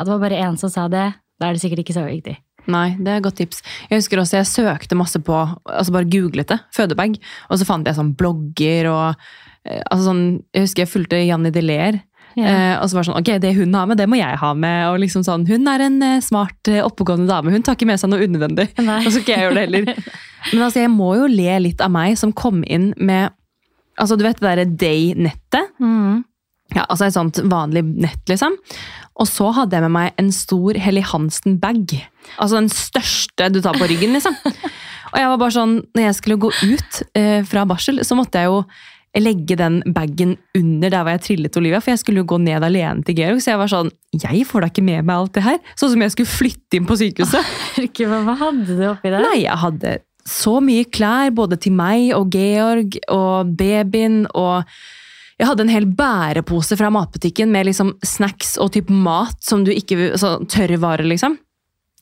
ja, 0.00 0.04
det 0.04 0.12
var 0.14 0.22
bare 0.22 0.38
én 0.40 0.56
som 0.56 0.70
sa 0.72 0.86
det, 0.88 1.12
da 1.40 1.48
er 1.48 1.52
det 1.52 1.60
sikkert 1.60 1.82
ikke 1.82 1.92
så 1.96 2.06
viktig. 2.06 2.36
Nei, 2.70 2.94
det 2.96 3.10
er 3.10 3.18
et 3.18 3.24
godt 3.24 3.38
tips. 3.40 3.62
Jeg 3.90 4.00
husker 4.00 4.20
også 4.22 4.38
jeg 4.38 4.48
søkte 4.48 4.96
masse 4.96 5.20
på, 5.24 5.36
altså 5.68 5.92
bare 5.92 6.08
googlet 6.08 6.48
det, 6.48 6.56
fødebag, 6.76 7.18
og 7.50 7.60
så 7.60 7.66
fant 7.68 7.88
jeg 7.88 7.98
sånn 7.98 8.14
blogger 8.16 8.88
og 8.92 9.06
eh, 9.64 9.82
altså 9.90 10.10
sånn, 10.10 10.22
Jeg 10.54 10.66
husker 10.66 10.84
jeg 10.84 10.92
fulgte 10.92 11.20
Janni 11.20 11.52
Deler. 11.52 12.00
Eh, 12.38 12.74
og 12.78 12.86
så 12.86 12.96
var 12.96 13.02
det 13.02 13.08
sånn, 13.08 13.18
ok, 13.20 13.30
det 13.42 13.52
hun 13.56 13.74
har 13.74 13.88
med, 13.90 13.98
det 13.98 14.06
må 14.10 14.18
jeg 14.20 14.38
ha 14.40 14.52
med. 14.54 14.80
og 14.90 15.00
liksom 15.02 15.24
sånn, 15.26 15.46
Hun 15.48 15.66
er 15.70 15.84
en 15.86 15.98
eh, 16.06 16.22
smart, 16.24 16.58
eh, 16.70 16.84
oppegående 16.84 17.30
dame. 17.30 17.52
Hun 17.54 17.64
tar 17.66 17.78
ikke 17.78 17.88
med 17.90 18.00
seg 18.00 18.12
noe 18.12 18.22
unødvendig. 18.22 18.70
Nei. 18.78 19.00
Og 19.06 19.10
så 19.10 19.18
skal 19.18 19.34
jeg 19.34 19.46
gjøre 19.48 19.58
det 19.58 19.66
heller. 19.66 20.10
Men 20.52 20.64
altså, 20.66 20.82
jeg 20.84 20.94
må 20.94 21.12
jo 21.18 21.28
le 21.30 21.58
litt 21.66 21.84
av 21.84 21.92
meg 21.94 22.16
som 22.20 22.34
kom 22.36 22.62
inn 22.64 22.92
med 22.96 23.34
altså 24.00 24.16
Du 24.16 24.22
vet 24.24 24.38
det 24.38 24.46
derre 24.46 24.64
Day-nettet? 24.80 25.74
Mm. 25.82 26.22
Ja, 26.72 26.86
altså 26.86 27.04
et 27.04 27.16
sånt 27.16 27.40
vanlig 27.50 27.82
nett, 27.84 28.22
liksom. 28.30 28.54
Og 29.20 29.26
så 29.28 29.50
hadde 29.52 29.76
jeg 29.76 29.84
med 29.84 29.92
meg 29.92 30.20
en 30.22 30.30
stor 30.32 30.78
Helly 30.80 31.02
Hansen-bag. 31.04 31.98
Altså 32.38 32.60
den 32.60 32.70
største 32.72 33.50
du 33.52 33.58
tar 33.60 33.76
på 33.76 33.90
ryggen, 33.90 34.14
liksom. 34.16 34.38
Og 35.10 35.18
jeg 35.18 35.30
var 35.32 35.40
bare 35.42 35.54
sånn, 35.56 35.74
når 35.96 36.06
jeg 36.06 36.16
skulle 36.20 36.40
gå 36.46 36.52
ut 36.54 37.02
eh, 37.18 37.42
fra 37.48 37.66
barsel, 37.68 38.00
så 38.06 38.16
måtte 38.16 38.40
jeg 38.40 38.48
jo 38.48 38.62
legge 39.18 39.56
den 39.58 39.80
bagen 39.90 40.36
under 40.54 40.92
der 40.92 41.02
hvor 41.02 41.16
jeg 41.16 41.22
trillet 41.24 41.56
Olivia, 41.58 41.80
for 41.82 41.92
jeg 41.92 42.02
skulle 42.02 42.22
jo 42.22 42.28
gå 42.30 42.38
ned 42.44 42.62
alene 42.66 43.02
til 43.06 43.18
Georg. 43.18 43.40
Så 43.42 43.52
jeg 43.52 43.60
var 43.62 43.72
sånn, 43.72 43.90
jeg 44.14 44.44
får 44.46 44.62
da 44.62 44.70
ikke 44.70 44.86
med 44.86 45.02
meg 45.08 45.16
alt 45.16 45.34
det 45.34 45.46
her. 45.46 45.58
Sånn 45.80 45.94
som 45.94 46.04
jeg 46.04 46.14
skulle 46.14 46.30
flytte 46.30 46.78
inn 46.78 46.86
på 46.86 46.98
sykehuset. 47.00 47.50
Ikke, 47.86 48.06
hva, 48.06 48.36
hadde 48.38 48.78
du 48.78 48.86
oppi 48.92 49.10
der? 49.10 49.26
Nei, 49.26 49.42
jeg 49.42 49.58
hadde 49.64 49.98
så 50.30 50.58
mye 50.62 50.86
klær, 50.92 51.32
både 51.34 51.58
til 51.58 51.74
meg 51.74 52.12
og 52.14 52.30
Georg 52.34 53.00
og 53.10 53.54
babyen. 53.58 54.26
og 54.36 54.68
jeg 55.40 55.48
hadde 55.48 55.64
en 55.64 55.72
hel 55.72 55.86
bærepose 55.96 56.76
fra 56.76 56.90
matbutikken 56.92 57.48
med 57.50 57.70
liksom 57.70 57.94
snacks 58.04 58.58
og 58.60 58.74
typ 58.74 58.90
mat 58.92 59.38
som 59.42 59.64
du 59.64 59.72
ikke 59.72 60.12
sånn 60.20 60.44
Tørrvarer, 60.52 61.08
liksom. 61.08 61.38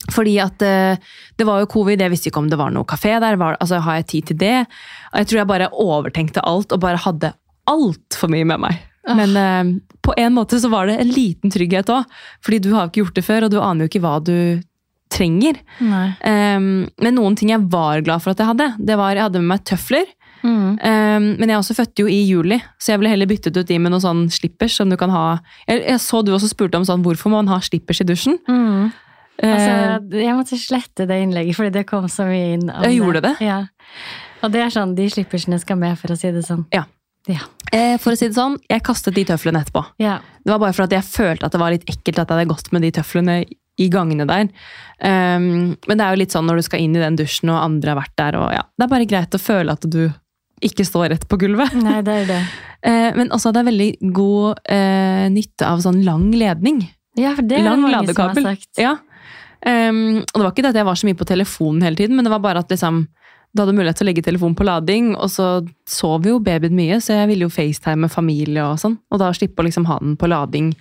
Fordi 0.09 0.37
at 0.41 0.63
eh, 0.65 1.01
det 1.37 1.47
var 1.49 1.61
jo 1.63 1.71
covid, 1.73 2.01
jeg 2.01 2.13
visste 2.13 2.31
ikke 2.31 2.41
om 2.41 2.49
det 2.51 2.61
var 2.61 2.73
noe 2.73 2.89
kafé 2.89 3.17
der. 3.21 3.37
Var, 3.41 3.59
altså, 3.61 3.83
har 3.85 3.99
jeg 4.01 4.09
tid 4.13 4.31
til 4.31 4.41
det? 4.41 4.57
Jeg 5.13 5.29
tror 5.29 5.43
jeg 5.43 5.51
bare 5.51 5.73
overtenkte 5.75 6.45
alt 6.47 6.73
og 6.73 6.83
bare 6.85 7.03
hadde 7.03 7.35
altfor 7.69 8.33
mye 8.33 8.47
med 8.49 8.63
meg. 8.65 8.79
Men 9.19 9.37
eh, 9.37 9.75
på 10.05 10.15
en 10.21 10.35
måte 10.37 10.61
så 10.61 10.71
var 10.73 10.89
det 10.89 10.99
en 11.03 11.13
liten 11.13 11.53
trygghet 11.53 11.91
òg. 11.93 12.09
Fordi 12.45 12.63
du 12.65 12.73
har 12.75 12.89
ikke 12.89 13.03
gjort 13.03 13.19
det 13.19 13.27
før, 13.27 13.47
og 13.47 13.53
du 13.53 13.61
aner 13.61 13.85
jo 13.85 13.93
ikke 13.93 14.05
hva 14.05 14.19
du 14.25 14.39
trenger. 15.13 15.59
Um, 15.81 16.87
men 17.01 17.17
noen 17.17 17.37
ting 17.39 17.53
jeg 17.53 17.65
var 17.73 18.03
glad 18.05 18.21
for 18.21 18.35
at 18.35 18.43
jeg 18.43 18.51
hadde, 18.51 18.71
det 18.77 18.99
var 19.01 19.17
jeg 19.17 19.25
hadde 19.25 19.43
med 19.43 19.55
meg 19.55 19.65
tøfler. 19.69 20.07
Mm. 20.43 20.77
Um, 20.79 21.29
men 21.41 21.51
jeg 21.51 21.59
også 21.59 21.77
fødte 21.79 22.05
jo 22.05 22.11
i 22.13 22.21
juli, 22.29 22.61
så 22.79 22.93
jeg 22.93 23.01
ville 23.01 23.11
heller 23.15 23.31
byttet 23.31 23.57
ut 23.57 23.67
de 23.67 23.79
med 23.81 23.95
noen 23.95 24.05
sånn 24.05 24.23
slippers. 24.33 24.77
som 24.79 24.93
du 24.93 24.99
kan 25.01 25.13
ha. 25.15 25.41
Jeg, 25.67 25.83
jeg 25.89 26.03
så 26.05 26.23
du 26.23 26.35
også 26.37 26.53
spurte 26.53 26.79
om 26.79 26.87
sånn, 26.87 27.03
hvorfor 27.07 27.33
må 27.33 27.41
man 27.41 27.53
ha 27.55 27.61
slippers 27.65 28.03
i 28.05 28.09
dusjen. 28.09 28.39
Mm. 28.49 28.93
Eh, 29.43 29.55
Altså, 29.55 30.19
jeg 30.19 30.35
måtte 30.35 30.59
slette 30.59 31.07
det 31.07 31.19
innlegget, 31.23 31.57
fordi 31.57 31.71
det 31.79 31.87
kom 31.87 32.09
så 32.11 32.27
mye 32.27 32.55
inn. 32.57 32.71
om 32.71 32.83
Jeg 32.85 32.99
gjorde 32.99 33.21
det? 33.23 33.35
Ja. 33.45 33.61
Og 34.43 34.53
det 34.55 34.63
er 34.65 34.71
sånn, 34.75 34.95
de 34.99 35.07
slippersene 35.11 35.59
skal 35.63 35.79
med, 35.79 35.99
for 35.99 36.11
å 36.15 36.17
si 36.19 36.31
det 36.35 36.43
sånn. 36.47 36.65
Ja. 36.75 36.85
Ja. 37.29 37.43
eh, 37.73 37.99
for 38.01 38.15
å 38.15 38.17
si 38.17 38.27
det 38.31 38.35
sånn, 38.39 38.57
jeg 38.71 38.83
kastet 38.83 39.15
de 39.15 39.25
tøflene 39.29 39.61
etterpå. 39.63 39.85
ja. 40.01 40.19
Det 40.45 40.53
var 40.55 40.61
bare 40.63 40.73
for 40.73 40.87
at 40.87 40.93
jeg 40.97 41.05
følte 41.05 41.45
at 41.45 41.53
det 41.53 41.59
var 41.61 41.71
litt 41.75 41.85
ekkelt 41.85 42.19
at 42.23 42.31
jeg 42.31 42.39
hadde 42.39 42.49
gått 42.49 42.71
med 42.73 42.81
de 42.83 42.91
tøflene 42.97 43.45
i 43.79 43.89
gangene 43.93 44.25
der. 44.27 44.47
Um, 45.05 45.77
men 45.87 45.99
det 45.99 46.05
er 46.07 46.15
jo 46.15 46.21
litt 46.23 46.33
sånn 46.33 46.47
når 46.49 46.57
du 46.57 46.63
skal 46.63 46.81
inn 46.81 46.97
i 46.97 47.03
den 47.03 47.19
dusjen 47.21 47.51
og 47.53 47.59
andre 47.61 47.93
har 47.93 47.99
vært 48.01 48.15
der. 48.17 48.39
Og 48.41 48.49
ja, 48.57 48.63
det 48.79 48.87
er 48.87 48.91
bare 48.95 49.07
greit 49.11 49.37
å 49.37 49.39
føle 49.43 49.75
at 49.77 49.85
du 49.85 50.09
ikke 50.65 50.87
står 50.89 51.11
rett 51.13 51.27
på 51.29 51.37
gulvet. 51.39 51.75
Nei, 51.79 52.01
det 52.03 52.23
er 52.25 52.33
det. 52.33 52.41
Eh, 52.79 53.11
men 53.17 53.27
også 53.35 53.51
det 53.51 53.59
er 53.59 53.67
veldig 53.67 53.87
god 54.15 54.61
uh, 54.71 55.25
nytte 55.35 55.67
av 55.67 55.81
sånn 55.83 55.97
lang 56.07 56.29
ledning. 56.31 56.77
Ja, 57.19 57.33
for 57.35 57.43
det 57.43 57.57
er 57.59 57.65
lang 57.67 57.81
det 57.83 57.91
mange 57.91 57.97
som 57.97 58.05
ladekabel. 58.07 58.45
har 58.47 58.55
sagt. 58.55 58.69
Ja. 58.79 58.93
Ehm, 59.67 60.21
og 60.23 60.35
det 60.39 60.45
var 60.45 60.53
ikke 60.53 60.63
det 60.67 60.71
at 60.75 60.81
jeg 60.83 60.87
var 60.87 60.95
så 61.01 61.07
mye 61.09 61.19
på 61.19 61.27
telefonen 61.29 61.83
hele 61.83 61.97
tiden, 61.97 62.17
men 62.17 62.25
det 62.25 62.31
var 62.33 62.39
bare 62.45 62.59
at 62.63 62.71
liksom, 62.71 63.07
du 63.55 63.63
hadde 63.63 63.75
mulighet 63.75 63.97
til 63.99 64.07
å 64.07 64.11
legge 64.11 64.23
telefonen 64.27 64.55
på 64.59 64.65
lading, 64.69 65.17
og 65.17 65.29
så 65.33 65.49
sov 65.89 66.27
jo 66.29 66.39
babyen 66.39 66.77
mye, 66.77 67.01
så 67.03 67.17
jeg 67.23 67.29
ville 67.33 67.47
jo 67.49 67.53
FaceTime 67.53 68.05
med 68.07 68.11
familie 68.13 68.63
og 68.65 68.79
sånn. 68.79 68.99
Og 69.11 69.19
da 69.23 69.33
slippe 69.33 69.63
å 69.63 69.67
liksom 69.67 69.87
ha 69.91 69.99
den 70.03 70.17
på 70.21 70.29
lading 70.31 70.75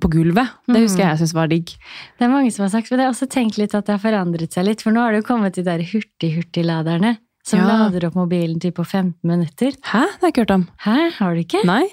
på 0.00 0.06
gulvet. 0.12 0.46
Det 0.70 0.84
husker 0.84 1.02
jeg 1.02 1.08
jeg 1.08 1.18
syntes 1.18 1.34
var 1.34 1.48
digg. 1.50 1.72
Det 2.18 2.22
er 2.26 2.30
mange 2.30 2.52
som 2.54 2.62
har 2.62 2.70
sagt, 2.70 2.90
men 2.92 3.00
jeg 3.00 3.08
har 3.08 3.14
også 3.14 3.26
tenkt 3.30 3.56
litt 3.58 3.74
at 3.74 3.86
det 3.88 3.96
har 3.96 4.02
forandret 4.04 4.52
seg 4.54 4.68
litt, 4.68 4.82
for 4.84 4.94
nå 4.94 5.00
har 5.02 5.10
det 5.16 5.22
jo 5.24 5.28
kommet 5.32 5.56
de 5.58 5.64
der 5.66 5.82
hurtig-hurtigladerne 5.82 7.16
som 7.42 7.58
Ja. 7.58 7.66
lader 7.66 8.06
opp 8.06 8.14
mobilen 8.14 8.60
til 8.60 8.70
på 8.72 8.84
15 8.86 9.14
minutter. 9.24 9.72
Hæ? 9.82 10.04
Det 10.06 10.20
har 10.20 10.28
jeg 10.28 10.32
ikke 10.34 10.44
hørt 10.44 10.54
om. 10.54 10.68
Hæ, 10.84 11.10
har 11.16 11.34
du 11.34 11.40
ikke? 11.40 11.64
Nei? 11.64 11.86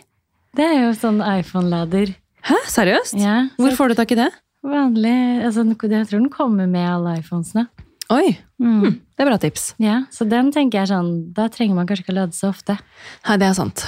Det 0.55 0.65
er 0.65 0.83
jo 0.85 0.91
sånn 0.93 1.21
iPhone-lader. 1.21 2.15
Hæ? 2.43 2.55
Seriøst? 2.67 3.17
Ja, 3.19 3.47
Hvor 3.57 3.71
så 3.71 3.75
får 3.77 3.87
du 3.89 3.95
tak 3.95 4.11
i 4.11 4.15
det? 4.15 4.29
Vanlig, 4.71 5.15
altså, 5.47 5.63
jeg 5.67 6.08
tror 6.10 6.19
den 6.21 6.30
kommer 6.34 6.67
med 6.69 6.88
alle 6.89 7.17
iPhonesene. 7.21 7.67
Oi, 8.10 8.38
Mm. 8.62 9.01
det 9.17 9.19
er 9.21 9.25
bra 9.27 9.38
tips. 9.38 9.73
Ja, 9.84 10.03
så 10.10 10.25
den 10.27 10.51
tenker 10.51 10.80
jeg 10.80 10.88
sånn, 10.89 11.34
da 11.34 11.47
trenger 11.51 11.75
man 11.75 11.86
kanskje 11.89 12.06
ikke 12.06 12.13
å 12.15 12.19
lade 12.21 12.34
så 12.34 12.49
ofte. 12.49 12.77
Nei, 13.27 13.36
det 13.38 13.47
er 13.49 13.53
sant. 13.53 13.84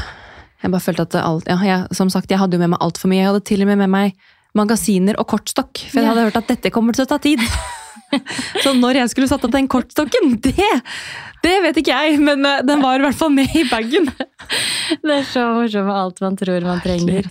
Jeg 0.62 0.72
bare 0.72 0.84
følte 0.84 1.06
at 1.08 1.16
alt, 1.24 1.48
ja, 1.48 1.56
jeg, 1.64 1.88
som 1.96 2.10
sagt, 2.12 2.30
jeg 2.30 2.38
hadde 2.42 2.54
jo 2.58 2.60
med 2.60 2.70
meg 2.76 2.82
alt 2.84 2.98
for 3.00 3.08
mye. 3.10 3.22
Jeg 3.24 3.30
hadde 3.32 3.46
til 3.48 3.62
og 3.64 3.68
med 3.72 3.78
med 3.80 3.90
meg 3.90 4.14
magasiner 4.58 5.16
og 5.22 5.28
kortstokk, 5.32 5.78
for 5.90 6.02
jeg 6.02 6.04
Ja. 6.04 6.10
hadde 6.14 6.26
hørt 6.28 6.36
at 6.42 6.48
dette 6.52 6.70
kommer 6.72 6.92
til 6.94 7.06
å 7.06 7.08
ta 7.08 7.18
tid. 7.18 7.40
Så 8.64 8.74
når 8.74 8.96
jeg 9.04 9.10
skulle 9.12 9.28
satt 9.30 9.44
opp 9.46 9.52
den 9.54 9.68
kortstokken, 9.70 10.42
det, 10.42 10.56
det 11.44 11.56
vet 11.64 11.78
ikke 11.78 11.94
jeg, 11.94 12.20
men 12.20 12.44
eh, 12.46 12.62
den 12.66 12.82
var 12.82 12.98
i 13.00 13.04
hvert 13.06 13.16
fall 13.16 13.30
med 13.30 13.48
i 13.56 13.64
bagen. 13.70 14.10
Det 15.04 15.14
er 15.14 15.24
så 15.30 15.44
morsomt 15.54 15.86
med 15.86 15.96
alt 15.96 16.22
man 16.26 16.36
tror 16.40 16.66
man 16.66 16.82
trenger. 16.82 17.28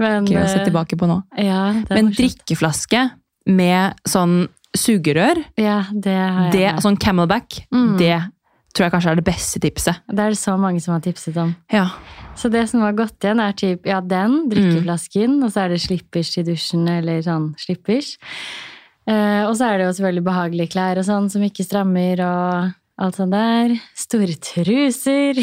Men, 0.00 0.26
Gøy 0.26 0.40
å 0.40 0.48
se 0.48 0.60
eh, 0.62 0.66
tilbake 0.66 0.96
på 0.98 1.06
nå. 1.10 1.20
Ja, 1.38 1.72
Men 1.90 2.10
drikkeflaske 2.16 3.10
med 3.46 4.00
sånn 4.08 4.48
sugerør, 4.76 5.40
Ja, 5.58 5.82
det 5.92 6.14
har 6.14 6.50
jeg 6.50 6.52
det, 6.54 6.82
sånn 6.84 6.98
camelback, 7.00 7.64
Mm. 7.74 7.96
det 7.98 8.18
tror 8.72 8.84
jeg 8.86 8.92
kanskje 8.92 9.10
er 9.10 9.18
det 9.18 9.24
beste 9.26 9.58
tipset. 9.60 9.96
Det 10.06 10.22
er 10.22 10.30
det 10.30 10.38
så 10.38 10.54
mange 10.56 10.80
som 10.80 10.94
har 10.94 11.00
tipset 11.02 11.36
om. 11.42 11.56
Ja. 11.72 11.88
Så 12.38 12.48
det 12.50 12.68
som 12.70 12.80
har 12.84 12.92
gått 12.94 13.18
igjen, 13.18 13.40
er 13.42 13.52
typ, 13.52 13.84
ja, 13.84 14.00
den, 14.00 14.48
drikkeflasken, 14.48 15.42
og 15.42 15.50
så 15.50 15.64
er 15.64 15.68
det 15.74 15.80
slippers 15.82 16.30
i 16.38 16.44
dusjen, 16.46 16.86
eller 16.88 17.18
sånn 17.26 17.50
slippers. 17.58 18.16
Eh, 19.10 19.42
og 19.48 19.56
så 19.58 19.66
er 19.72 19.78
det 19.80 19.86
jo 19.88 19.96
selvfølgelig 19.98 20.24
behagelige 20.28 20.70
klær 20.70 21.00
og 21.02 21.04
sånn, 21.08 21.28
som 21.32 21.42
ikke 21.42 21.66
strammer, 21.66 22.22
og 22.22 22.72
alt 23.00 23.16
sånt 23.18 23.32
der. 23.34 23.74
Store 23.98 24.34
truser. 24.44 25.38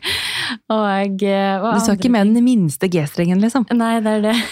og, 0.74 1.22
eh, 1.22 1.56
og 1.62 1.74
Du 1.76 1.84
sa 1.84 1.94
ikke 1.96 2.10
med 2.12 2.32
den 2.34 2.44
minste 2.46 2.90
G-strengen, 2.90 3.40
liksom. 3.42 3.66
Nei, 3.76 3.96
det 4.04 4.16
er 4.18 4.26
det. 4.30 4.36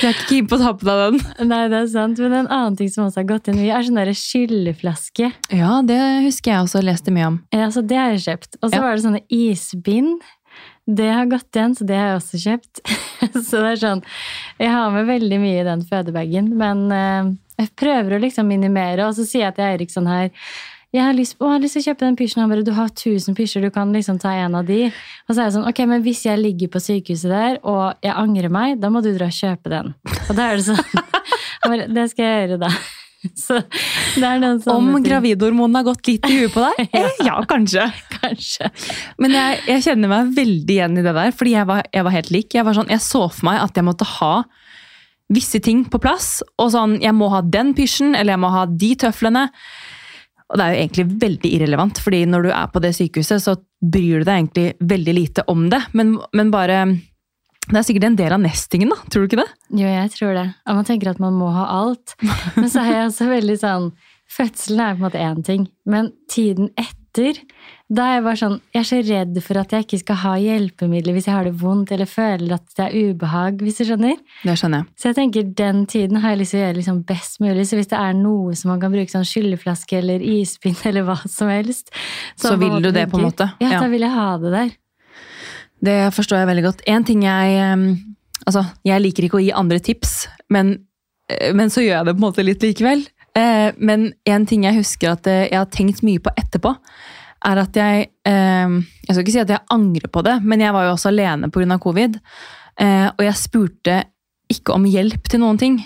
Du 0.00 0.06
er 0.08 0.14
ikke 0.14 0.28
keen 0.30 0.46
på 0.48 0.56
å 0.56 0.60
ta 0.62 0.70
på 0.80 0.86
deg 0.88 1.00
den. 1.18 1.48
Nei, 1.50 1.60
det 1.68 1.76
er 1.82 1.88
sant. 1.92 2.20
Men 2.24 2.32
en 2.38 2.46
annen 2.48 2.76
ting 2.78 2.88
som 2.92 3.04
også 3.04 3.20
har 3.20 3.26
gått 3.34 3.50
inn 3.52 3.58
mye, 3.60 3.72
er 3.76 3.84
sånn 3.84 3.98
derre 4.00 4.14
skylleflaske. 4.16 5.28
Ja, 5.52 5.74
det 5.84 5.98
husker 6.24 6.54
jeg 6.54 6.64
også 6.64 6.80
leste 6.84 7.12
mye 7.12 7.26
om. 7.34 7.36
Ja, 7.52 7.68
så 7.74 7.82
det 7.84 7.98
har 8.00 8.14
jeg 8.14 8.22
kjøpt. 8.24 8.56
Og 8.62 8.70
så 8.70 8.78
Ja. 8.78 8.84
var 8.86 8.96
det 8.96 9.04
sånne 9.04 9.20
isbind. 9.28 10.24
Det 10.88 11.10
har 11.12 11.28
gått 11.30 11.52
igjen, 11.54 11.76
så 11.76 11.84
det 11.86 11.98
har 12.00 12.08
jeg 12.14 12.20
også 12.22 12.40
kjøpt. 12.46 12.80
så 13.44 13.60
det 13.60 13.68
er 13.74 13.80
sånn 13.84 14.00
Jeg 14.58 14.72
har 14.72 14.90
med 14.96 15.06
veldig 15.06 15.38
mye 15.44 15.60
i 15.60 15.68
den 15.68 15.84
fødebagen, 15.86 16.48
men 16.56 16.80
eh, 16.96 17.30
jeg 17.60 17.72
prøver 17.78 18.16
å 18.16 18.20
liksom 18.24 18.48
minimere. 18.48 19.06
Og 19.06 19.16
så 19.18 19.26
sier 19.28 19.46
jeg 19.48 19.58
til 19.58 19.68
Eirik 19.68 19.92
sånn 19.92 20.10
her 20.10 20.30
jeg 20.90 21.04
har 21.06 21.14
lyst, 21.14 21.36
å, 21.38 21.46
jeg 21.46 21.54
har 21.54 21.62
lyst 21.62 21.76
til 21.76 21.84
å 21.84 21.86
kjøpe 21.86 22.02
den 22.02 22.16
pysjen. 22.18 22.40
Han 22.42 22.50
bare, 22.50 22.66
du 22.66 22.72
har 22.74 22.88
1000 22.90 23.36
pysjer, 23.38 23.62
du 23.62 23.70
kan 23.74 23.92
liksom 23.94 24.16
ta 24.18 24.32
en 24.34 24.56
av 24.58 24.66
de. 24.66 24.88
Og 24.90 25.34
så 25.34 25.36
er 25.36 25.44
jeg 25.46 25.54
sånn, 25.54 25.68
ok, 25.70 25.82
men 25.86 26.02
hvis 26.02 26.24
jeg 26.26 26.40
ligger 26.40 26.72
på 26.72 26.82
sykehuset 26.82 27.30
der, 27.30 27.60
og 27.62 28.02
jeg 28.02 28.10
angrer 28.10 28.50
meg, 28.50 28.80
da 28.82 28.90
må 28.90 29.02
du 29.04 29.12
dra 29.14 29.28
og 29.30 29.36
kjøpe 29.36 29.70
den. 29.70 29.92
Og 30.26 30.32
da 30.34 30.48
er 30.48 30.58
det 30.58 30.66
sånn, 30.66 30.82
bare, 31.68 31.86
det 31.94 32.08
skal 32.10 32.26
jeg 32.26 32.40
gjøre 32.42 32.58
da. 32.64 32.72
Om 34.74 34.94
gravidhormonene 35.04 35.82
har 35.82 35.86
gått 35.90 36.08
litt 36.08 36.26
i 36.26 36.38
huet 36.40 36.54
på 36.54 36.64
deg? 36.64 36.86
Eh, 37.00 37.22
ja, 37.22 37.36
kanskje. 37.46 37.84
Kanskje. 38.16 38.70
Men 39.20 39.36
jeg, 39.36 39.60
jeg 39.70 39.84
kjenner 39.84 40.10
meg 40.10 40.32
veldig 40.40 40.74
igjen 40.74 40.98
i 40.98 41.04
det 41.06 41.14
der, 41.14 41.34
fordi 41.36 41.54
jeg 41.54 41.68
var, 41.70 41.84
jeg 41.94 42.06
var 42.08 42.16
helt 42.16 42.32
lik. 42.34 42.50
Jeg, 42.56 42.66
var 42.66 42.80
sånn, 42.80 42.90
jeg 42.90 43.04
så 43.04 43.28
for 43.28 43.46
meg 43.46 43.60
at 43.62 43.78
jeg 43.78 43.86
måtte 43.86 44.08
ha 44.16 44.32
visse 45.30 45.60
ting 45.62 45.84
på 45.88 46.00
plass. 46.02 46.40
Og 46.60 46.72
sånn, 46.74 46.98
jeg 47.02 47.14
må 47.16 47.30
ha 47.32 47.42
den 47.46 47.72
pysjen, 47.78 48.14
eller 48.14 48.34
jeg 48.34 48.42
må 48.42 48.52
ha 48.54 48.66
de 48.68 48.90
tøflene. 49.04 49.46
Og 50.50 50.58
det 50.58 50.64
er 50.64 50.74
jo 50.74 50.80
egentlig 50.82 51.20
veldig 51.22 51.52
irrelevant, 51.56 52.00
fordi 52.02 52.24
når 52.26 52.48
du 52.48 52.50
er 52.50 52.70
på 52.72 52.82
det 52.82 52.90
sykehuset, 52.96 53.44
så 53.44 53.54
bryr 53.80 54.20
du 54.20 54.26
deg 54.26 54.34
egentlig 54.34 54.66
veldig 54.92 55.14
lite 55.16 55.46
om 55.52 55.68
det. 55.72 55.84
Men, 55.96 56.16
men 56.36 56.50
bare 56.52 56.82
Det 57.70 57.76
er 57.78 57.84
sikkert 57.86 58.08
en 58.08 58.16
del 58.18 58.32
av 58.34 58.40
nestingen, 58.42 58.90
da. 58.90 58.96
Tror 59.06 59.22
du 59.22 59.30
ikke 59.30 59.44
det? 59.44 59.50
Jo, 59.78 59.86
jeg 59.86 60.10
tror 60.16 60.32
det. 60.34 60.46
Og 60.66 60.80
man 60.80 60.88
tenker 60.88 61.12
at 61.12 61.20
man 61.22 61.36
må 61.38 61.52
ha 61.54 61.68
alt. 61.70 62.16
Men 62.56 62.66
så 62.72 62.82
er 62.82 62.96
jeg 62.96 63.10
også 63.12 63.30
veldig 63.30 63.60
sånn 63.60 63.92
Fødselen 64.30 64.80
er 64.84 64.94
på 64.94 65.00
en 65.00 65.06
måte 65.08 65.22
én 65.26 65.40
ting, 65.42 65.62
men 65.90 66.12
tiden 66.30 66.68
etter 66.78 66.99
da 67.14 68.04
er 68.06 68.14
jeg 68.14 68.22
bare 68.22 68.38
sånn, 68.38 68.56
jeg 68.70 68.80
er 68.80 68.86
så 68.86 68.98
redd 69.02 69.38
for 69.42 69.58
at 69.58 69.72
jeg 69.74 69.84
ikke 69.86 69.98
skal 69.98 70.18
ha 70.22 70.32
hjelpemidler 70.38 71.16
hvis 71.16 71.26
jeg 71.26 71.34
har 71.34 71.48
det 71.48 71.54
vondt 71.58 71.90
eller 71.94 72.06
føler 72.06 72.54
at 72.54 72.66
det 72.78 72.84
er 72.86 73.10
ubehag. 73.10 73.62
hvis 73.66 73.80
du 73.80 73.84
skjønner. 73.88 74.20
Det 74.46 74.54
skjønner 74.60 74.84
jeg. 74.84 74.86
Så 74.94 75.10
jeg 75.10 75.16
tenker 75.18 75.48
den 75.58 75.80
tiden 75.90 76.20
har 76.22 76.30
jeg 76.34 76.40
lyst 76.42 76.54
til 76.54 76.60
å 76.60 76.64
gjøre 76.64 76.78
liksom 76.78 77.00
best 77.08 77.40
mulig. 77.42 77.66
Så 77.66 77.76
hvis 77.80 77.90
det 77.90 77.98
er 77.98 78.14
noe 78.14 78.54
som 78.54 78.70
man 78.70 78.80
kan 78.84 78.94
bruke, 78.94 79.10
sånn 79.10 79.26
skylleflaske 79.26 79.98
eller 79.98 80.22
ispinn 80.22 80.78
eller 80.88 81.08
hva 81.08 81.18
som 81.26 81.50
helst 81.50 81.90
Så 82.36 82.52
så 82.52 82.56
vil 82.60 82.78
du 82.82 82.92
det, 82.94 83.08
på 83.10 83.18
en 83.18 83.26
måte? 83.26 83.50
Ja, 83.60 83.74
Ja. 83.74 83.80
da 83.80 83.88
vil 83.90 84.06
jeg 84.06 84.14
ha 84.14 84.28
det 84.38 84.54
der. 84.54 84.70
Det 85.80 85.98
forstår 86.14 86.42
jeg 86.42 86.50
veldig 86.52 86.66
godt. 86.68 86.82
En 86.86 87.04
ting 87.04 87.22
jeg 87.24 87.98
Altså, 88.48 88.62
jeg 88.88 89.02
liker 89.02 89.26
ikke 89.26 89.36
å 89.36 89.42
gi 89.44 89.50
andre 89.52 89.76
tips, 89.84 90.26
men, 90.48 90.86
eh, 91.28 91.52
men 91.52 91.68
så 91.68 91.82
gjør 91.84 91.98
jeg 91.98 92.06
det 92.06 92.14
på 92.14 92.22
en 92.22 92.24
måte 92.24 92.44
litt 92.44 92.62
likevel. 92.64 93.02
Eh, 93.36 93.72
Men 93.78 94.12
en 94.26 94.46
ting 94.46 94.64
jeg 94.64 94.80
husker 94.80 95.12
at 95.12 95.26
eh, 95.30 95.48
jeg 95.50 95.58
har 95.58 95.70
tenkt 95.70 96.02
mye 96.06 96.18
på 96.22 96.32
etterpå, 96.36 96.74
er 97.46 97.56
at 97.62 97.76
jeg 97.76 98.10
eh, 98.26 98.68
Jeg 99.06 99.14
skal 99.14 99.22
ikke 99.24 99.32
si 99.36 99.44
at 99.44 99.52
jeg 99.54 99.66
angrer 99.70 100.10
på 100.12 100.22
det, 100.26 100.40
men 100.42 100.60
jeg 100.60 100.74
var 100.74 100.84
jo 100.88 100.96
også 100.96 101.08
alene 101.12 101.50
pga. 101.50 101.78
covid. 101.78 102.18
eh, 102.80 103.08
Og 103.18 103.24
jeg 103.24 103.34
spurte 103.36 104.04
ikke 104.50 104.74
om 104.74 104.84
hjelp 104.84 105.28
til 105.28 105.40
noen 105.40 105.58
ting. 105.58 105.80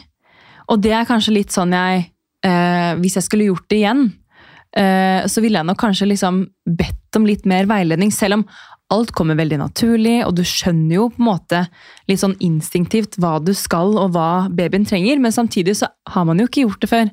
Og 0.68 0.80
det 0.80 0.92
er 0.92 1.04
kanskje 1.04 1.34
litt 1.36 1.52
sånn 1.52 1.72
jeg 1.72 2.10
eh, 2.44 2.94
Hvis 2.96 3.16
jeg 3.16 3.24
skulle 3.24 3.44
gjort 3.50 3.68
det 3.68 3.76
igjen, 3.82 4.12
eh, 4.76 5.26
så 5.28 5.40
ville 5.44 5.58
jeg 5.58 5.66
nok 5.66 5.78
kanskje 5.78 6.08
liksom 6.08 6.46
bedt 6.66 7.16
om 7.16 7.26
litt 7.26 7.44
mer 7.46 7.66
veiledning, 7.66 8.10
selv 8.10 8.40
om 8.40 8.46
alt 8.92 9.10
kommer 9.16 9.34
veldig 9.38 9.58
naturlig, 9.58 10.18
og 10.26 10.34
du 10.36 10.42
skjønner 10.44 10.94
jo 10.98 11.08
på 11.10 11.22
en 11.22 11.28
måte 11.30 11.62
litt 12.10 12.20
sånn 12.20 12.36
instinktivt 12.44 13.16
hva 13.22 13.38
du 13.42 13.52
skal 13.56 13.96
og 13.98 14.12
hva 14.14 14.46
babyen 14.52 14.84
trenger, 14.86 15.18
men 15.18 15.32
samtidig 15.32 15.76
så 15.80 15.88
har 16.12 16.24
man 16.28 16.38
jo 16.38 16.46
ikke 16.46 16.66
gjort 16.66 16.80
det 16.84 16.90
før. 16.92 17.10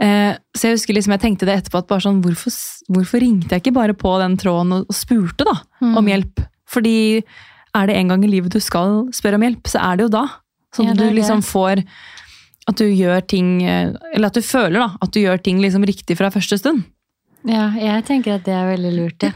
Eh, 0.00 0.32
så 0.56 0.66
jeg 0.68 0.78
husker 0.78 0.96
liksom 0.96 1.12
jeg 1.14 1.20
tenkte 1.22 1.46
det 1.48 1.58
etterpå, 1.60 1.78
at 1.84 1.88
bare 1.88 2.04
sånn, 2.04 2.22
hvorfor, 2.24 2.54
hvorfor 2.88 3.20
ringte 3.22 3.52
jeg 3.54 3.62
ikke 3.62 3.76
bare 3.76 3.94
på 3.94 4.14
den 4.22 4.36
tråden 4.40 4.72
og, 4.80 4.86
og 4.88 4.96
spurte 4.96 5.46
da 5.46 5.58
Mm. 5.80 5.96
om 5.96 6.06
hjelp? 6.10 6.40
Fordi 6.68 7.22
er 7.74 7.86
det 7.86 7.96
en 7.96 8.08
gang 8.08 8.24
i 8.24 8.28
livet 8.30 8.52
du 8.52 8.60
skal 8.60 9.06
spørre 9.16 9.38
om 9.38 9.42
hjelp, 9.46 9.68
så 9.70 9.80
er 9.80 9.96
det 9.96 10.04
jo 10.08 10.12
da. 10.12 10.24
Sånn 10.74 10.90
at 10.90 10.98
ja, 10.98 11.06
du 11.08 11.14
liksom 11.16 11.40
får 11.42 11.84
at 12.68 12.76
du 12.78 12.84
gjør 12.86 13.24
ting 13.26 13.62
eh, 13.64 13.90
Eller 14.14 14.28
at 14.28 14.36
du 14.36 14.42
føler 14.44 14.78
da, 14.78 14.90
at 15.02 15.10
du 15.10 15.20
gjør 15.20 15.40
ting 15.42 15.58
liksom 15.62 15.82
riktig 15.88 16.16
fra 16.18 16.30
første 16.30 16.58
stund. 16.60 16.84
Ja, 17.48 17.70
jeg 17.72 18.04
tenker 18.04 18.36
at 18.36 18.44
det 18.44 18.52
er 18.52 18.68
veldig 18.68 18.90
lurt, 18.92 19.24
ja. 19.24 19.30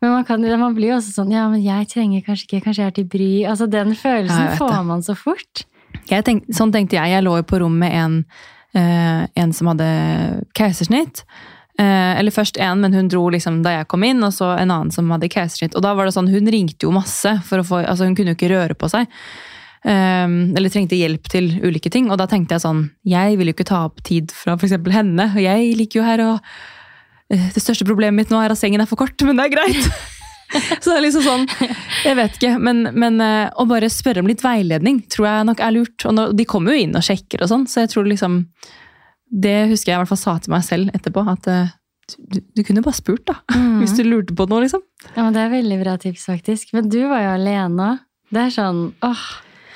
Men 0.00 0.10
man, 0.12 0.24
kan, 0.28 0.42
man 0.60 0.74
blir 0.76 0.92
jo 0.92 0.98
også 0.98 1.14
sånn 1.22 1.32
Ja, 1.32 1.46
men 1.48 1.62
jeg 1.64 1.88
trenger 1.88 2.24
kanskje 2.26 2.44
ikke 2.44 2.64
Kanskje 2.66 2.82
jeg 2.82 2.92
er 2.92 2.96
til 2.98 3.08
bry. 3.08 3.30
Altså, 3.48 3.68
den 3.72 3.94
følelsen 3.96 4.50
Ja, 4.50 4.56
får 4.60 4.80
man 4.88 5.04
så 5.06 5.16
fort. 5.16 5.64
Tenk, 6.08 6.44
sånn 6.54 6.72
tenkte 6.72 6.98
jeg. 6.98 7.14
Jeg 7.14 7.24
lå 7.24 7.38
jo 7.40 7.46
på 7.48 7.60
rom 7.62 7.78
med 7.80 7.94
en, 7.96 8.18
eh, 8.76 9.24
en 9.40 9.54
som 9.56 9.70
hadde 9.72 9.88
keisersnitt. 10.56 11.24
Eh, 11.78 12.18
eller 12.18 12.34
først 12.34 12.58
en, 12.60 12.80
men 12.82 12.96
hun 12.96 13.10
dro 13.12 13.26
liksom 13.30 13.60
da 13.64 13.76
jeg 13.76 13.88
kom 13.92 14.04
inn, 14.04 14.22
og 14.26 14.32
så 14.34 14.50
en 14.56 14.72
annen 14.72 14.94
som 14.94 15.10
hadde 15.14 15.30
keisersnitt. 15.32 15.76
Og 15.78 15.84
da 15.84 15.94
var 15.96 16.08
det 16.08 16.16
sånn, 16.16 16.30
hun 16.32 16.50
ringte 16.50 16.88
jo 16.88 16.94
masse, 16.94 17.36
for 17.48 17.62
å 17.62 17.66
få, 17.66 17.84
altså 17.84 18.08
hun 18.08 18.16
kunne 18.18 18.34
jo 18.34 18.38
ikke 18.38 18.52
røre 18.54 18.76
på 18.78 18.90
seg. 18.92 19.06
Um, 19.86 20.56
eller 20.58 20.72
trengte 20.74 20.98
hjelp 20.98 21.28
til 21.30 21.52
ulike 21.62 21.92
ting. 21.94 22.08
Og 22.10 22.18
da 22.18 22.26
tenkte 22.26 22.56
jeg 22.56 22.64
sånn, 22.64 22.88
jeg 23.06 23.38
vil 23.38 23.52
jo 23.52 23.54
ikke 23.54 23.68
ta 23.68 23.84
opp 23.86 24.02
tid 24.06 24.34
fra 24.34 24.56
f.eks. 24.58 24.74
henne. 24.90 25.28
Og 25.30 25.44
jeg 25.44 25.76
liker 25.78 26.00
jo 26.00 26.08
her 26.08 26.24
eh, 26.24 26.58
Det 27.28 27.60
største 27.60 27.84
problemet 27.88 28.16
mitt 28.16 28.30
nå 28.32 28.40
er 28.40 28.54
at 28.54 28.60
sengen 28.60 28.80
er 28.80 28.88
for 28.88 29.00
kort, 29.00 29.20
men 29.26 29.36
det 29.38 29.48
er 29.48 29.56
greit. 29.56 29.88
Så 30.80 30.88
det 30.88 30.94
er 30.96 31.02
liksom 31.04 31.24
sånn, 31.26 31.42
jeg 32.06 32.16
vet 32.16 32.36
ikke, 32.38 32.54
men, 32.56 32.86
men 32.96 33.18
eh, 33.20 33.50
å 33.60 33.66
bare 33.68 33.90
spørre 33.92 34.22
om 34.22 34.30
litt 34.30 34.40
veiledning 34.40 35.02
tror 35.12 35.26
jeg 35.28 35.48
nok 35.50 35.60
er 35.60 35.74
lurt. 35.76 36.06
Og 36.08 36.14
nå, 36.16 36.24
de 36.38 36.46
kommer 36.48 36.72
jo 36.72 36.86
inn 36.86 36.96
og 36.96 37.04
sjekker 37.04 37.44
og 37.44 37.50
sånn, 37.50 37.66
så 37.68 37.82
jeg 37.84 37.92
tror 37.92 38.08
liksom 38.08 38.38
Det 39.28 39.68
husker 39.68 39.92
jeg 39.92 39.98
i 39.98 40.00
hvert 40.00 40.08
fall 40.14 40.22
sa 40.22 40.38
til 40.40 40.54
meg 40.54 40.64
selv 40.64 40.94
etterpå, 40.96 41.26
at 41.28 41.50
eh, 41.52 41.74
du, 42.16 42.40
du 42.56 42.62
kunne 42.64 42.80
bare 42.86 42.96
spurt, 42.96 43.26
da. 43.28 43.36
Hvis 43.82 43.92
du 43.98 44.06
lurte 44.08 44.32
på 44.32 44.48
noe, 44.48 44.64
liksom. 44.64 44.80
Ja, 45.12 45.20
men 45.20 45.36
Det 45.36 45.44
er 45.44 45.52
veldig 45.58 45.80
bra 45.84 45.98
tips, 46.00 46.24
faktisk. 46.32 46.72
Men 46.72 46.88
du 46.88 47.02
var 47.10 47.26
jo 47.26 47.34
alene. 47.36 47.90
Det 48.32 48.46
er 48.46 48.54
sånn 48.56 48.80
åh, 49.04 49.26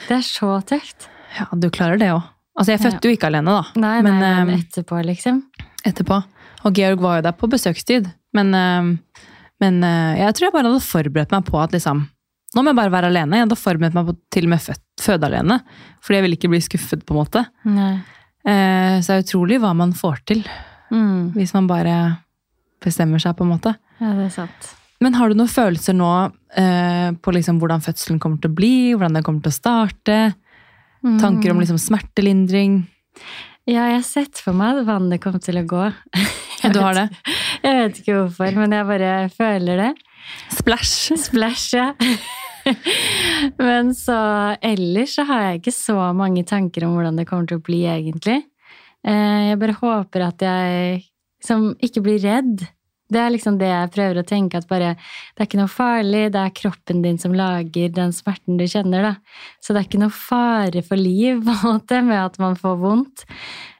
det 0.08 0.22
er 0.22 0.24
så 0.24 0.54
tøft. 0.68 1.10
Ja, 1.36 1.50
du 1.52 1.68
klarer 1.72 2.00
det 2.00 2.14
òg. 2.14 2.24
Altså, 2.56 2.74
jeg 2.74 2.82
fødte 2.82 3.08
jo 3.08 3.16
ikke 3.16 3.28
alene, 3.28 3.52
da. 3.60 3.80
Nei, 3.80 3.98
Men, 4.04 4.18
nei, 4.20 4.32
men 4.44 4.56
eh, 4.56 4.64
etterpå, 4.64 4.98
liksom. 5.08 5.44
etterpå. 5.88 6.18
Og 6.64 6.74
Georg 6.78 7.00
var 7.02 7.18
jo 7.18 7.26
der 7.28 7.36
på 7.38 7.48
besøkstid. 7.50 8.08
Men, 8.36 8.54
eh, 8.54 9.18
men 9.62 9.82
eh, 9.84 10.18
jeg 10.22 10.34
tror 10.38 10.46
jeg 10.48 10.54
bare 10.56 10.70
hadde 10.70 10.84
forberedt 10.86 11.34
meg 11.34 11.44
på 11.48 11.60
at 11.62 11.72
liksom 11.76 12.06
Nå 12.52 12.60
må 12.60 12.68
jeg 12.68 12.76
bare 12.76 12.92
være 12.92 13.08
alene. 13.08 13.38
Jeg 13.38 13.46
hadde 13.46 13.56
forberedt 13.56 13.94
meg 13.96 14.04
på 14.10 14.12
til 14.34 14.44
og 14.44 14.50
med 14.52 14.60
født, 14.60 14.82
føde 15.00 15.24
alene. 15.24 15.54
Fordi 16.04 16.18
jeg 16.18 16.24
ville 16.26 16.36
ikke 16.36 16.50
bli 16.52 16.58
skuffet, 16.60 17.00
på 17.08 17.14
en 17.14 17.20
måte. 17.22 17.42
Nei. 17.64 17.94
Eh, 18.44 18.98
Så 19.00 19.06
det 19.08 19.14
er 19.16 19.22
utrolig 19.24 19.58
hva 19.62 19.70
man 19.74 19.94
får 19.96 20.18
til 20.28 20.42
Mm. 20.92 21.32
hvis 21.32 21.54
man 21.54 21.66
bare 21.66 22.18
bestemmer 22.84 23.18
seg, 23.18 23.32
på 23.38 23.46
en 23.46 23.52
måte. 23.54 23.72
Ja, 24.02 24.12
det 24.12 24.26
er 24.26 24.34
sant. 24.34 24.68
Men 25.00 25.14
har 25.14 25.30
du 25.30 25.34
noen 25.34 25.48
følelser 25.48 25.96
nå 25.96 26.10
eh, 26.54 27.12
på 27.16 27.32
liksom 27.32 27.56
hvordan 27.58 27.80
fødselen 27.80 28.20
kommer 28.20 28.38
til 28.42 28.50
å 28.52 28.54
bli? 28.54 28.92
Hvordan 28.92 29.14
den 29.16 29.22
kommer 29.24 29.40
til 29.40 29.54
å 29.54 29.56
starte? 29.56 30.18
Mm. 31.02 31.16
Tanker 31.24 31.50
om 31.54 31.58
liksom 31.64 31.80
smertelindring? 31.80 32.82
Ja, 33.64 33.86
jeg 33.88 34.02
har 34.02 34.04
sett 34.04 34.36
for 34.36 34.52
meg 34.52 34.76
at 34.82 34.86
vannet 34.92 35.22
kom 35.24 35.40
til 35.40 35.56
å 35.56 35.64
gå. 35.64 35.88
Du 36.70 36.78
har 36.82 36.94
det? 36.94 37.08
Jeg 37.64 37.78
vet 37.80 37.98
ikke 38.02 38.16
hvorfor, 38.20 38.54
men 38.60 38.74
jeg 38.76 38.86
bare 38.88 39.12
føler 39.34 39.80
det. 39.82 39.90
Splash! 40.54 41.16
Splash, 41.18 41.72
ja. 41.74 41.88
Men 43.58 43.88
så 43.98 44.16
ellers 44.62 45.16
så 45.18 45.24
har 45.26 45.40
jeg 45.48 45.60
ikke 45.62 45.74
så 45.74 45.96
mange 46.14 46.44
tanker 46.46 46.84
om 46.86 46.92
hvordan 46.96 47.16
det 47.18 47.26
kommer 47.30 47.48
til 47.50 47.58
å 47.58 47.64
bli, 47.66 47.80
egentlig. 47.90 48.38
Eh, 49.02 49.48
Jeg 49.50 49.58
bare 49.58 49.74
håper 49.80 50.28
at 50.28 50.44
jeg 50.46 51.00
liksom 51.42 51.72
ikke 51.82 52.04
blir 52.06 52.22
redd. 52.22 52.62
Det 53.12 53.20
er 53.20 53.32
liksom 53.34 53.58
det 53.60 53.68
jeg 53.68 53.90
prøver 53.92 54.20
å 54.22 54.24
tenke, 54.24 54.56
at 54.62 54.68
bare 54.70 54.94
det 54.94 55.42
er 55.42 55.48
ikke 55.50 55.58
noe 55.60 55.68
farlig, 55.68 56.22
det 56.32 56.40
er 56.40 56.54
kroppen 56.56 57.02
din 57.04 57.18
som 57.20 57.34
lager 57.36 57.90
den 57.92 58.14
smerten 58.16 58.56
du 58.56 58.64
kjenner, 58.64 59.02
da. 59.04 59.42
Så 59.60 59.74
det 59.74 59.82
er 59.82 59.88
ikke 59.90 60.00
noe 60.00 60.14
fare 60.16 60.84
for 60.86 60.96
liv, 61.02 61.42
måte, 61.66 61.98
med 62.06 62.20
at 62.22 62.38
man 62.40 62.56
får 62.56 62.78
vondt. 62.80 63.26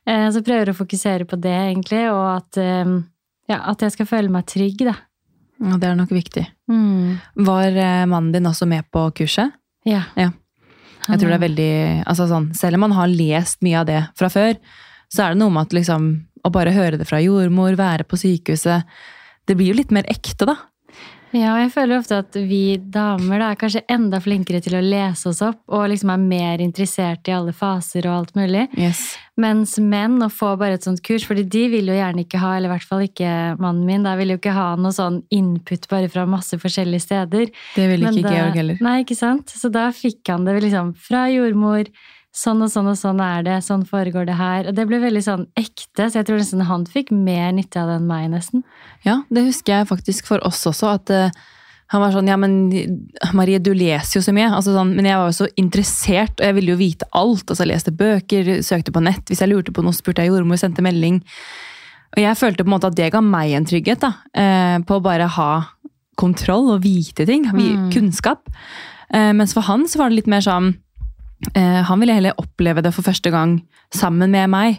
Eh, 0.07 0.29
Så 0.35 0.43
prøver 0.43 0.67
jeg 0.67 0.75
å 0.75 0.81
fokusere 0.83 1.25
på 1.29 1.39
det, 1.41 1.55
egentlig, 1.55 2.03
og 2.11 2.37
at, 2.37 2.59
eh, 2.59 2.93
ja, 3.49 3.61
at 3.71 3.79
jeg 3.81 3.93
skal 3.93 4.07
føle 4.07 4.31
meg 4.31 4.47
trygg, 4.47 4.85
da. 4.89 4.97
Ja, 5.63 5.77
det 5.79 5.89
er 5.89 5.95
nok 5.99 6.11
viktig. 6.11 6.47
Mm. 6.71 7.21
Var 7.37 7.77
eh, 7.77 8.07
mannen 8.11 8.33
din 8.33 8.49
også 8.51 8.67
med 8.67 8.85
på 8.91 9.07
kurset? 9.15 9.53
Ja. 9.87 10.05
Ja. 10.17 10.33
Jeg 11.09 11.19
tror 11.19 11.33
det 11.33 11.35
er 11.35 11.49
veldig 11.49 11.73
altså 12.07 12.29
sånn, 12.31 12.53
Selv 12.55 12.79
om 12.79 12.85
man 12.85 12.93
har 12.95 13.11
lest 13.11 13.59
mye 13.67 13.81
av 13.81 13.87
det 13.89 14.03
fra 14.15 14.29
før, 14.31 14.55
så 15.11 15.25
er 15.25 15.33
det 15.35 15.41
noe 15.41 15.51
med 15.51 15.67
at 15.67 15.75
liksom, 15.75 16.05
å 16.47 16.53
bare 16.55 16.75
høre 16.75 16.99
det 17.01 17.09
fra 17.09 17.19
jordmor, 17.19 17.75
være 17.75 18.07
på 18.07 18.19
sykehuset 18.21 18.87
Det 19.47 19.57
blir 19.59 19.73
jo 19.73 19.81
litt 19.81 19.91
mer 19.91 20.07
ekte, 20.07 20.47
da. 20.47 20.55
Ja, 21.33 21.55
jeg 21.63 21.71
føler 21.73 21.97
ofte 21.97 22.19
at 22.21 22.37
vi 22.37 22.77
damer 22.93 23.41
da, 23.41 23.51
er 23.55 23.61
kanskje 23.61 23.81
enda 23.93 24.19
flinkere 24.21 24.61
til 24.65 24.77
å 24.77 24.83
lese 24.85 25.31
oss 25.31 25.41
opp, 25.45 25.63
og 25.73 25.87
liksom 25.89 26.13
er 26.13 26.21
mer 26.21 26.63
interessert 26.65 27.29
i 27.31 27.35
alle 27.37 27.55
faser 27.57 28.05
og 28.09 28.19
alt 28.19 28.35
mulig. 28.37 28.67
Yes. 28.77 29.15
Mens 29.41 29.79
menn, 29.81 30.19
å 30.21 30.29
få 30.29 30.53
bare 30.61 30.77
et 30.77 30.85
sånt 30.85 31.01
kurs, 31.07 31.25
fordi 31.25 31.47
de 31.49 31.63
vil 31.73 31.89
jo 31.89 31.97
gjerne 31.97 32.27
ikke 32.27 32.41
ha, 32.43 32.53
eller 32.59 32.69
i 32.69 32.75
hvert 32.75 32.89
fall 32.91 33.05
ikke 33.07 33.33
mannen 33.63 33.87
min, 33.89 34.05
da 34.05 34.13
vil 34.21 34.35
jo 34.35 34.39
ikke 34.43 34.53
ha 34.57 34.69
noe 34.77 34.93
sånn 34.93 35.23
input 35.33 35.89
bare 35.89 36.11
fra 36.13 36.27
masse 36.29 36.59
forskjellige 36.61 37.07
steder. 37.07 37.49
Det 37.77 37.89
ville 37.89 38.13
ikke 38.13 38.29
da- 38.29 38.37
Georg 38.37 38.61
heller. 38.61 38.83
Nei, 38.85 38.99
ikke 39.07 39.17
sant? 39.17 39.49
Så 39.57 39.73
da 39.73 39.89
fikk 39.97 40.29
han 40.29 40.45
det 40.45 40.61
liksom 40.63 40.93
fra 41.01 41.25
jordmor. 41.33 41.89
Sånn 42.33 42.63
og 42.65 42.71
sånn 42.73 42.87
og 42.89 42.97
sånn 42.97 43.19
er 43.21 43.43
det, 43.45 43.59
sånn 43.67 43.83
foregår 43.85 44.25
det 44.25 44.39
her. 44.39 44.69
Og 44.71 44.77
det 44.77 44.87
ble 44.89 45.03
veldig 45.03 45.21
sånn 45.25 45.43
ekte, 45.59 46.07
så 46.09 46.21
jeg 46.23 46.29
tror 46.31 46.39
nesten 46.41 46.63
han 46.65 46.87
fikk 46.89 47.11
mer 47.13 47.51
nytte 47.53 47.83
av 47.83 47.91
det 47.91 47.97
enn 48.01 48.07
meg, 48.09 48.31
nesten. 48.33 48.63
Ja, 49.05 49.19
det 49.29 49.43
husker 49.51 49.75
jeg 49.83 49.91
faktisk 49.91 50.31
for 50.31 50.41
oss 50.49 50.63
også, 50.71 50.95
at 50.97 51.13
uh, 51.13 51.43
han 51.93 52.01
var 52.01 52.15
sånn, 52.15 52.31
ja, 52.33 52.39
men 52.41 52.55
Marie, 53.37 53.59
du 53.61 53.75
leser 53.77 54.17
jo 54.17 54.23
så 54.25 54.33
mye. 54.33 54.47
Altså, 54.49 54.73
sånn, 54.73 54.95
men 54.97 55.05
jeg 55.11 55.19
var 55.21 55.29
jo 55.29 55.37
så 55.43 55.49
interessert, 55.61 56.39
og 56.41 56.47
jeg 56.49 56.57
ville 56.57 56.73
jo 56.73 56.79
vite 56.81 57.09
alt. 57.13 57.45
Altså, 57.45 57.67
jeg 57.67 57.73
leste 57.75 57.93
bøker, 57.93 58.49
søkte 58.65 58.95
på 58.97 59.03
nett. 59.05 59.27
Hvis 59.29 59.43
jeg 59.45 59.53
lurte 59.53 59.75
på 59.77 59.85
noe, 59.85 59.93
spurte 59.93 60.25
jeg 60.25 60.33
jordmor, 60.33 60.57
sendte 60.63 60.81
melding. 60.85 61.21
Og 62.17 62.23
jeg 62.23 62.39
følte 62.41 62.65
på 62.65 62.71
en 62.73 62.77
måte 62.79 62.89
at 62.89 62.97
det 62.97 63.11
ga 63.13 63.21
meg 63.25 63.53
en 63.59 63.69
trygghet, 63.69 64.01
da. 64.01 64.15
eh, 64.33 64.79
På 64.89 64.97
å 65.01 65.05
bare 65.05 65.29
ha 65.37 65.51
kontroll 66.17 66.71
og 66.79 66.81
vite 66.85 67.27
ting. 67.29 67.45
Mm. 67.53 67.91
Kunnskap. 67.93 68.49
Eh, 69.13 69.33
Mens 69.37 69.53
for 69.53 69.69
han 69.69 69.85
så 69.85 70.01
var 70.01 70.09
det 70.09 70.23
litt 70.23 70.33
mer 70.33 70.41
sånn 70.45 70.73
Han 71.55 72.01
ville 72.01 72.15
heller 72.15 72.39
oppleve 72.39 72.83
det 72.83 72.93
for 72.95 73.03
første 73.03 73.31
gang 73.31 73.57
sammen 73.95 74.31
med 74.31 74.49
meg. 74.51 74.79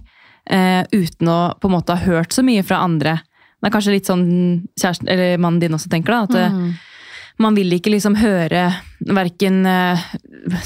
eh, 0.50 0.84
Uten 0.92 1.28
å 1.28 1.54
på 1.60 1.70
en 1.70 1.76
måte 1.76 1.96
ha 1.96 2.06
hørt 2.06 2.34
så 2.34 2.44
mye 2.44 2.64
fra 2.64 2.82
andre. 2.84 3.18
Det 3.62 3.70
er 3.70 3.74
kanskje 3.78 3.94
litt 3.96 4.06
sånn 4.10 4.68
kjæresten, 4.80 5.08
eller 5.08 5.38
mannen 5.38 5.60
din 5.62 5.72
også 5.76 5.90
tenker, 5.90 6.12
da. 6.12 6.24
At 6.24 6.36
eh, 6.36 6.50
Mm. 6.52 6.74
man 7.40 7.56
vil 7.56 7.72
ikke 7.72 7.92
liksom 7.94 8.16
høre 8.20 8.74
verken 9.08 9.66
eh, 9.66 9.98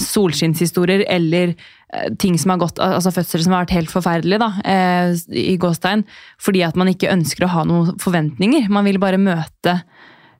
solskinnshistorier 0.02 1.06
eller 1.08 1.54
eh, 1.94 2.08
ting 2.20 2.38
som 2.38 2.52
har 2.56 2.58
gått, 2.64 2.80
altså 2.82 3.12
fødsler 3.16 3.44
som 3.46 3.54
har 3.56 3.66
vært 3.66 3.76
helt 3.78 3.92
forferdelige, 3.94 4.40
da, 4.42 4.50
eh, 4.66 5.14
i 5.32 5.58
gåstegn, 5.62 6.04
fordi 6.42 6.64
at 6.68 6.76
man 6.80 6.88
ikke 6.92 7.12
ønsker 7.14 7.46
å 7.48 7.52
ha 7.54 7.64
noen 7.68 7.98
forventninger. 8.02 8.68
Man 8.74 8.86
vil 8.90 9.00
bare 9.02 9.18
møte 9.22 9.78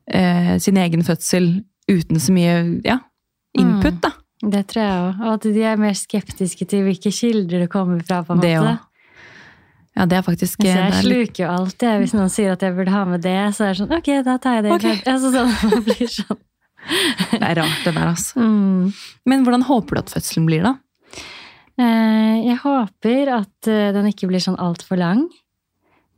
eh, 0.10 0.58
sin 0.60 0.78
egen 0.82 1.04
fødsel 1.08 1.63
uten 1.89 2.20
så 2.20 2.34
mye 2.36 2.58
ja, 2.86 3.00
input, 3.58 4.02
da. 4.04 4.12
Det 4.41 4.63
tror 4.69 4.84
jeg 4.84 4.97
òg. 5.02 5.21
Og 5.26 5.32
at 5.34 5.47
de 5.56 5.63
er 5.65 5.80
mer 5.82 5.95
skeptiske 5.97 6.67
til 6.69 6.84
hvilke 6.86 7.10
kilder 7.13 7.63
det 7.65 7.69
kommer 7.73 8.04
fra. 8.06 8.19
på 8.23 8.36
en 8.36 8.43
Det 8.43 8.54
måte. 8.62 8.76
Ja, 9.97 10.06
det 10.06 10.17
er 10.19 10.21
faktisk 10.28 10.60
Så 10.62 10.67
jeg 10.67 10.76
det 10.78 10.84
er 10.84 11.08
litt, 11.08 11.08
sluker 11.32 11.43
jo 11.43 11.50
alt. 11.56 11.82
Jeg. 11.82 12.02
Hvis 12.04 12.13
noen 12.13 12.30
sier 12.30 12.52
at 12.54 12.62
jeg 12.62 12.76
burde 12.78 12.93
ha 12.93 13.06
med 13.10 13.23
det, 13.26 13.38
så 13.58 13.65
er 13.65 13.73
det 13.73 13.80
sånn 13.82 13.95
ok, 13.97 14.10
da 14.28 14.36
tar 14.38 14.60
jeg 14.60 14.67
det. 14.67 14.76
Okay. 14.78 15.00
Altså, 15.13 15.32
sånn, 15.34 15.71
det 15.73 15.80
blir 15.88 16.12
sånn. 16.13 16.43
det 17.34 17.41
er 17.41 17.56
rart, 17.58 17.80
det 17.84 17.93
der, 17.95 18.12
altså. 18.13 18.39
Mm. 18.39 18.93
Men 19.26 19.43
hvordan 19.47 19.65
håper 19.65 19.97
du 19.97 20.02
at 20.04 20.13
fødselen 20.13 20.45
blir, 20.45 20.67
da? 20.67 20.76
Eh, 21.82 22.36
Jeg 22.45 22.60
håper 22.62 23.34
at 23.41 23.69
eh, 23.73 23.89
den 23.97 24.10
ikke 24.12 24.30
blir 24.30 24.43
sånn 24.43 24.58
altfor 24.62 25.02
lang. 25.02 25.26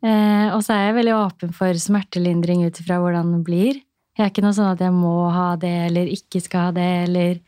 Eh, 0.04 0.48
Og 0.56 0.60
så 0.64 0.76
er 0.76 0.90
jeg 0.90 1.00
veldig 1.00 1.16
åpen 1.16 1.56
for 1.56 1.72
smertelindring 1.80 2.66
ut 2.68 2.80
ifra 2.84 3.00
hvordan 3.00 3.32
den 3.34 3.44
blir. 3.48 3.80
Jeg 4.20 4.26
er 4.28 4.32
ikke 4.34 4.44
noe 4.44 4.56
sånn 4.56 4.74
at 4.74 4.84
jeg 4.84 4.92
må 4.92 5.30
ha 5.32 5.54
det 5.56 5.72
eller 5.88 6.12
ikke 6.12 6.42
skal 6.44 6.68
ha 6.70 6.72
det 6.76 6.90
eller 7.08 7.40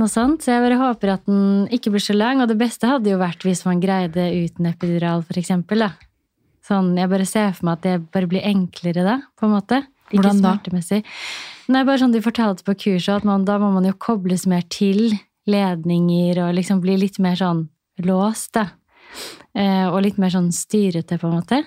noe 0.00 0.10
sånt. 0.12 0.44
Så 0.44 0.52
jeg 0.54 0.64
bare 0.64 0.78
håper 0.80 1.14
at 1.14 1.24
den 1.28 1.66
ikke 1.74 1.92
blir 1.94 2.04
så 2.04 2.16
lang. 2.16 2.42
Og 2.42 2.50
det 2.50 2.58
beste 2.60 2.88
hadde 2.90 3.12
jo 3.12 3.20
vært 3.20 3.46
hvis 3.46 3.64
man 3.68 3.82
greide 3.82 4.28
uten 4.44 4.68
epidural, 4.70 5.24
for 5.26 5.40
eksempel. 5.40 5.86
Da. 5.86 5.92
Sånn, 6.66 6.94
jeg 6.98 7.10
bare 7.12 7.28
ser 7.28 7.52
for 7.56 7.68
meg 7.68 7.78
at 7.78 7.86
det 7.86 7.96
bare 8.14 8.30
blir 8.30 8.46
enklere 8.46 9.04
da, 9.06 9.20
på 9.38 9.46
en 9.46 9.54
måte. 9.54 9.82
Ikke 10.06 10.20
Hvordan 10.20 10.42
da? 10.42 10.54
smertemessig. 10.54 11.02
Nei, 11.72 11.82
bare 11.86 11.98
sånn 11.98 12.14
de 12.14 12.22
fortalte 12.22 12.66
på 12.66 12.76
kurset, 12.78 13.20
at 13.20 13.26
man, 13.26 13.46
da 13.46 13.56
må 13.62 13.72
man 13.74 13.86
jo 13.88 13.94
kobles 13.98 14.46
mer 14.50 14.62
til 14.70 15.16
ledninger 15.50 16.38
og 16.42 16.54
liksom 16.58 16.82
bli 16.82 16.96
litt 17.00 17.18
mer 17.22 17.38
sånn 17.38 17.64
låst, 18.06 18.52
da. 18.54 18.68
Eh, 19.56 19.86
og 19.88 19.98
litt 20.04 20.18
mer 20.22 20.30
sånn 20.34 20.52
styrete, 20.54 21.18
på 21.18 21.30
en 21.30 21.36
måte. 21.38 21.62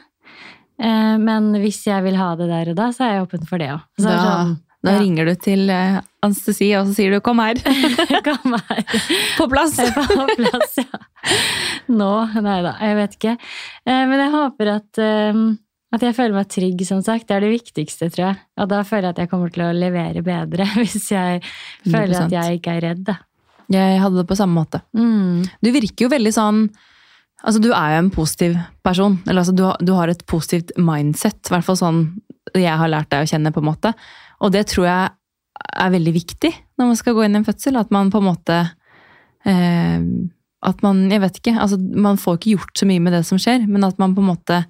Eh, 0.80 1.16
men 1.20 1.52
hvis 1.60 1.82
jeg 1.88 2.04
vil 2.06 2.20
ha 2.20 2.32
det 2.40 2.48
der 2.52 2.72
og 2.72 2.80
da, 2.80 2.90
så 2.96 3.08
er 3.08 3.14
jeg 3.18 3.28
åpen 3.28 3.48
for 3.50 3.62
det 3.62 3.72
òg. 3.76 3.86
Da, 4.00 4.18
Sånn, 4.24 4.54
da 4.84 4.94
ja. 4.96 5.00
ringer 5.02 5.28
du 5.28 5.34
til 5.36 5.70
eh, 5.74 5.98
anestesi, 6.24 6.70
og 6.80 6.88
så 6.88 6.94
sier 6.96 7.12
du 7.12 7.20
'kom 7.20 7.40
her'. 7.44 7.60
Kom 8.28 8.54
her. 8.56 8.84
På 9.38 9.48
plass! 9.52 9.76
På 9.96 10.28
plass, 10.38 10.78
ja. 10.80 11.00
Nå? 11.92 12.12
Nei 12.42 12.60
da, 12.64 12.76
jeg 12.80 12.96
vet 13.00 13.18
ikke. 13.18 13.34
Eh, 13.86 14.04
Men 14.08 14.20
jeg 14.24 14.32
håper 14.36 14.72
at, 14.78 15.02
eh, 15.04 15.42
at 15.96 16.06
jeg 16.06 16.16
føler 16.16 16.38
meg 16.38 16.48
trygg, 16.54 16.84
som 16.88 17.02
sagt. 17.04 17.28
Det 17.28 17.36
er 17.38 17.42
det 17.48 17.52
viktigste, 17.58 18.10
tror 18.14 18.26
jeg. 18.30 18.38
Og 18.62 18.70
da 18.72 18.84
føler 18.88 19.10
jeg 19.10 19.16
at 19.18 19.24
jeg 19.26 19.30
kommer 19.34 19.52
til 19.52 19.66
å 19.68 19.74
levere 19.76 20.24
bedre, 20.24 20.68
hvis 20.80 21.10
jeg 21.12 21.42
føler 21.84 22.16
100%. 22.16 22.26
at 22.26 22.32
jeg 22.38 22.60
ikke 22.62 22.78
er 22.78 22.82
redd, 22.90 23.04
da. 23.12 23.18
Jeg 23.70 24.00
hadde 24.02 24.18
det 24.18 24.28
på 24.32 24.38
samme 24.40 24.56
måte. 24.64 24.80
Mm. 24.98 25.44
Du 25.62 25.70
virker 25.76 26.08
jo 26.08 26.14
veldig 26.16 26.34
sånn 26.34 26.70
Altså, 27.40 27.62
du 27.64 27.70
er 27.72 27.94
jo 27.94 28.00
en 28.02 28.10
positiv 28.12 28.56
person. 28.84 29.14
Eller 29.26 29.40
altså, 29.40 29.54
du, 29.56 29.62
har- 29.64 29.78
du 29.80 29.94
har 29.96 30.10
et 30.12 30.26
positivt 30.28 30.74
mindset. 30.76 31.40
I 31.48 31.54
hvert 31.54 31.64
fall 31.64 31.78
sånn 31.80 32.00
jeg 32.54 32.76
har 32.82 32.90
lært 32.92 33.08
deg 33.14 33.24
å 33.24 33.30
kjenne, 33.32 33.54
på 33.56 33.62
en 33.62 33.68
måte. 33.70 33.94
Og 34.40 34.54
det 34.56 34.66
tror 34.72 34.88
jeg 34.88 35.16
er 35.70 35.94
veldig 35.94 36.14
viktig 36.16 36.52
når 36.80 36.92
man 36.92 37.00
skal 37.00 37.16
gå 37.16 37.26
inn 37.26 37.36
i 37.36 37.40
en 37.42 37.48
fødsel. 37.48 37.80
At 37.80 37.92
man 37.94 38.12
på 38.14 38.22
en 38.22 38.30
måte 38.30 38.60
eh, 39.46 40.00
At 40.70 40.82
man 40.84 41.06
Jeg 41.12 41.22
vet 41.24 41.40
ikke. 41.40 41.56
Altså, 41.60 41.80
man 41.80 42.20
får 42.20 42.40
ikke 42.40 42.56
gjort 42.58 42.82
så 42.82 42.88
mye 42.90 43.04
med 43.04 43.16
det 43.16 43.26
som 43.28 43.40
skjer, 43.40 43.68
men 43.68 43.84
at 43.88 44.00
man 44.00 44.16
på 44.16 44.24
en 44.24 44.32
måte 44.34 44.64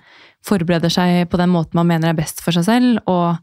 forbereder 0.45 0.91
seg 0.93 1.27
på 1.29 1.37
den 1.41 1.51
måten 1.51 1.79
man 1.79 1.89
mener 1.89 2.11
er 2.11 2.17
best 2.17 2.43
for 2.45 2.55
seg 2.55 2.67
selv, 2.67 2.99
og 3.09 3.39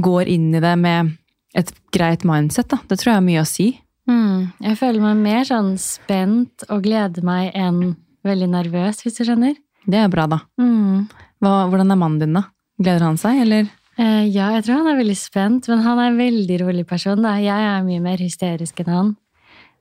går 0.00 0.30
inn 0.30 0.54
i 0.54 0.62
det 0.62 0.74
med 0.80 1.12
et 1.54 1.70
greit 1.94 2.24
mindset. 2.26 2.70
Da. 2.70 2.78
Det 2.88 2.98
tror 2.98 3.12
jeg 3.12 3.18
har 3.18 3.26
mye 3.26 3.42
å 3.42 3.48
si. 3.48 3.66
Mm. 4.10 4.54
Jeg 4.64 4.78
føler 4.80 5.02
meg 5.02 5.20
mer 5.22 5.44
sånn 5.48 5.74
spent 5.80 6.64
og 6.68 6.82
gleder 6.86 7.26
meg 7.26 7.52
enn 7.58 7.94
veldig 8.24 8.48
nervøs, 8.54 9.02
hvis 9.04 9.20
du 9.20 9.24
skjønner. 9.26 9.54
Det 9.84 10.00
er 10.00 10.10
bra, 10.12 10.26
da. 10.30 10.40
Mm. 10.60 11.06
Hva, 11.44 11.54
hvordan 11.68 11.92
er 11.92 12.00
mannen 12.00 12.22
din, 12.22 12.38
da? 12.38 12.46
Gleder 12.80 13.04
han 13.06 13.20
seg, 13.20 13.42
eller? 13.44 13.68
Eh, 14.00 14.26
ja, 14.34 14.50
jeg 14.56 14.64
tror 14.66 14.80
han 14.80 14.90
er 14.90 15.00
veldig 15.00 15.16
spent, 15.18 15.68
men 15.70 15.82
han 15.84 16.00
er 16.02 16.10
en 16.10 16.20
veldig 16.20 16.60
rolig 16.64 16.86
person. 16.88 17.22
Da. 17.22 17.36
Jeg 17.42 17.68
er 17.70 17.86
mye 17.86 18.02
mer 18.02 18.22
hysterisk 18.22 18.82
enn 18.82 18.92
han. 18.92 19.12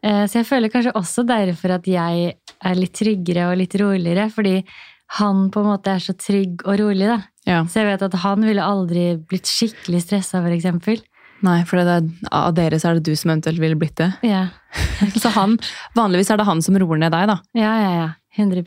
Eh, 0.03 0.23
så 0.27 0.41
jeg 0.41 0.49
føler 0.49 0.73
kanskje 0.73 0.95
også 0.99 1.25
derfor 1.27 1.77
at 1.77 1.87
jeg 1.89 2.33
er 2.35 2.79
litt 2.79 2.95
tryggere 2.97 3.47
og 3.49 3.59
litt 3.61 3.75
roligere, 3.79 4.27
fordi 4.33 4.59
han 5.19 5.47
på 5.53 5.61
en 5.61 5.69
måte 5.69 5.93
er 5.93 6.03
så 6.03 6.15
trygg 6.17 6.65
og 6.65 6.77
rolig, 6.81 7.07
da. 7.09 7.19
Ja. 7.47 7.63
Så 7.69 7.81
jeg 7.81 7.91
vet 7.91 8.05
at 8.05 8.21
han 8.23 8.45
ville 8.45 8.65
aldri 8.65 9.07
blitt 9.29 9.49
skikkelig 9.49 10.05
stressa, 10.05 10.41
for 10.41 10.53
eksempel. 10.55 11.01
Nei, 11.43 11.59
for 11.67 11.79
det 11.79 11.91
er, 11.91 12.05
av 12.31 12.53
dere 12.55 12.79
så 12.79 12.89
er 12.89 12.99
det 12.99 13.09
du 13.09 13.17
som 13.19 13.33
eventuelt 13.33 13.59
ville 13.59 13.77
blitt 13.79 13.97
det. 13.99 14.13
Ja, 14.23 14.47
Så 15.21 15.29
han, 15.35 15.57
vanligvis 15.93 16.31
er 16.33 16.39
det 16.39 16.47
han 16.47 16.63
som 16.65 16.77
roer 16.81 16.97
ned 17.01 17.13
deg, 17.13 17.27
da. 17.29 17.39
ja, 17.57 17.73
ja. 17.83 17.95
ja. 17.99 18.11
100 18.33 18.63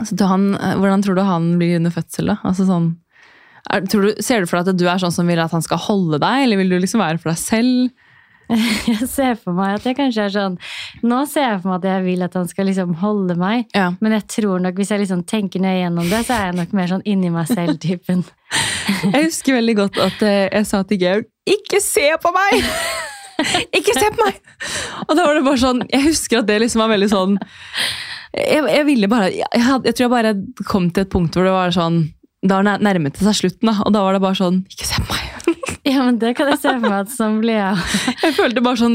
Altså, 0.00 0.16
han, 0.24 0.54
eh, 0.56 0.78
hvordan 0.80 1.02
tror 1.04 1.18
du 1.18 1.20
han 1.28 1.58
blir 1.60 1.76
under 1.76 1.92
fødsel, 1.92 2.30
da? 2.32 2.38
Altså 2.48 2.64
sånn, 2.64 2.94
er, 3.72 3.84
tror 3.90 4.08
du, 4.08 4.22
ser 4.22 4.44
du 4.44 4.50
for 4.50 4.60
deg 4.60 4.74
at 4.74 4.80
du 4.80 4.86
er 4.88 5.00
sånn 5.00 5.14
som 5.14 5.28
vil 5.30 5.40
at 5.40 5.54
han 5.54 5.64
skal 5.64 5.80
holde 5.86 6.20
deg, 6.22 6.44
eller 6.44 6.60
vil 6.60 6.74
du 6.74 6.78
liksom 6.82 7.02
være 7.02 7.20
for 7.22 7.32
deg 7.32 7.40
selv? 7.40 7.92
Jeg 8.90 9.08
ser 9.08 9.38
for 9.40 9.56
meg 9.56 9.78
at 9.78 9.86
jeg 9.88 9.96
kanskje 9.96 10.26
er 10.26 10.32
sånn 10.34 10.56
Nå 11.08 11.22
ser 11.30 11.46
jeg 11.46 11.60
for 11.62 11.70
meg 11.70 11.78
at 11.78 11.86
jeg 11.88 12.02
vil 12.04 12.24
at 12.26 12.34
han 12.36 12.48
skal 12.50 12.66
liksom 12.68 12.90
holde 13.00 13.38
meg. 13.40 13.70
Ja. 13.72 13.86
Men 14.04 14.12
jeg 14.18 14.26
tror 14.34 14.60
nok, 14.60 14.76
hvis 14.76 14.90
jeg 14.92 15.00
liksom 15.00 15.22
tenker 15.24 15.62
nøye 15.64 15.78
gjennom 15.78 16.10
det, 16.12 16.20
så 16.28 16.36
er 16.36 16.50
jeg 16.50 16.58
nok 16.58 16.74
mer 16.76 16.90
sånn 16.92 17.06
inni 17.08 17.30
meg 17.32 17.48
selv-typen. 17.48 18.20
Jeg 19.14 19.30
husker 19.30 19.56
veldig 19.56 19.74
godt 19.78 19.96
at 20.04 20.20
eh, 20.28 20.44
jeg 20.52 20.66
sa 20.68 20.82
til 20.84 21.00
Georg 21.00 21.24
'ikke 21.48 21.80
se 21.82 22.04
på 22.20 22.30
meg'! 22.36 22.66
Ikke 23.78 23.94
se 23.96 24.10
på 24.12 24.26
meg! 24.26 24.36
Og 25.08 25.16
da 25.16 25.24
var 25.24 25.34
det 25.34 25.44
bare 25.46 25.58
sånn 25.58 25.80
Jeg 25.90 26.04
husker 26.04 26.42
at 26.42 26.46
det 26.46 26.60
liksom 26.62 26.84
var 26.84 26.92
veldig 26.92 27.08
sånn 27.10 27.32
Jeg, 28.36 28.60
jeg 28.62 28.84
ville 28.86 29.08
bare 29.10 29.32
jeg, 29.34 29.48
jeg 29.50 29.96
tror 29.96 30.04
jeg 30.04 30.12
bare 30.12 30.34
kom 30.68 30.86
til 30.90 31.02
et 31.02 31.10
punkt 31.10 31.34
hvor 31.34 31.48
det 31.48 31.56
var 31.56 31.74
sånn 31.74 31.98
Da 32.44 32.60
nærmet 32.64 33.16
det 33.16 33.24
seg 33.24 33.38
slutten, 33.38 33.70
da, 33.70 33.78
og 33.84 33.94
da 33.94 34.02
var 34.04 34.16
det 34.16 34.20
bare 34.24 34.36
sånn 34.36 34.60
Ikke 34.68 34.88
se 34.88 35.00
på 35.00 35.14
meg! 35.14 35.30
Ja, 35.84 36.00
men 36.00 36.16
det 36.16 36.30
kan 36.38 36.48
jeg 36.48 36.62
se 36.62 36.70
for 36.70 36.80
meg 36.80 36.94
at 37.02 37.10
sånn 37.12 37.42
blir 37.42 37.58
jeg. 37.58 37.80
Jeg 38.24 38.32
følte 38.38 38.62
bare 38.64 38.80
sånn 38.80 38.94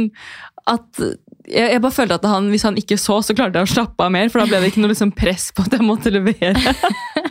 at 0.69 1.01
jeg, 1.49 1.67
jeg 1.73 1.81
bare 1.81 1.93
følte 1.93 2.17
at 2.17 2.25
han, 2.29 2.47
hvis 2.49 2.65
han 2.65 2.77
ikke 2.77 2.97
så, 2.99 3.19
så 3.25 3.35
klarte 3.37 3.61
jeg 3.61 3.67
å 3.67 3.71
slappe 3.71 4.05
av 4.05 4.11
mer. 4.13 4.29
For 4.29 4.41
da 4.41 4.49
ble 4.49 4.59
det 4.61 4.71
ikke 4.71 4.83
noe 4.83 4.91
liksom 4.91 5.13
press 5.17 5.47
på 5.55 5.65
at 5.65 5.75
jeg 5.77 5.85
måtte 5.85 6.11
levere. 6.13 6.73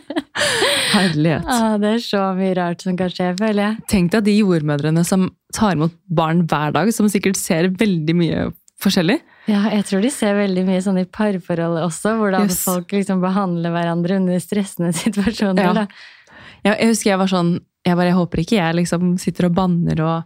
Herlighet. 0.95 1.47
Ah, 1.47 1.75
det 1.79 1.93
er 1.97 2.01
så 2.03 2.23
mye 2.37 2.55
rart 2.57 2.83
som 2.83 2.97
kan 2.99 3.11
skje, 3.13 3.31
føler 3.39 3.61
jeg. 3.63 3.85
Tenk 3.91 4.11
deg 4.15 4.25
de 4.27 4.35
jordmødrene 4.39 5.03
som 5.07 5.29
tar 5.55 5.77
imot 5.77 5.95
barn 6.07 6.43
hver 6.49 6.75
dag, 6.75 6.91
som 6.95 7.07
sikkert 7.11 7.39
ser 7.39 7.69
veldig 7.79 8.15
mye 8.17 8.47
forskjellig. 8.83 9.19
Ja, 9.49 9.63
jeg 9.73 9.85
tror 9.89 10.01
de 10.05 10.09
ser 10.13 10.35
veldig 10.37 10.63
mye 10.67 10.81
sånn 10.85 10.99
i 11.01 11.05
parforholdet 11.09 11.83
også, 11.87 12.13
hvordan 12.19 12.47
Yes. 12.49 12.59
folk 12.67 12.91
liksom 12.93 13.21
behandler 13.23 13.73
hverandre 13.73 14.17
under 14.21 14.39
stressende 14.43 14.93
situasjoner. 15.03 15.63
Ja. 15.63 15.73
Da. 15.73 15.87
Jeg, 16.63 16.89
husker 16.91 17.11
jeg 17.13 17.19
var 17.21 17.29
sånn 17.31 17.53
Jeg 17.87 17.95
bare, 17.95 18.09
jeg 18.11 18.17
håper 18.17 18.41
ikke 18.43 18.57
jeg 18.59 18.75
liksom 18.81 19.13
sitter 19.17 19.47
og 19.47 19.53
banner 19.55 20.01
og 20.03 20.17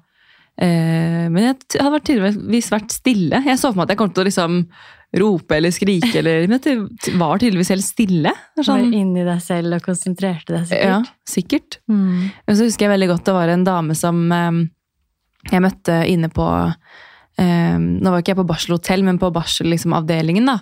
eh, 0.58 1.30
Men 1.30 1.38
jeg 1.46 1.56
hadde 1.78 1.92
vært 1.94 2.08
tydeligvis 2.10 2.72
vært 2.74 2.92
stille. 2.96 3.42
Jeg 3.46 3.60
så 3.62 3.70
for 3.72 3.78
meg 3.80 3.86
at 3.88 3.94
jeg 3.94 4.02
kom 4.02 4.12
til 4.14 4.24
å 4.26 4.28
liksom 4.32 4.60
rope 5.14 5.54
eller 5.60 5.70
skrike, 5.70 6.10
eller, 6.24 6.48
men 6.50 6.58
det 6.66 6.74
var 7.22 7.38
tydeligvis 7.38 7.70
helt 7.70 7.86
stille. 7.86 8.32
Er 8.34 8.58
Var 8.58 8.66
Sånn, 8.66 8.88
inni 8.98 9.22
deg 9.28 9.44
selv 9.46 9.76
og 9.78 9.84
konsentrerte 9.86 10.56
deg 10.56 10.64
sikkert. 10.72 10.90
ja, 10.90 11.28
sikkert. 11.30 11.78
Mm. 11.86 12.32
Men 12.48 12.58
så 12.58 12.66
husker 12.66 12.88
jeg 12.88 12.94
veldig 12.96 13.10
godt 13.12 13.28
det 13.30 13.36
var 13.38 13.52
en 13.54 13.66
dame 13.68 13.94
som 14.00 14.24
eh, 14.34 14.58
jeg 15.54 15.62
møtte 15.62 16.00
inne 16.10 16.32
på 16.34 16.48
Nå 17.38 18.12
var 18.12 18.22
ikke 18.22 18.34
jeg 18.36 18.40
på 18.42 18.48
barselhotell, 18.50 19.04
men 19.04 19.18
på 19.22 19.32
barselavdelingen. 19.34 20.46
da. 20.46 20.60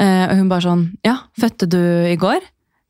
Eh, 0.00 0.24
og 0.30 0.36
hun 0.40 0.48
bare 0.50 0.64
sånn 0.64 0.86
Ja, 1.06 1.18
fødte 1.38 1.68
du 1.70 1.78
i 2.08 2.16
går? 2.16 2.40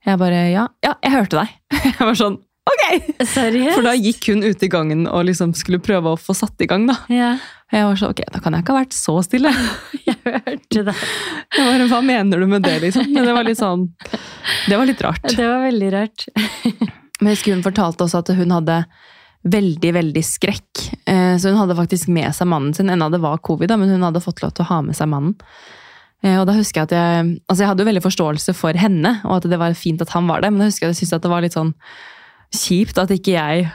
Jeg 0.07 0.17
bare 0.21 0.45
ja. 0.53 0.69
Ja, 0.85 0.95
jeg 1.03 1.13
hørte 1.13 1.43
deg. 1.43 1.57
Jeg 1.85 1.99
var 2.01 2.15
sånn 2.17 2.39
ok! 2.71 2.83
Seriøst? 3.27 3.75
For 3.75 3.83
da 3.85 3.93
gikk 3.99 4.29
hun 4.31 4.45
ut 4.47 4.63
i 4.63 4.69
gangen 4.71 5.07
og 5.11 5.25
liksom 5.27 5.53
skulle 5.59 5.81
prøve 5.83 6.13
å 6.15 6.19
få 6.21 6.33
satt 6.39 6.61
i 6.63 6.69
gang. 6.71 6.87
da. 6.89 6.95
Ja, 7.11 7.33
Og 7.73 7.77
jeg 7.77 7.85
var 7.89 7.99
sånn, 8.01 8.13
ok, 8.15 8.23
da 8.33 8.41
kan 8.45 8.55
jeg 8.55 8.63
ikke 8.65 8.73
ha 8.77 8.81
vært 8.85 8.95
så 8.97 9.15
stille. 9.27 9.51
jeg 10.07 10.17
hørte 10.25 10.85
det. 10.87 10.95
Jeg 10.95 11.67
bare, 11.67 11.89
Hva 11.91 12.01
mener 12.07 12.41
du 12.41 12.47
med 12.47 12.63
det, 12.65 12.77
liksom? 12.87 13.11
Men 13.13 13.27
det 13.27 13.35
var 13.37 13.45
litt 13.49 13.59
sånn, 13.61 13.89
det 14.71 14.79
var 14.79 14.87
litt 14.89 15.03
rart. 15.05 15.27
Det 15.35 15.49
var 15.51 15.65
veldig 15.67 15.91
rart. 15.97 16.27
Men 17.21 17.33
jeg 17.33 17.37
husker 17.41 17.57
hun 17.59 17.67
fortalte 17.67 18.07
også 18.07 18.23
at 18.23 18.33
hun 18.39 18.55
hadde 18.55 18.79
veldig, 19.45 19.93
veldig 19.95 20.23
skrekk. 20.25 20.87
Eh, 21.07 21.37
Så 21.41 21.49
hun 21.51 21.59
hadde 21.59 21.77
faktisk 21.79 22.09
med 22.09 22.33
seg 22.35 22.47
mannen 22.49 22.75
sin, 22.75 22.91
enda 22.91 23.09
det 23.11 23.21
var 23.23 23.39
covid, 23.39 23.69
da, 23.69 23.77
men 23.77 23.89
hun 23.89 24.03
hadde 24.03 24.21
fått 24.23 24.43
lov 24.43 24.53
til 24.55 24.65
å 24.65 24.69
ha 24.69 24.81
med 24.83 24.95
seg 24.97 25.09
mannen. 25.09 25.35
Eh, 26.23 26.37
Og 26.41 26.47
da 26.47 26.53
husker 26.53 26.81
jeg 26.83 26.91
at 26.91 26.97
jeg 26.97 27.41
Altså, 27.49 27.61
jeg 27.63 27.69
hadde 27.69 27.81
jo 27.85 27.89
veldig 27.91 28.03
forståelse 28.05 28.55
for 28.55 28.73
henne, 28.77 29.21
og 29.25 29.37
at 29.39 29.49
det 29.51 29.59
var 29.59 29.73
fint 29.75 30.01
at 30.03 30.11
han 30.11 30.27
var 30.27 30.41
der, 30.43 30.51
men 30.51 30.61
da 30.61 30.67
husker 30.67 30.87
jeg 30.87 30.91
at 30.91 30.97
jeg 31.01 31.07
syntes 31.09 31.17
at 31.17 31.23
det 31.23 31.31
var 31.31 31.41
litt 31.43 31.57
sånn 31.57 31.75
kjipt 32.53 32.99
at 32.99 33.11
ikke 33.11 33.33
jeg 33.37 33.71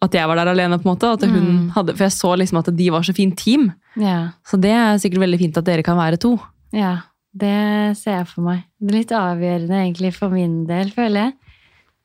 At 0.00 0.12
jeg 0.14 0.28
var 0.28 0.36
der 0.36 0.46
alene, 0.52 0.78
på 0.78 0.86
en 0.86 0.94
måte. 0.94 1.08
At 1.12 1.22
hun 1.26 1.34
Mm. 1.42 1.70
hadde, 1.74 1.96
for 1.96 2.04
jeg 2.04 2.12
så 2.12 2.36
liksom 2.38 2.58
at 2.60 2.76
de 2.76 2.88
var 2.90 3.00
så 3.02 3.12
fint 3.12 3.36
team. 3.36 3.72
Ja. 3.96 4.30
Så 4.46 4.54
det 4.60 4.70
er 4.70 4.94
sikkert 4.96 5.18
veldig 5.26 5.38
fint 5.40 5.56
at 5.58 5.64
dere 5.64 5.82
kan 5.82 5.96
være 5.98 6.16
to. 6.20 6.38
ja. 6.72 6.98
Det 7.36 7.96
ser 7.96 8.16
jeg 8.18 8.26
for 8.28 8.40
meg. 8.42 8.64
Det 8.80 8.88
er 8.94 8.98
litt 8.98 9.10
avgjørende 9.10 9.76
egentlig 9.82 10.14
for 10.14 10.28
min 10.30 10.66
del, 10.66 10.88
føler 10.90 11.14
jeg. 11.26 11.32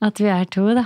At 0.02 0.17
vi 0.19 0.26
er 0.28 0.45
to, 0.45 0.73
da. 0.76 0.84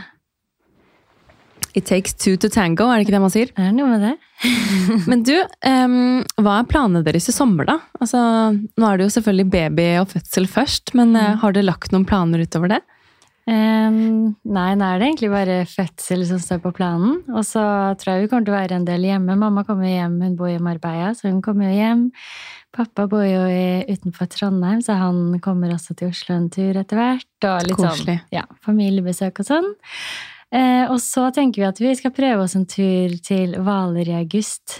It 1.77 1.85
takes 1.85 2.15
two 2.17 2.37
to 2.41 2.49
tango, 2.49 2.87
er 2.89 2.97
det 2.97 3.05
ikke 3.05 3.15
det 3.17 3.21
man 3.21 3.33
sier? 3.33 3.51
Det 3.53 3.65
er 3.67 3.73
noe 3.75 3.91
med 3.91 4.05
det. 4.07 4.13
Men 5.09 5.23
du, 5.27 5.35
um, 5.67 5.95
hva 6.41 6.59
er 6.59 6.69
planene 6.69 7.03
deres 7.05 7.29
i 7.29 7.35
sommer, 7.35 7.67
da? 7.69 7.77
Altså, 8.01 8.19
nå 8.55 8.87
er 8.87 8.97
det 8.97 9.07
jo 9.07 9.15
selvfølgelig 9.17 9.49
baby 9.53 9.87
og 10.01 10.11
fødsel 10.13 10.47
først, 10.49 10.93
men 10.97 11.15
eh, 11.17 11.35
har 11.41 11.55
dere 11.55 11.67
lagt 11.67 11.93
noen 11.93 12.05
planer 12.07 12.43
utover 12.45 12.71
det? 12.75 12.81
Um, 13.47 14.35
nei, 14.43 14.71
nå 14.75 14.83
er 14.83 14.99
det 14.99 15.07
egentlig 15.07 15.29
bare 15.31 15.61
fødsel 15.71 16.25
som 16.27 16.39
står 16.43 16.59
på 16.65 16.73
planen. 16.75 17.21
Og 17.31 17.45
så 17.47 17.63
tror 17.99 18.13
jeg 18.13 18.25
vi 18.25 18.29
kommer 18.31 18.47
til 18.49 18.53
å 18.53 18.57
være 18.57 18.79
en 18.81 18.87
del 18.87 19.07
hjemme. 19.07 19.37
Mamma 19.39 19.63
kommer 19.67 19.87
hjem, 19.87 20.17
hun 20.25 20.37
bor 20.39 20.51
i 20.51 20.59
Marbella, 20.59 21.13
så 21.15 21.31
hun 21.31 21.39
kommer 21.45 21.69
jo 21.71 21.77
hjem. 21.77 22.07
Pappa 22.75 23.07
bor 23.09 23.23
jo 23.23 23.45
i, 23.49 23.85
utenfor 23.87 24.27
Trondheim, 24.33 24.81
så 24.83 24.97
han 24.99 25.37
kommer 25.43 25.71
også 25.73 25.95
til 25.97 26.11
Oslo 26.11 26.35
en 26.35 26.49
tur 26.53 26.77
etter 26.77 26.99
hvert. 26.99 27.29
Og 27.47 27.69
litt 27.69 27.79
Koselig. 27.79 28.19
sånn 28.19 28.35
ja, 28.35 28.43
familiebesøk 28.67 29.41
og 29.41 29.47
sånn. 29.47 29.71
Eh, 30.55 30.85
og 30.87 30.99
så 31.03 31.27
tenker 31.35 31.61
vi 31.61 31.67
at 31.67 31.79
vi 31.81 31.93
skal 31.99 32.13
prøve 32.15 32.45
oss 32.45 32.55
en 32.55 32.67
tur 32.69 33.15
til 33.25 33.57
Hvaler 33.59 34.07
i 34.07 34.15
august. 34.21 34.79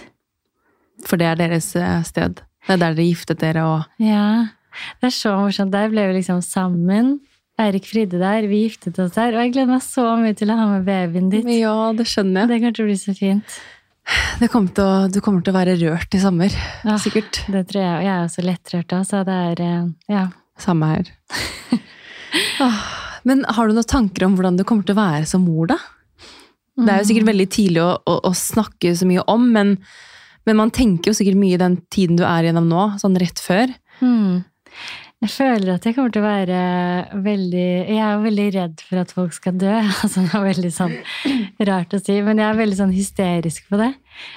For 1.06 1.20
det 1.20 1.28
er 1.28 1.40
deres 1.40 1.74
eh, 1.76 1.98
sted. 2.08 2.40
Det 2.66 2.74
er 2.74 2.80
der 2.80 2.96
dere 2.96 3.08
giftet 3.08 3.40
dere 3.40 3.64
og 3.64 4.02
Ja, 4.02 4.48
det 5.00 5.10
er 5.10 5.14
så 5.14 5.34
morsomt. 5.38 5.72
Der 5.72 5.90
ble 5.92 6.06
vi 6.08 6.18
liksom 6.18 6.40
sammen. 6.44 7.18
Eirik 7.58 7.88
fridde 7.90 8.20
der, 8.20 8.46
vi 8.46 8.64
giftet 8.66 8.98
oss 9.02 9.16
der. 9.16 9.34
Og 9.34 9.42
jeg 9.42 9.56
gleder 9.56 9.72
meg 9.74 9.82
så 9.84 10.04
mye 10.20 10.36
til 10.38 10.52
å 10.54 10.58
ha 10.60 10.68
med 10.70 10.86
babyen 10.86 11.30
ditt. 11.32 11.48
Ja, 11.58 11.90
det 11.96 12.06
skjønner 12.08 12.44
jeg. 12.46 12.52
Det 12.52 12.60
kommer 12.62 12.78
til 12.78 12.86
å 12.86 12.90
bli 12.90 12.98
så 13.00 13.16
fint. 13.18 13.58
Det 14.40 14.48
kommer 14.52 14.84
å, 14.84 14.90
du 15.12 15.18
kommer 15.24 15.44
til 15.44 15.52
å 15.52 15.58
være 15.58 15.74
rørt 15.82 16.14
i 16.16 16.20
sommer. 16.22 16.54
Ja, 16.86 16.96
Sikkert. 17.02 17.42
Det 17.50 17.66
tror 17.68 17.82
jeg. 17.82 17.96
Og 17.98 18.06
jeg 18.06 18.14
er 18.14 18.28
også 18.28 18.46
lettrørt 18.46 18.88
da, 18.94 19.02
så 19.04 19.24
det 19.26 19.40
er 19.50 19.64
eh, 19.66 19.90
Ja. 20.14 20.28
Samme 20.58 20.88
her. 20.90 21.12
Men 23.26 23.46
har 23.48 23.68
du 23.68 23.76
noen 23.76 23.88
tanker 23.88 24.26
om 24.26 24.36
hvordan 24.38 24.58
du 24.58 24.66
kommer 24.68 24.86
til 24.86 24.96
å 24.96 25.02
være 25.02 25.26
som 25.30 25.46
mor, 25.46 25.70
da? 25.72 25.78
Det 26.78 26.92
er 26.92 27.02
jo 27.02 27.08
sikkert 27.08 27.32
veldig 27.32 27.48
tidlig 27.50 27.82
å, 27.82 27.90
å, 28.06 28.20
å 28.28 28.30
snakke 28.36 28.94
så 28.94 29.08
mye 29.08 29.24
om, 29.30 29.48
men, 29.54 29.74
men 30.46 30.60
man 30.60 30.70
tenker 30.74 31.10
jo 31.10 31.18
sikkert 31.18 31.40
mye 31.40 31.56
i 31.56 31.60
den 31.60 31.80
tiden 31.90 32.20
du 32.20 32.22
er 32.28 32.46
gjennom 32.46 32.68
nå, 32.70 32.84
sånn 33.02 33.18
rett 33.18 33.42
før. 33.42 33.72
Mm. 33.98 34.44
Jeg 35.18 35.32
føler 35.34 35.72
at 35.72 35.86
jeg 35.88 35.96
kommer 35.96 36.12
til 36.14 36.22
å 36.22 36.28
være 36.28 36.58
veldig 37.24 37.62
Jeg 37.90 38.02
er 38.06 38.20
veldig 38.22 38.44
redd 38.54 38.82
for 38.86 39.00
at 39.00 39.10
folk 39.16 39.32
skal 39.34 39.56
dø. 39.58 39.72
Altså, 40.04 40.22
det 40.22 40.30
er 40.38 40.44
veldig 40.44 40.70
sånn 40.76 40.94
rart 41.66 41.96
å 41.96 41.98
si, 41.98 42.20
men 42.22 42.38
jeg 42.38 42.46
er 42.46 42.60
veldig 42.60 42.78
sånn 42.78 42.94
hysterisk 42.94 43.66
på 43.72 43.80
det. 43.80 43.90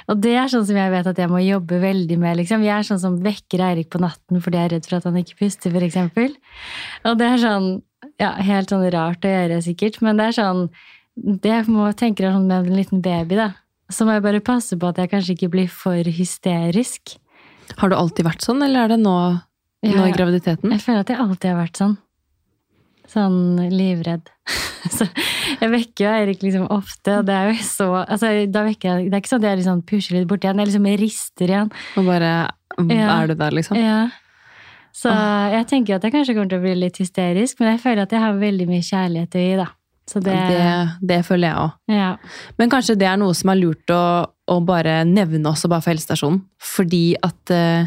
Og 0.09 0.23
det 0.25 0.33
er 0.41 0.49
sånn 0.49 0.65
som 0.65 0.79
jeg 0.81 0.93
vet 0.95 1.11
at 1.11 1.21
jeg 1.21 1.29
må 1.29 1.43
jobbe 1.45 1.77
veldig 1.83 2.17
med. 2.23 2.39
liksom. 2.41 2.65
Jeg 2.65 2.73
er 2.79 2.89
sånn 2.89 3.03
som 3.03 3.21
vekker 3.21 3.61
Eirik 3.67 3.91
på 3.93 4.01
natten 4.01 4.41
fordi 4.41 4.57
jeg 4.57 4.71
er 4.71 4.75
redd 4.79 4.89
for 4.89 4.97
at 4.97 5.07
han 5.11 5.21
ikke 5.21 5.37
puster, 5.43 5.75
for 5.77 5.85
eksempel. 5.85 6.33
Og 7.05 7.21
det 7.21 7.29
er 7.29 7.45
sånn 7.45 7.69
ja, 8.21 8.31
helt 8.41 8.71
sånn 8.71 8.85
rart 8.93 9.25
å 9.25 9.31
gjøre, 9.31 9.61
sikkert, 9.65 10.01
men 10.05 10.17
det 10.19 10.31
er 10.31 10.37
sånn 10.39 10.69
Det 11.15 11.49
jeg 11.51 11.67
må 11.67 11.89
tenke 11.97 12.23
sånn 12.23 12.47
med 12.47 12.69
en 12.69 12.77
liten 12.77 13.01
baby, 13.03 13.35
da. 13.35 13.49
Så 13.91 14.05
må 14.07 14.13
jeg 14.15 14.23
bare 14.23 14.39
passe 14.39 14.77
på 14.79 14.87
at 14.87 14.97
jeg 15.01 15.11
kanskje 15.11 15.33
ikke 15.35 15.49
blir 15.51 15.67
for 15.67 16.07
hysterisk. 16.07 17.17
Har 17.81 17.91
du 17.91 17.97
alltid 17.97 18.25
vært 18.25 18.45
sånn, 18.45 18.63
eller 18.63 18.85
er 18.85 18.93
det 18.93 19.01
nå, 19.01 19.15
nå 19.83 20.05
i 20.07 20.13
graviditeten? 20.15 20.71
Jeg 20.71 20.83
føler 20.85 21.03
at 21.03 21.11
jeg 21.11 21.19
alltid 21.19 21.49
har 21.51 21.59
vært 21.59 21.81
sånn. 21.81 21.97
Sånn 23.11 23.39
livredd. 23.73 24.31
så 24.95 25.05
jeg 25.59 25.69
vekker 25.73 26.05
jo 26.05 26.13
Eirik 26.15 26.45
liksom 26.45 26.69
ofte, 26.71 27.19
og 27.19 27.27
det 27.27 27.35
er 27.35 27.51
jo 27.51 27.67
så 27.67 27.89
altså, 28.01 28.31
da 28.49 28.63
vekker 28.65 28.87
jeg, 28.87 29.11
Det 29.11 29.17
er 29.17 29.23
ikke 29.23 29.33
sånn 29.33 29.43
at 29.43 29.49
jeg 29.49 29.61
liksom 29.61 29.83
pusher 29.91 30.17
litt 30.17 30.29
borti 30.31 30.49
han, 30.49 30.63
jeg 30.63 30.71
liksom 30.71 30.89
rister 31.03 31.53
igjen. 31.53 31.71
Og 31.99 32.07
bare 32.07 32.31
Ja. 32.87 33.19
er 33.19 33.27
du 33.27 33.35
der, 33.35 33.51
liksom? 33.51 33.77
Ja. 33.77 34.07
Så 34.95 35.11
jeg 35.53 35.67
tenker 35.69 35.95
at 35.95 36.03
jeg 36.03 36.13
kanskje 36.13 36.33
kommer 36.35 36.49
til 36.51 36.59
å 36.59 36.65
bli 36.65 36.73
litt 36.75 36.97
hysterisk, 36.99 37.59
men 37.61 37.73
jeg 37.73 37.81
føler 37.83 38.03
at 38.03 38.11
jeg 38.15 38.21
har 38.23 38.39
veldig 38.41 38.67
mye 38.69 38.83
kjærlighet 38.85 39.37
å 39.37 39.43
gi, 39.45 39.53
da. 39.61 39.67
Så 40.11 40.19
det, 40.19 40.33
Det, 40.49 40.63
det 41.07 41.19
føler 41.23 41.47
jeg 41.47 41.57
òg. 41.61 41.75
ja. 41.93 42.09
Men 42.59 42.71
kanskje 42.73 42.97
det 42.99 43.07
er 43.07 43.19
noe 43.21 43.35
som 43.37 43.51
er 43.53 43.59
lurt 43.61 43.93
å, 43.95 44.01
å 44.51 44.57
bare 44.67 45.03
nevne 45.07 45.53
også 45.53 45.69
bare 45.71 45.85
for 45.85 45.93
helsestasjonen. 45.93 46.41
Fordi 46.59 47.03
at 47.23 47.53
eh, 47.55 47.85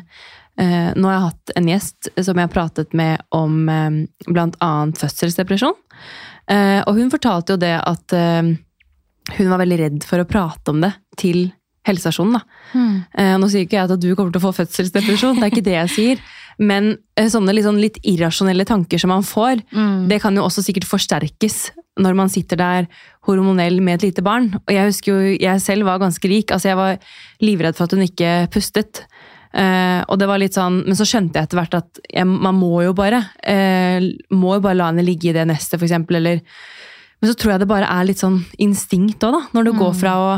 eh, 0.63 0.93
nå 0.97 1.11
har 1.11 1.17
jeg 1.19 1.25
hatt 1.27 1.53
en 1.61 1.69
gjest 1.69 2.09
som 2.17 2.39
jeg 2.41 2.47
har 2.49 2.55
pratet 2.55 2.95
med 2.97 3.21
om 3.35 3.69
eh, 3.69 3.99
blant 4.31 4.57
annet 4.65 5.03
fødselsdepresjon. 5.03 5.77
Eh, 6.49 6.81
og 6.87 6.97
hun 6.97 7.13
fortalte 7.13 7.59
jo 7.59 7.61
det 7.61 7.75
at 7.83 8.17
eh, 8.17 8.55
hun 9.35 9.53
var 9.53 9.61
veldig 9.61 9.79
redd 9.83 10.09
for 10.09 10.23
å 10.23 10.29
prate 10.29 10.73
om 10.73 10.81
det 10.87 10.95
til 11.21 11.51
helsestasjonen. 11.85 12.41
Mm. 12.73 12.97
Eh, 13.21 13.35
nå 13.43 13.51
sier 13.53 13.67
ikke 13.67 13.77
jeg 13.77 13.91
at 13.91 14.01
du 14.01 14.09
kommer 14.15 14.33
til 14.33 14.41
å 14.41 14.47
få 14.47 14.55
fødselsdepresjon, 14.63 15.37
det 15.37 15.45
er 15.45 15.53
ikke 15.53 15.67
det 15.69 15.77
jeg 15.83 15.93
sier. 15.99 16.25
Men 16.59 16.97
eh, 17.17 17.31
sånne 17.33 17.55
sånn 17.65 17.81
litt 17.83 17.99
irrasjonelle 18.07 18.67
tanker 18.69 18.99
som 19.01 19.11
man 19.11 19.23
får, 19.27 19.63
Mm. 19.75 20.09
det 20.09 20.21
kan 20.23 20.35
jo 20.37 20.45
også 20.45 20.63
sikkert 20.63 20.87
forsterkes 20.87 21.71
når 21.99 22.15
man 22.15 22.29
sitter 22.29 22.57
der 22.57 22.87
hormonell 23.27 23.81
med 23.81 24.01
et 24.03 24.09
lite 24.11 24.23
barn. 24.23 24.53
Og 24.67 24.73
jeg 24.75 24.87
husker 24.91 25.13
jo, 25.13 25.37
jeg 25.39 25.61
selv 25.63 25.85
var 25.87 25.99
ganske 26.03 26.29
rik. 26.29 26.51
Altså 26.51 26.69
jeg 26.73 26.77
var 26.77 26.99
livredd 27.41 27.77
for 27.77 27.85
at 27.85 27.93
hun 27.93 28.03
ikke 28.03 28.51
pustet. 28.51 29.05
Uh, 29.55 30.03
og 30.11 30.19
det 30.19 30.27
var 30.27 30.41
litt 30.43 30.57
sånn, 30.57 30.81
Men 30.85 30.97
så 30.99 31.07
skjønte 31.07 31.39
jeg 31.39 31.47
etter 31.47 31.61
hvert 31.61 31.75
at 31.79 32.01
jeg, 32.11 32.27
man 32.27 32.57
må 32.59 32.83
jo 32.83 32.93
bare 32.93 33.21
uh, 33.23 34.03
må 34.35 34.57
jo 34.57 34.65
bare 34.65 34.75
la 34.75 34.89
henne 34.91 35.05
ligge 35.07 35.31
i 35.31 35.33
det 35.37 35.47
nestet, 35.47 35.81
eksempel. 35.81 36.19
Eller, 36.19 36.41
men 37.23 37.31
så 37.31 37.37
tror 37.39 37.53
jeg 37.55 37.63
det 37.63 37.71
bare 37.71 37.87
er 37.87 38.09
litt 38.09 38.19
sånn 38.19 38.41
instinkt 38.59 39.23
òg, 39.23 39.39
da. 39.39 39.43
Når 39.55 39.65
du 39.65 39.73
går 39.79 39.95
fra 39.95 40.17
å 40.19 40.33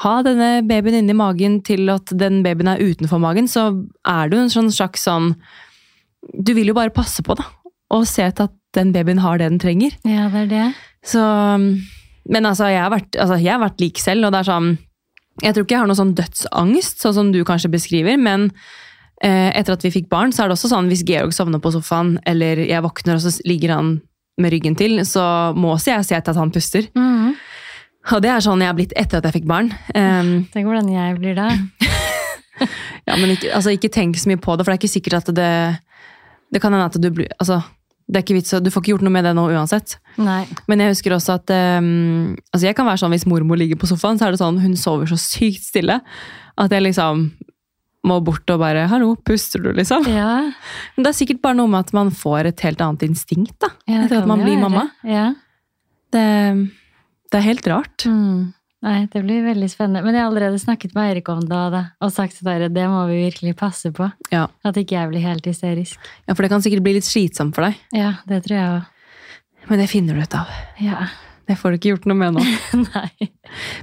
ha 0.00 0.14
denne 0.24 0.50
babyen 0.68 1.02
inni 1.02 1.16
magen 1.16 1.60
til 1.66 1.90
at 1.92 2.12
den 2.16 2.40
babyen 2.44 2.72
er 2.72 2.80
utenfor 2.80 3.20
magen, 3.20 3.48
så 3.50 3.70
er 4.08 4.30
du 4.30 4.38
en 4.40 4.52
sånn 4.52 4.70
slags 4.72 5.04
sånn 5.08 5.34
Du 6.36 6.52
vil 6.56 6.68
jo 6.68 6.76
bare 6.76 6.92
passe 6.92 7.22
på, 7.24 7.34
da. 7.36 7.46
Og 7.96 8.06
se 8.08 8.26
til 8.28 8.46
at 8.46 8.54
den 8.76 8.92
babyen 8.94 9.22
har 9.24 9.38
det 9.40 9.48
den 9.50 9.62
trenger. 9.62 9.96
ja, 10.04 10.28
det 10.30 10.46
er 10.46 10.50
det. 10.50 10.66
Så 11.02 11.20
Men 12.30 12.46
altså, 12.46 12.68
jeg 12.68 12.82
har 12.82 12.92
vært, 12.92 13.16
altså, 13.16 13.40
jeg 13.40 13.52
har 13.52 13.62
vært 13.62 13.80
lik 13.80 13.98
selv, 13.98 14.26
og 14.26 14.32
det 14.32 14.40
er 14.42 14.50
sånn 14.50 14.78
Jeg 15.42 15.54
tror 15.54 15.64
ikke 15.64 15.74
jeg 15.74 15.80
har 15.80 15.88
noe 15.88 15.96
sånn 15.98 16.14
dødsangst, 16.14 17.00
sånn 17.00 17.16
som 17.16 17.32
du 17.32 17.40
kanskje 17.44 17.72
beskriver, 17.72 18.18
men 18.20 18.50
eh, 19.24 19.48
etter 19.56 19.72
at 19.72 19.84
vi 19.84 19.92
fikk 19.94 20.10
barn, 20.10 20.32
så 20.32 20.44
er 20.44 20.50
det 20.50 20.58
også 20.58 20.68
sånn 20.68 20.90
hvis 20.92 21.04
Georg 21.08 21.32
sovner 21.32 21.62
på 21.62 21.72
sofaen, 21.72 22.18
eller 22.28 22.60
jeg 22.60 22.84
våkner 22.84 23.16
og 23.16 23.24
så 23.24 23.32
ligger 23.48 23.72
han 23.78 23.94
med 24.40 24.52
ryggen 24.52 24.76
til, 24.76 25.00
så 25.08 25.54
må 25.56 25.74
også 25.74 25.94
jeg 25.94 26.08
se 26.08 26.20
til 26.20 26.34
at 26.34 26.40
han 26.40 26.52
puster. 26.52 26.90
Mm. 26.96 27.32
Og 28.08 28.22
det 28.24 28.30
er 28.32 28.44
sånn 28.44 28.62
jeg 28.64 28.70
har 28.70 28.78
blitt 28.78 28.94
etter 28.98 29.20
at 29.20 29.28
jeg 29.28 29.40
fikk 29.40 29.50
barn. 29.50 29.68
Um, 29.94 30.32
Tenk 30.54 30.68
hvordan 30.68 30.88
jeg 30.92 31.18
blir 31.18 31.36
da. 31.36 31.50
ja, 33.08 33.16
men 33.16 33.34
ikke, 33.34 33.52
altså, 33.56 33.74
ikke 33.76 33.92
tenk 33.92 34.18
så 34.20 34.30
mye 34.30 34.40
på 34.40 34.56
det, 34.56 34.64
for 34.64 34.72
det 34.72 34.78
er 34.78 34.82
ikke 34.82 34.96
sikkert 34.96 35.20
at 35.22 35.30
det 35.36 35.52
Det 36.50 36.60
kan 36.60 36.74
hende 36.74 36.88
at 36.90 36.98
du 36.98 37.06
blir 37.14 37.30
altså, 37.38 37.60
det 38.10 38.18
er 38.18 38.24
ikke 38.24 38.38
vits, 38.40 38.50
Du 38.50 38.70
får 38.72 38.82
ikke 38.82 38.92
gjort 38.96 39.04
noe 39.06 39.14
med 39.14 39.24
det 39.24 39.32
nå 39.38 39.44
uansett. 39.52 39.94
Nei. 40.18 40.42
Men 40.66 40.82
jeg 40.82 40.96
husker 40.96 41.14
også 41.14 41.36
at 41.38 41.52
um, 41.78 42.34
altså 42.50 42.66
jeg 42.66 42.76
kan 42.76 42.88
være 42.88 43.02
sånn 43.04 43.14
hvis 43.14 43.28
mormor 43.30 43.60
ligger 43.60 43.78
på 43.78 43.88
sofaen, 43.90 44.18
så 44.18 44.26
er 44.26 44.34
det 44.34 44.42
sånn 44.42 44.58
hun 44.62 44.74
sover 44.78 45.06
så 45.10 45.20
sykt 45.20 45.62
stille 45.68 46.00
at 46.60 46.74
jeg 46.74 46.84
liksom 46.88 47.28
må 48.08 48.16
bort 48.24 48.48
og 48.48 48.62
bare 48.62 48.86
'hallo, 48.88 49.12
puster 49.28 49.60
du', 49.60 49.74
liksom. 49.76 50.06
Ja. 50.08 50.48
Men 50.96 51.04
det 51.04 51.10
er 51.10 51.18
sikkert 51.18 51.42
bare 51.44 51.58
noe 51.58 51.68
med 51.68 51.84
at 51.84 51.92
man 51.92 52.10
får 52.10 52.48
et 52.48 52.60
helt 52.64 52.80
annet 52.80 53.04
instinkt 53.04 53.58
da, 53.60 53.68
ja 53.86 54.06
etter 54.06 54.22
at 54.22 54.28
man 54.30 54.40
blir 54.40 54.56
mamma. 54.58 54.88
Ja. 55.04 55.34
Det, 56.10 56.24
det 57.30 57.38
er 57.38 57.46
helt 57.46 57.68
rart. 57.70 58.06
Mm. 58.08 58.50
Nei, 58.80 59.00
det 59.12 59.20
blir 59.26 59.42
veldig 59.44 59.68
spennende. 59.68 60.00
Men 60.06 60.16
jeg 60.16 60.24
har 60.24 60.30
allerede 60.30 60.60
snakket 60.60 60.94
med 60.96 61.10
Eirik 61.10 61.28
om 61.28 61.42
det, 61.44 61.82
og 62.00 62.12
sagt 62.14 62.38
og 62.38 62.46
sagt 62.46 62.64
at 62.64 62.72
det 62.72 62.86
må 62.88 63.02
vi 63.10 63.18
virkelig 63.26 63.52
passe 63.60 63.92
på. 63.92 64.08
Ja. 64.32 64.46
At 64.64 64.78
ikke 64.80 64.96
jeg 64.96 65.10
blir 65.10 65.24
helt 65.26 65.48
hysterisk. 65.48 65.98
ja, 66.24 66.32
For 66.32 66.46
det 66.46 66.52
kan 66.52 66.64
sikkert 66.64 66.86
bli 66.86 66.96
litt 66.96 67.08
slitsomt 67.08 67.56
for 67.56 67.68
deg. 67.68 67.76
Ja, 67.92 68.14
det 68.30 68.44
tror 68.46 68.56
jeg 68.56 68.78
også. 68.78 68.96
Men 69.68 69.82
det 69.82 69.90
finner 69.92 70.16
du 70.16 70.24
ut 70.24 70.38
av. 70.38 70.54
Ja. 70.80 71.10
Det 71.50 71.58
får 71.58 71.72
du 71.74 71.76
ikke 71.76 71.92
gjort 71.92 72.08
noe 72.08 72.16
med 72.16 72.38
nå. 72.38 72.46
Nei. 72.94 73.28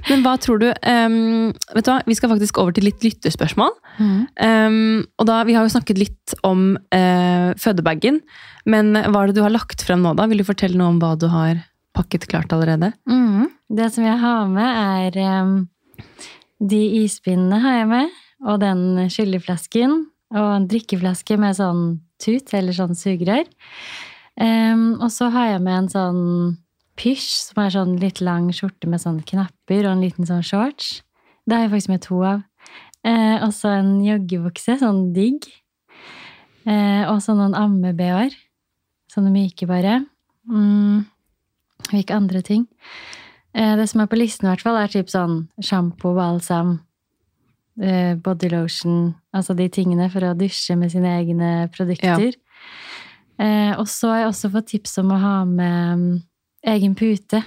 Men 0.08 0.24
hva 0.24 0.34
tror 0.40 0.60
du 0.62 0.66
um, 0.72 1.50
Vet 1.76 1.84
du 1.84 1.90
hva, 1.90 1.98
Vi 2.08 2.16
skal 2.16 2.30
faktisk 2.32 2.60
over 2.62 2.72
til 2.74 2.88
litt 2.88 3.04
lytterspørsmål. 3.04 3.74
Mm. 4.00 4.20
Um, 4.40 4.78
og 5.20 5.28
da, 5.28 5.42
Vi 5.46 5.54
har 5.54 5.66
jo 5.66 5.74
snakket 5.76 6.00
litt 6.00 6.36
om 6.48 6.72
uh, 6.74 7.50
fødebagen, 7.60 8.22
men 8.68 8.96
hva 8.96 9.22
er 9.22 9.30
det 9.30 9.38
du 9.38 9.44
har 9.44 9.54
lagt 9.54 9.84
frem 9.84 10.02
nå? 10.02 10.16
da? 10.18 10.26
Vil 10.30 10.42
du 10.42 10.48
fortelle 10.48 10.80
noe 10.80 10.94
om 10.94 11.02
hva 11.02 11.14
du 11.20 11.28
har 11.30 11.60
pakket 11.98 12.28
klart 12.30 12.52
allerede? 12.54 12.92
Mm. 13.10 13.48
Det 13.68 13.90
som 13.92 14.06
jeg 14.06 14.18
har 14.22 14.46
med, 14.48 15.16
er 15.16 15.42
um, 15.42 15.56
De 16.58 16.80
ispinnene 17.02 17.58
har 17.62 17.82
jeg 17.82 17.90
med, 17.90 18.14
og 18.46 18.62
den 18.62 19.10
skylleflasken. 19.10 20.00
Og 20.34 20.46
en 20.52 20.68
drikkeflaske 20.68 21.38
med 21.40 21.56
sånn 21.56 21.82
tut, 22.20 22.50
eller 22.54 22.76
sånn 22.76 22.96
sugerør. 22.98 23.46
Um, 24.38 24.98
og 25.02 25.10
så 25.14 25.30
har 25.34 25.52
jeg 25.54 25.62
med 25.64 25.76
en 25.76 25.92
sånn 25.92 26.24
pysj, 26.98 27.28
som 27.48 27.62
er 27.62 27.74
sånn 27.74 27.94
litt 28.02 28.22
lang 28.24 28.50
skjorte 28.54 28.90
med 28.90 29.02
sånn 29.02 29.22
knapper, 29.26 29.86
og 29.86 29.94
en 29.94 30.04
liten 30.04 30.28
sånn 30.28 30.44
shorts. 30.46 31.00
Det 31.46 31.56
har 31.56 31.66
jeg 31.66 31.72
faktisk 31.74 31.94
med 31.94 32.04
to 32.04 32.20
av. 32.26 32.44
Uh, 33.06 33.38
og 33.46 33.52
så 33.56 33.72
en 33.78 33.94
joggebukse, 34.04 34.78
sånn 34.82 35.08
digg. 35.16 35.46
Uh, 36.68 37.08
og 37.08 37.22
så 37.24 37.34
noen 37.38 37.56
amme-BH-er. 37.56 38.34
Sånne 39.08 39.32
myke, 39.32 39.68
bare. 39.70 40.02
Mm. 40.50 41.06
Hvilke 41.88 42.16
andre 42.16 42.42
ting? 42.44 42.66
Eh, 43.54 43.74
det 43.78 43.88
som 43.90 44.02
er 44.02 44.10
på 44.10 44.18
listen, 44.18 44.46
i 44.46 44.52
hvert 44.52 44.64
fall, 44.64 44.78
er 44.80 44.92
typ 44.92 45.10
sånn 45.12 45.40
sjampo, 45.64 46.12
balsam, 46.16 46.78
eh, 47.80 48.14
body 48.14 48.50
lotion 48.52 49.14
Altså 49.34 49.54
de 49.54 49.68
tingene 49.68 50.08
for 50.10 50.24
å 50.26 50.34
dusje 50.34 50.74
med 50.76 50.90
sine 50.90 51.12
egne 51.20 51.68
produkter. 51.74 52.32
Ja. 53.38 53.76
og 53.78 53.86
så 53.86 54.08
har 54.10 54.18
jeg 54.18 54.28
også 54.32 54.48
fått 54.50 54.66
tips 54.72 54.98
om 54.98 55.12
å 55.14 55.18
ha 55.22 55.34
med 55.46 55.98
mm, 56.00 56.16
egen 56.74 56.96
pute. 56.98 57.38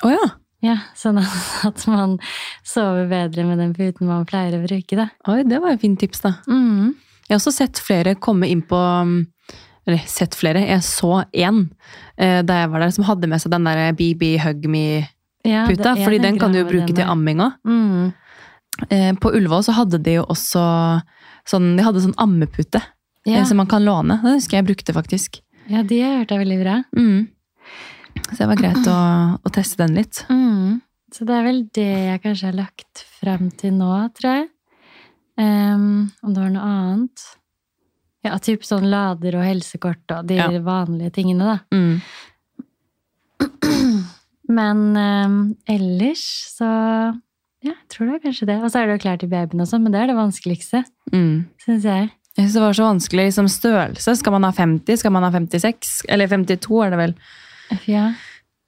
Å 0.00 0.12
ja. 0.12 0.30
Ja, 0.64 0.78
Sånn 0.96 1.20
at, 1.68 1.84
man 1.90 2.16
sover 2.64 3.08
bedre 3.10 3.44
med 3.44 3.60
den 3.60 3.74
puten 3.76 4.08
man 4.08 4.24
pleier 4.28 4.56
å 4.56 4.62
bruke. 4.64 4.96
da. 4.96 5.10
Oi, 5.28 5.42
det 5.48 5.60
var 5.60 5.74
et 5.74 5.82
fint 5.84 6.00
tips, 6.00 6.24
da. 6.24 6.36
Mm. 6.48 6.94
Jeg 7.26 7.32
har 7.34 7.40
også 7.40 7.54
sett 7.56 7.80
flere 7.80 8.16
komme 8.20 8.48
inn 8.52 8.62
på 8.64 8.80
Eller 9.86 10.04
sett 10.08 10.34
flere, 10.38 10.62
jeg 10.64 10.80
så 10.86 11.24
én 11.36 11.66
eh, 12.16 12.40
da 12.46 12.62
jeg 12.62 12.70
var 12.72 12.80
der, 12.84 12.92
som 12.96 13.04
hadde 13.04 13.28
med 13.28 13.42
seg 13.42 13.52
den 13.52 13.66
der 13.68 13.92
BB 13.98 14.38
Hug 14.40 14.64
Me-puta. 14.72 15.92
Ja, 15.92 16.04
fordi 16.06 16.22
den 16.22 16.38
kan 16.40 16.54
du 16.54 16.62
jo 16.62 16.68
bruke 16.70 16.88
til 16.94 17.04
amming 17.04 17.42
amminga. 17.42 17.50
Mm. 17.68 18.12
Eh, 18.88 19.12
på 19.20 19.30
Ullevål 19.36 19.66
så 19.66 19.74
hadde 19.76 20.00
de 20.02 20.16
jo 20.18 20.24
også 20.32 20.64
sånn, 21.46 21.74
de 21.76 21.84
hadde 21.84 22.02
sånn 22.02 22.16
ammepute 22.16 22.80
Ja. 23.26 23.38
eh, 23.40 23.44
som 23.44 23.60
man 23.60 23.68
kan 23.68 23.84
låne. 23.84 24.20
Det 24.22 24.38
husker 24.38 24.58
jeg 24.58 24.68
brukte 24.72 24.96
faktisk. 24.96 25.40
ja, 25.68 25.82
de 25.82 26.00
har 26.00 26.24
jeg 26.24 26.38
veldig 26.38 26.60
bra. 26.62 26.82
Mm. 26.96 27.28
Så 28.30 28.36
det 28.38 28.48
var 28.48 28.56
greit 28.56 28.88
å, 28.88 28.98
å 29.44 29.52
teste 29.52 29.84
den 29.84 29.94
litt. 30.00 30.24
Mm. 30.30 30.80
Så 31.12 31.24
det 31.28 31.34
er 31.36 31.44
vel 31.46 31.62
det 31.76 31.90
jeg 32.08 32.22
kanskje 32.24 32.48
har 32.50 32.56
lagt 32.58 33.04
frem 33.20 33.50
til 33.54 33.76
nå, 33.76 33.90
tror 34.16 34.30
jeg. 34.40 34.48
Um, 35.38 36.10
om 36.22 36.34
det 36.34 36.42
var 36.42 36.52
noe 36.54 36.68
annet. 36.68 37.24
Ja, 38.24 38.38
typ 38.40 38.62
sånn 38.64 38.86
lader 38.88 39.36
og 39.36 39.44
helsekort 39.44 40.14
og 40.16 40.26
de 40.30 40.38
Ja. 40.38 40.48
vanlige 40.64 41.12
tingene, 41.12 41.44
da. 41.44 41.58
Mm. 41.76 42.00
Men 44.48 44.80
ehm, 44.96 45.38
ellers 45.70 46.24
så 46.58 46.68
Ja, 47.64 47.72
jeg 47.72 47.88
tror 47.88 48.06
det 48.10 48.14
er 48.18 48.24
kanskje 48.26 48.46
det. 48.50 48.58
Og 48.60 48.68
så 48.72 48.80
er 48.82 48.86
det 48.90 48.98
jo 48.98 49.02
klær 49.06 49.20
til 49.22 49.30
babyen 49.32 49.64
sånn, 49.64 49.82
men 49.86 49.92
det 49.94 50.02
er 50.02 50.06
det 50.12 50.16
vanskeligste, 50.18 50.82
Mm. 51.12 51.46
syns 51.64 51.84
jeg. 51.88 52.10
Jeg 52.36 52.44
synes 52.50 52.52
det 52.58 52.60
var 52.64 52.74
så 52.76 52.84
vanskelig 52.90 53.24
liksom 53.30 53.48
størrelse. 53.48 54.16
Skal 54.18 54.32
man 54.32 54.42
ha 54.44 54.50
50? 54.52 54.98
Skal 54.98 55.12
man 55.12 55.22
ha 55.22 55.30
56? 55.30 56.02
Eller 56.08 56.26
52 56.28 56.82
er 56.84 56.90
det 56.90 56.98
vel? 56.98 57.14
Ja, 57.86 58.12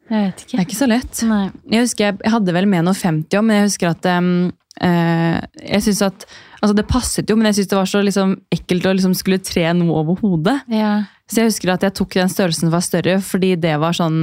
jeg 0.08 0.22
vet 0.30 0.40
ikke. 0.46 0.50
Det 0.56 0.60
er 0.60 0.64
ikke 0.64 0.80
så 0.80 0.88
lett. 0.88 1.22
Nei. 1.28 1.50
Jeg 1.68 1.80
husker 1.84 2.04
jeg, 2.06 2.18
jeg 2.24 2.32
hadde 2.32 2.52
vel 2.56 2.66
med 2.66 2.84
noe 2.86 2.94
50 2.94 3.36
òg, 3.36 3.44
men 3.44 3.56
jeg 3.58 3.66
husker 3.68 3.90
at 3.90 4.06
um, 4.16 4.52
eh, 4.80 5.40
Jeg 5.60 5.82
synes 5.82 6.02
at 6.06 6.24
Altså, 6.60 6.72
det 6.78 6.86
passet 6.88 7.28
jo, 7.30 7.36
men 7.36 7.50
jeg 7.50 7.58
syntes 7.58 7.70
det 7.72 7.78
var 7.78 7.90
så 7.90 8.02
liksom, 8.04 8.34
ekkelt 8.54 8.88
å 8.88 8.96
liksom 8.96 9.14
skulle 9.18 9.42
tre 9.44 9.66
noe 9.76 10.00
over 10.00 10.18
hodet. 10.22 10.58
Ja. 10.72 10.94
Så 11.28 11.42
jeg 11.42 11.50
husker 11.50 11.74
at 11.74 11.84
jeg 11.84 11.96
tok 11.98 12.16
den 12.16 12.32
størrelsen 12.32 12.68
som 12.68 12.74
var 12.74 12.84
større, 12.86 13.18
fordi 13.24 13.54
det 13.60 13.74
var 13.82 13.96
sånn 13.96 14.20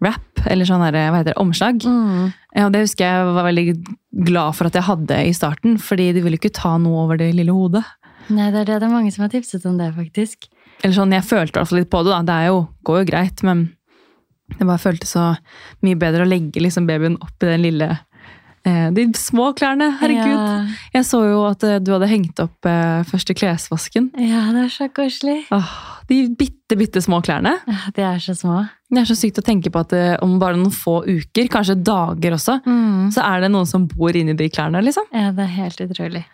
wrap, 0.00 0.44
eller 0.48 0.68
sånn 0.68 0.84
her, 0.84 0.96
hva 0.96 1.20
heter 1.20 1.32
det, 1.32 1.40
omslag. 1.40 1.84
Mm. 1.84 2.30
Ja, 2.56 2.68
det 2.72 2.84
husker 2.84 3.06
jeg 3.06 3.32
var 3.36 3.48
veldig 3.48 3.66
glad 4.28 4.56
for 4.58 4.68
at 4.68 4.76
jeg 4.76 4.88
hadde 4.88 5.18
i 5.26 5.34
starten, 5.36 5.76
fordi 5.80 6.10
de 6.16 6.24
ville 6.24 6.40
ikke 6.40 6.52
ta 6.56 6.76
noe 6.80 7.04
over 7.04 7.20
det 7.20 7.32
lille 7.36 7.54
hodet. 7.54 7.84
Nei, 8.30 8.50
det 8.54 8.62
er 8.62 8.68
det. 8.68 8.80
Det 8.80 8.88
er 8.88 8.94
mange 8.94 9.12
som 9.14 9.24
har 9.24 9.32
tipset 9.32 9.64
om 9.66 9.78
det, 9.80 9.90
faktisk. 9.96 10.48
Eller 10.80 10.96
sånn, 10.96 11.14
jeg 11.14 11.26
følte 11.26 11.56
i 11.56 11.60
hvert 11.60 11.70
fall 11.70 11.80
litt 11.82 11.92
på 11.92 12.02
det, 12.06 12.12
da. 12.14 12.20
Det 12.26 12.36
er 12.36 12.50
jo, 12.52 12.60
går 12.86 13.02
jo 13.02 13.08
greit, 13.10 13.42
men 13.46 13.66
det 14.56 14.66
bare 14.66 14.82
føltes 14.82 15.14
så 15.14 15.32
mye 15.86 15.98
bedre 15.98 16.24
å 16.24 16.28
legge 16.30 16.62
liksom 16.62 16.88
babyen 16.88 17.18
opp 17.22 17.44
i 17.44 17.50
den 17.50 17.64
lille 17.66 17.90
De 18.64 19.04
små 19.16 19.54
klærne, 19.56 19.86
herregud. 20.00 20.34
Ja, 20.34 20.66
Jeg 20.98 21.04
så 21.08 21.20
jo 21.24 21.38
at 21.48 21.62
eh, 21.64 21.78
du 21.80 21.92
hadde 21.94 22.08
hengt 22.10 22.40
opp 22.42 22.66
eh, 22.68 23.00
første 23.08 23.32
klesvasken. 23.34 24.10
ja 24.20 24.42
det 24.52 24.64
er 24.66 24.72
så 24.74 24.88
koselig. 24.92 25.46
Åh, 25.54 25.70
de 26.10 26.18
bitte, 26.36 26.76
bitte 26.76 27.00
små 27.00 27.22
klærne. 27.24 27.54
Ja, 27.66 27.78
De 27.96 28.02
er 28.04 28.18
så 28.20 28.34
små. 28.36 28.58
Det 28.90 29.00
er 29.00 29.08
så 29.08 29.16
sykt 29.16 29.38
å 29.40 29.46
tenke 29.46 29.70
på 29.72 29.80
at 29.80 29.92
eh, 29.96 30.16
om 30.20 30.36
bare 30.42 30.58
noen 30.60 30.74
få 30.74 30.98
uker, 31.06 31.48
kanskje 31.48 31.78
dager 31.82 32.36
også, 32.36 32.58
Mm. 32.66 33.08
så 33.14 33.24
er 33.24 33.40
det 33.46 33.50
noen 33.54 33.66
som 33.66 33.86
bor 33.88 34.12
inni 34.12 34.34
de 34.36 34.48
klærne, 34.52 34.82
liksom. 34.84 35.08
Ja, 35.14 35.30
det 35.32 35.46
er 35.46 35.54
helt 35.56 35.80
utrolig. 35.86 36.24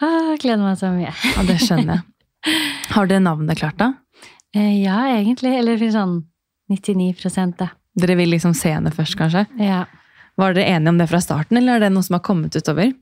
Ah, 0.00 0.32
gleder 0.40 0.62
meg 0.64 0.78
så 0.80 0.88
mye. 0.94 1.12
Ja, 1.36 1.42
det 1.46 1.58
skjønner 1.60 1.98
jeg. 1.98 2.02
Har 2.96 3.06
dere 3.10 3.20
navnet 3.20 3.58
klart, 3.60 3.76
da? 3.76 3.92
Eh, 4.56 4.80
Ja, 4.82 5.02
egentlig. 5.18 5.52
Eller 5.58 5.76
sånn 5.92 6.22
99 6.70 7.56
da. 7.58 7.68
Dere 7.94 8.16
vil 8.16 8.30
liksom 8.32 8.54
se 8.56 8.72
henne 8.72 8.90
først, 8.90 9.18
kanskje? 9.20 9.44
Ja. 9.60 9.84
Var 10.40 10.54
dere 10.56 10.76
enige 10.76 10.92
om 10.94 11.00
det 11.00 11.08
fra 11.10 11.20
starten, 11.20 11.58
eller 11.60 11.76
er 11.76 11.86
det 11.86 11.92
noe 11.94 12.06
som 12.06 12.16
har 12.16 12.24
kommet 12.24 12.56
utover? 12.56 12.92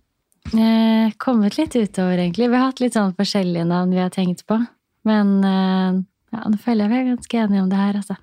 Eh, 0.50 1.12
kommet 1.20 1.58
litt 1.58 1.76
utover, 1.76 2.18
egentlig. 2.18 2.48
Vi 2.50 2.58
har 2.58 2.70
hatt 2.70 2.82
litt 2.82 2.96
sånn 2.96 3.14
forskjellige 3.18 3.68
navn 3.68 3.94
vi 3.94 4.02
har 4.02 4.10
tenkt 4.14 4.42
på. 4.50 4.58
Men 5.06 5.36
eh, 5.44 6.00
ja, 6.34 6.42
nå 6.46 6.58
føler 6.60 6.86
jeg 6.86 6.90
vi 6.90 6.98
er 6.98 7.08
ganske 7.14 7.44
enige 7.44 7.62
om 7.62 7.70
det 7.70 7.80
her, 7.80 8.00
altså. 8.02 8.18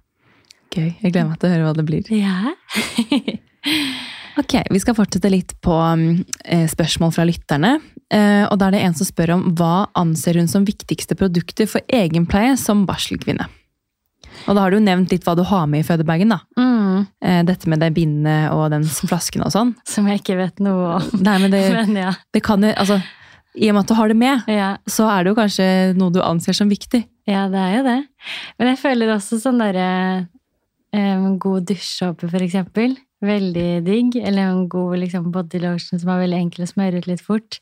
Gøy. 0.73 0.91
Jeg 0.99 1.13
gleder 1.13 1.29
meg 1.29 1.39
til 1.39 1.49
å 1.49 1.53
høre 1.55 1.67
hva 1.69 1.75
det 1.77 1.87
blir. 1.87 2.13
Ja. 2.13 2.53
Ok, 4.37 4.53
Vi 4.69 4.79
skal 4.79 4.93
fortsette 4.93 5.31
litt 5.33 5.55
på 5.65 5.73
mm, 5.73 6.09
eh, 6.45 6.67
spørsmål 6.69 7.09
fra 7.15 7.23
lytterne. 7.25 7.79
Eh, 8.13 8.43
og 8.45 8.59
Da 8.61 8.67
er 8.67 8.75
det 8.75 8.81
en 8.85 8.93
som 8.93 9.07
spør 9.09 9.33
om 9.33 9.45
hva 9.57 9.87
anser 9.97 10.37
hun 10.37 10.49
som 10.51 10.67
viktigste 10.67 11.17
produkter 11.17 11.65
for 11.65 11.81
egenpleie 11.89 12.53
som 12.61 12.85
barselkvinne. 12.85 13.47
Og 14.45 14.55
da 14.55 14.63
har 14.63 14.71
du 14.71 14.77
jo 14.77 14.85
nevnt 14.85 15.11
litt 15.11 15.25
hva 15.25 15.33
du 15.37 15.43
har 15.47 15.65
med 15.71 15.81
i 15.83 15.87
fødebagen. 15.87 16.29
da. 16.35 16.39
mm, 16.59 17.07
Eh, 17.21 17.43
dette 17.45 17.69
med 17.69 17.81
det 17.83 17.91
bindet 17.95 18.51
og 18.53 18.69
den 18.73 18.85
flasken 18.85 19.45
og 19.45 19.53
sånn. 19.53 19.75
som 19.87 20.07
jeg 20.09 20.21
ikke 20.21 20.37
vet 20.39 20.59
noe 20.63 20.97
om. 20.97 21.09
Nei, 21.21 21.37
men 21.43 21.53
det, 21.53 21.63
Men 21.79 21.95
ja. 21.95 22.13
det 22.33 22.43
kan 22.45 22.63
jo 22.63 22.71
altså, 22.73 22.99
I 23.57 23.69
og 23.71 23.77
med 23.77 23.83
at 23.83 23.91
du 23.91 23.97
har 23.97 24.07
det 24.11 24.17
med, 24.17 24.49
ja. 24.51 24.69
så 24.89 25.07
er 25.09 25.23
det 25.23 25.33
jo 25.33 25.39
kanskje 25.39 25.67
noe 25.97 26.13
du 26.13 26.21
anser 26.21 26.57
som 26.57 26.69
viktig. 26.69 27.03
Ja, 27.27 27.47
det 27.51 27.59
er 27.59 27.75
jo 27.75 27.83
det. 27.87 27.99
Men 28.59 28.71
jeg 28.71 28.79
føler 28.79 29.13
også 29.15 29.39
sånn 29.41 29.59
derre 29.59 29.89
um, 30.95 31.37
God 31.41 31.67
dusjåpe, 31.67 32.29
for 32.29 32.45
eksempel. 32.45 32.95
Veldig 33.25 33.69
digg. 33.83 34.19
Eller 34.21 34.51
en 34.51 34.67
god 34.69 34.99
liksom, 35.01 35.31
body 35.33 35.59
lotion 35.63 35.99
som 35.99 36.13
er 36.13 36.21
veldig 36.21 36.37
enkel 36.45 36.67
å 36.67 36.69
smøre 36.69 37.01
ut 37.01 37.09
litt 37.09 37.23
fort. 37.25 37.59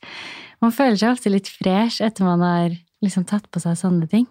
Man 0.61 0.75
føler 0.75 0.99
seg 0.99 1.15
ofte 1.15 1.31
litt 1.31 1.49
fresh 1.49 2.03
etter 2.03 2.27
man 2.27 2.43
har 2.43 2.75
liksom 3.03 3.25
tatt 3.29 3.47
på 3.51 3.63
seg 3.63 3.79
sånne 3.79 4.09
ting. 4.11 4.27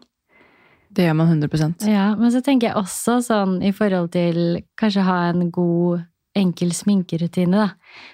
Det 0.95 1.07
gjør 1.09 1.17
man 1.19 1.31
100% 1.33 1.87
Ja, 1.91 2.15
Men 2.19 2.31
så 2.31 2.41
tenker 2.45 2.69
jeg 2.71 2.77
også 2.79 3.19
sånn 3.27 3.57
i 3.67 3.73
forhold 3.75 4.13
til 4.15 4.61
kanskje 4.81 5.03
ha 5.07 5.17
en 5.33 5.51
god, 5.55 6.05
enkel 6.35 6.73
sminkerutine, 6.75 7.55
da. 7.55 7.69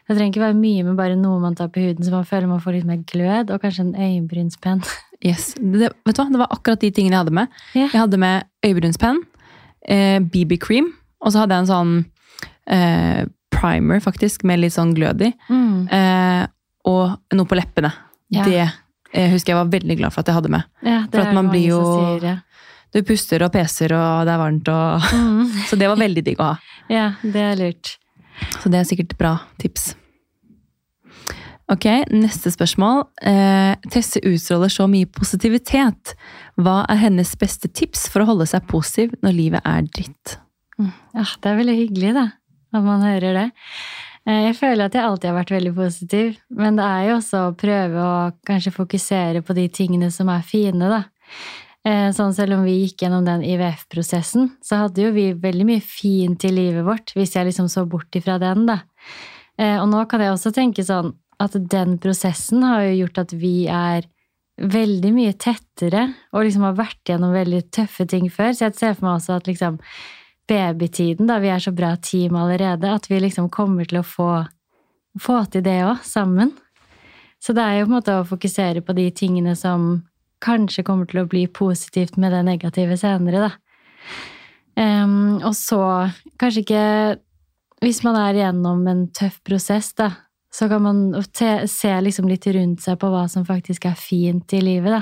Det 0.09 0.16
trenger 0.16 0.35
ikke 0.35 0.43
være 0.45 0.57
mye, 0.59 0.85
med 0.85 0.97
bare 0.99 1.16
noe 1.16 1.41
man 1.41 1.55
tar 1.57 1.70
på 1.72 1.81
huden 1.81 2.05
så 2.05 2.12
man 2.12 2.26
føler 2.28 2.51
man 2.51 2.61
får 2.61 2.74
litt 2.76 2.89
mer 2.89 3.01
glød, 3.09 3.53
og 3.55 3.62
kanskje 3.62 3.87
en 3.89 3.95
øyenbrynspenn. 3.97 4.83
Yes. 5.20 5.51
Det, 5.61 5.91
vet 6.09 6.16
du 6.16 6.22
hva? 6.22 6.31
det 6.33 6.39
var 6.41 6.49
akkurat 6.55 6.81
de 6.81 6.89
tingene 6.97 7.12
jeg 7.12 7.20
hadde 7.26 7.35
med. 7.37 7.49
Yeah. 7.74 7.91
Jeg 7.93 8.01
hadde 8.01 8.16
med 8.22 8.47
øyebrynspenn, 8.64 9.18
eh, 9.85 10.16
BB-cream, 10.24 10.87
og 11.20 11.35
så 11.35 11.43
hadde 11.43 11.59
jeg 11.59 11.66
en 11.66 11.68
sånn 11.68 11.91
eh, 12.72 13.26
primer, 13.53 14.01
faktisk, 14.01 14.47
med 14.49 14.62
litt 14.62 14.72
sånn 14.72 14.95
glød 14.97 15.26
i. 15.26 15.28
Mm. 15.53 15.83
Eh, 15.93 16.47
og 16.89 17.37
noe 17.37 17.51
på 17.51 17.59
leppene. 17.61 17.93
Yeah. 18.33 18.49
Det 18.49 18.62
jeg 19.11 19.33
husker 19.33 19.53
jeg 19.53 19.59
var 19.59 19.70
veldig 19.72 19.97
glad 19.99 20.14
for 20.14 20.22
at 20.22 20.28
jeg 20.31 20.37
hadde 20.39 20.53
med. 20.55 20.66
Ja, 20.87 21.01
For 21.11 21.20
at 21.24 21.35
man 21.35 21.49
blir 21.51 21.64
jo- 21.66 21.83
sier, 21.85 22.26
ja. 22.28 22.37
Du 22.95 23.03
puster 23.07 23.43
og 23.47 23.53
peser, 23.55 23.93
og 23.95 24.26
det 24.26 24.32
er 24.34 24.41
varmt, 24.43 24.68
og 24.68 25.09
Mm. 25.14 25.47
Så 25.70 25.76
det 25.78 25.88
var 25.88 25.97
veldig 26.01 26.24
digg 26.26 26.41
å 26.43 26.53
ha. 26.53 26.59
Ja, 26.91 27.09
det 27.22 27.41
er 27.53 27.57
lurt. 27.61 27.97
Så 28.62 28.70
det 28.72 28.80
er 28.80 28.88
sikkert 28.88 29.16
bra 29.20 29.36
tips. 29.61 29.93
Ok, 31.70 31.84
neste 32.11 32.51
spørsmål. 32.51 33.05
Eh, 33.22 33.76
Tesse 33.95 34.18
utstråler 34.26 34.72
så 34.74 34.88
mye 34.91 35.07
positivitet. 35.07 36.16
Hva 36.59 36.80
er 36.91 36.99
hennes 37.05 37.30
beste 37.38 37.70
tips 37.70 38.09
for 38.11 38.24
å 38.24 38.30
holde 38.32 38.49
seg 38.51 38.66
positiv 38.66 39.14
når 39.22 39.36
livet 39.36 39.62
er 39.68 39.86
dritt? 39.86 40.34
Ja, 40.80 41.22
det 41.22 41.47
er 41.53 41.59
veldig 41.61 41.76
hyggelig, 41.78 42.14
da, 42.16 42.26
at 42.74 42.82
man 42.82 43.05
hører 43.07 43.36
det. 43.38 43.47
Eh, 44.26 44.49
Jeg 44.49 44.57
føler 44.59 44.88
at 44.88 44.95
jeg 44.99 45.05
alltid 45.07 45.30
har 45.30 45.38
vært 45.38 45.55
veldig 45.55 45.74
positiv, 45.78 46.36
men 46.51 46.80
det 46.80 46.88
er 46.91 47.07
jo 47.11 47.16
også 47.20 47.45
å 47.47 47.55
prøve 47.61 48.03
å 48.03 48.32
kanskje 48.49 48.74
fokusere 48.74 49.43
på 49.47 49.55
de 49.55 49.68
tingene 49.68 50.11
som 50.11 50.28
er 50.32 50.43
fine, 50.43 50.91
da. 50.91 51.05
Eh, 51.87 52.11
Sånn 52.12 52.35
selv 52.37 52.59
om 52.59 52.64
vi 52.66 52.74
gikk 52.83 53.07
gjennom 53.07 53.24
den 53.24 53.43
IVF-prosessen, 53.47 54.51
så 54.61 54.83
hadde 54.83 55.07
jo 55.07 55.12
vi 55.16 55.31
veldig 55.33 55.64
mye 55.68 55.81
fint 55.85 56.45
i 56.45 56.53
livet 56.53 56.85
vårt, 56.85 57.14
hvis 57.16 57.37
jeg 57.37 57.49
liksom 57.49 57.70
så 57.72 57.87
bort 57.89 58.12
ifra 58.18 58.39
den, 58.43 58.66
da. 58.68 58.83
Eh, 59.59 59.78
Og 59.81 59.89
nå 59.89 60.05
kan 60.09 60.20
jeg 60.20 60.35
også 60.35 60.53
tenke 60.53 60.85
sånn 60.85 61.14
at 61.41 61.57
den 61.57 61.97
prosessen 61.99 62.62
har 62.62 62.83
jo 62.85 63.07
gjort 63.07 63.18
at 63.22 63.33
vi 63.33 63.66
er 63.66 64.05
veldig 64.61 65.12
mye 65.16 65.33
tettere, 65.41 66.14
og 66.35 66.45
liksom 66.45 66.66
har 66.68 66.76
vært 66.76 67.01
gjennom 67.09 67.33
veldig 67.33 67.62
tøffe 67.72 68.05
ting 68.07 68.28
før, 68.28 68.53
så 68.53 68.66
jeg 68.68 68.76
ser 68.76 68.95
for 68.95 69.07
meg 69.07 69.16
også 69.16 69.39
at 69.39 69.49
liksom 69.49 69.78
babytiden, 70.51 71.26
da 71.31 71.39
vi 71.41 71.49
er 71.49 71.62
så 71.62 71.72
bra 71.72 71.95
team 71.97 72.37
allerede, 72.37 72.93
at 72.93 73.09
vi 73.09 73.20
liksom 73.22 73.49
kommer 73.49 73.89
til 73.89 74.03
å 74.03 74.05
få, 74.05 74.31
få 75.16 75.39
til 75.51 75.62
det 75.64 75.78
òg, 75.87 76.03
sammen. 76.05 76.53
Så 77.41 77.55
det 77.57 77.62
er 77.64 77.78
jo 77.78 77.87
på 77.87 77.93
en 77.95 77.97
måte 77.97 78.18
å 78.20 78.26
fokusere 78.28 78.83
på 78.85 78.93
de 78.99 79.07
tingene 79.16 79.57
som 79.57 80.03
kanskje 80.45 80.84
kommer 80.86 81.09
til 81.09 81.22
å 81.22 81.28
bli 81.30 81.45
positivt 81.53 82.18
med 82.20 82.32
det 82.34 82.43
negative 82.47 82.97
senere, 83.01 83.49
da. 83.49 83.53
Um, 84.80 85.41
og 85.45 85.53
så 85.59 85.80
kanskje 86.38 86.62
ikke 86.62 86.84
Hvis 87.82 87.99
man 88.05 88.14
er 88.16 88.36
gjennom 88.38 88.84
en 88.88 89.07
tøff 89.16 89.38
prosess, 89.45 89.95
da, 89.97 90.11
så 90.53 90.68
kan 90.68 90.82
man 90.84 90.99
se 91.24 91.93
liksom 92.05 92.28
litt 92.28 92.45
rundt 92.53 92.82
seg 92.84 92.99
på 93.01 93.09
hva 93.09 93.22
som 93.32 93.47
faktisk 93.49 93.86
er 93.88 93.97
fint 93.97 94.53
i 94.53 94.61
livet, 94.61 94.93
da. 94.93 95.01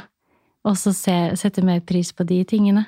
og 0.63 0.77
så 0.79 0.93
se, 0.95 1.17
sette 1.35 1.65
mer 1.67 1.81
pris 1.83 2.13
på 2.15 2.23
de 2.29 2.39
tingene. 2.47 2.85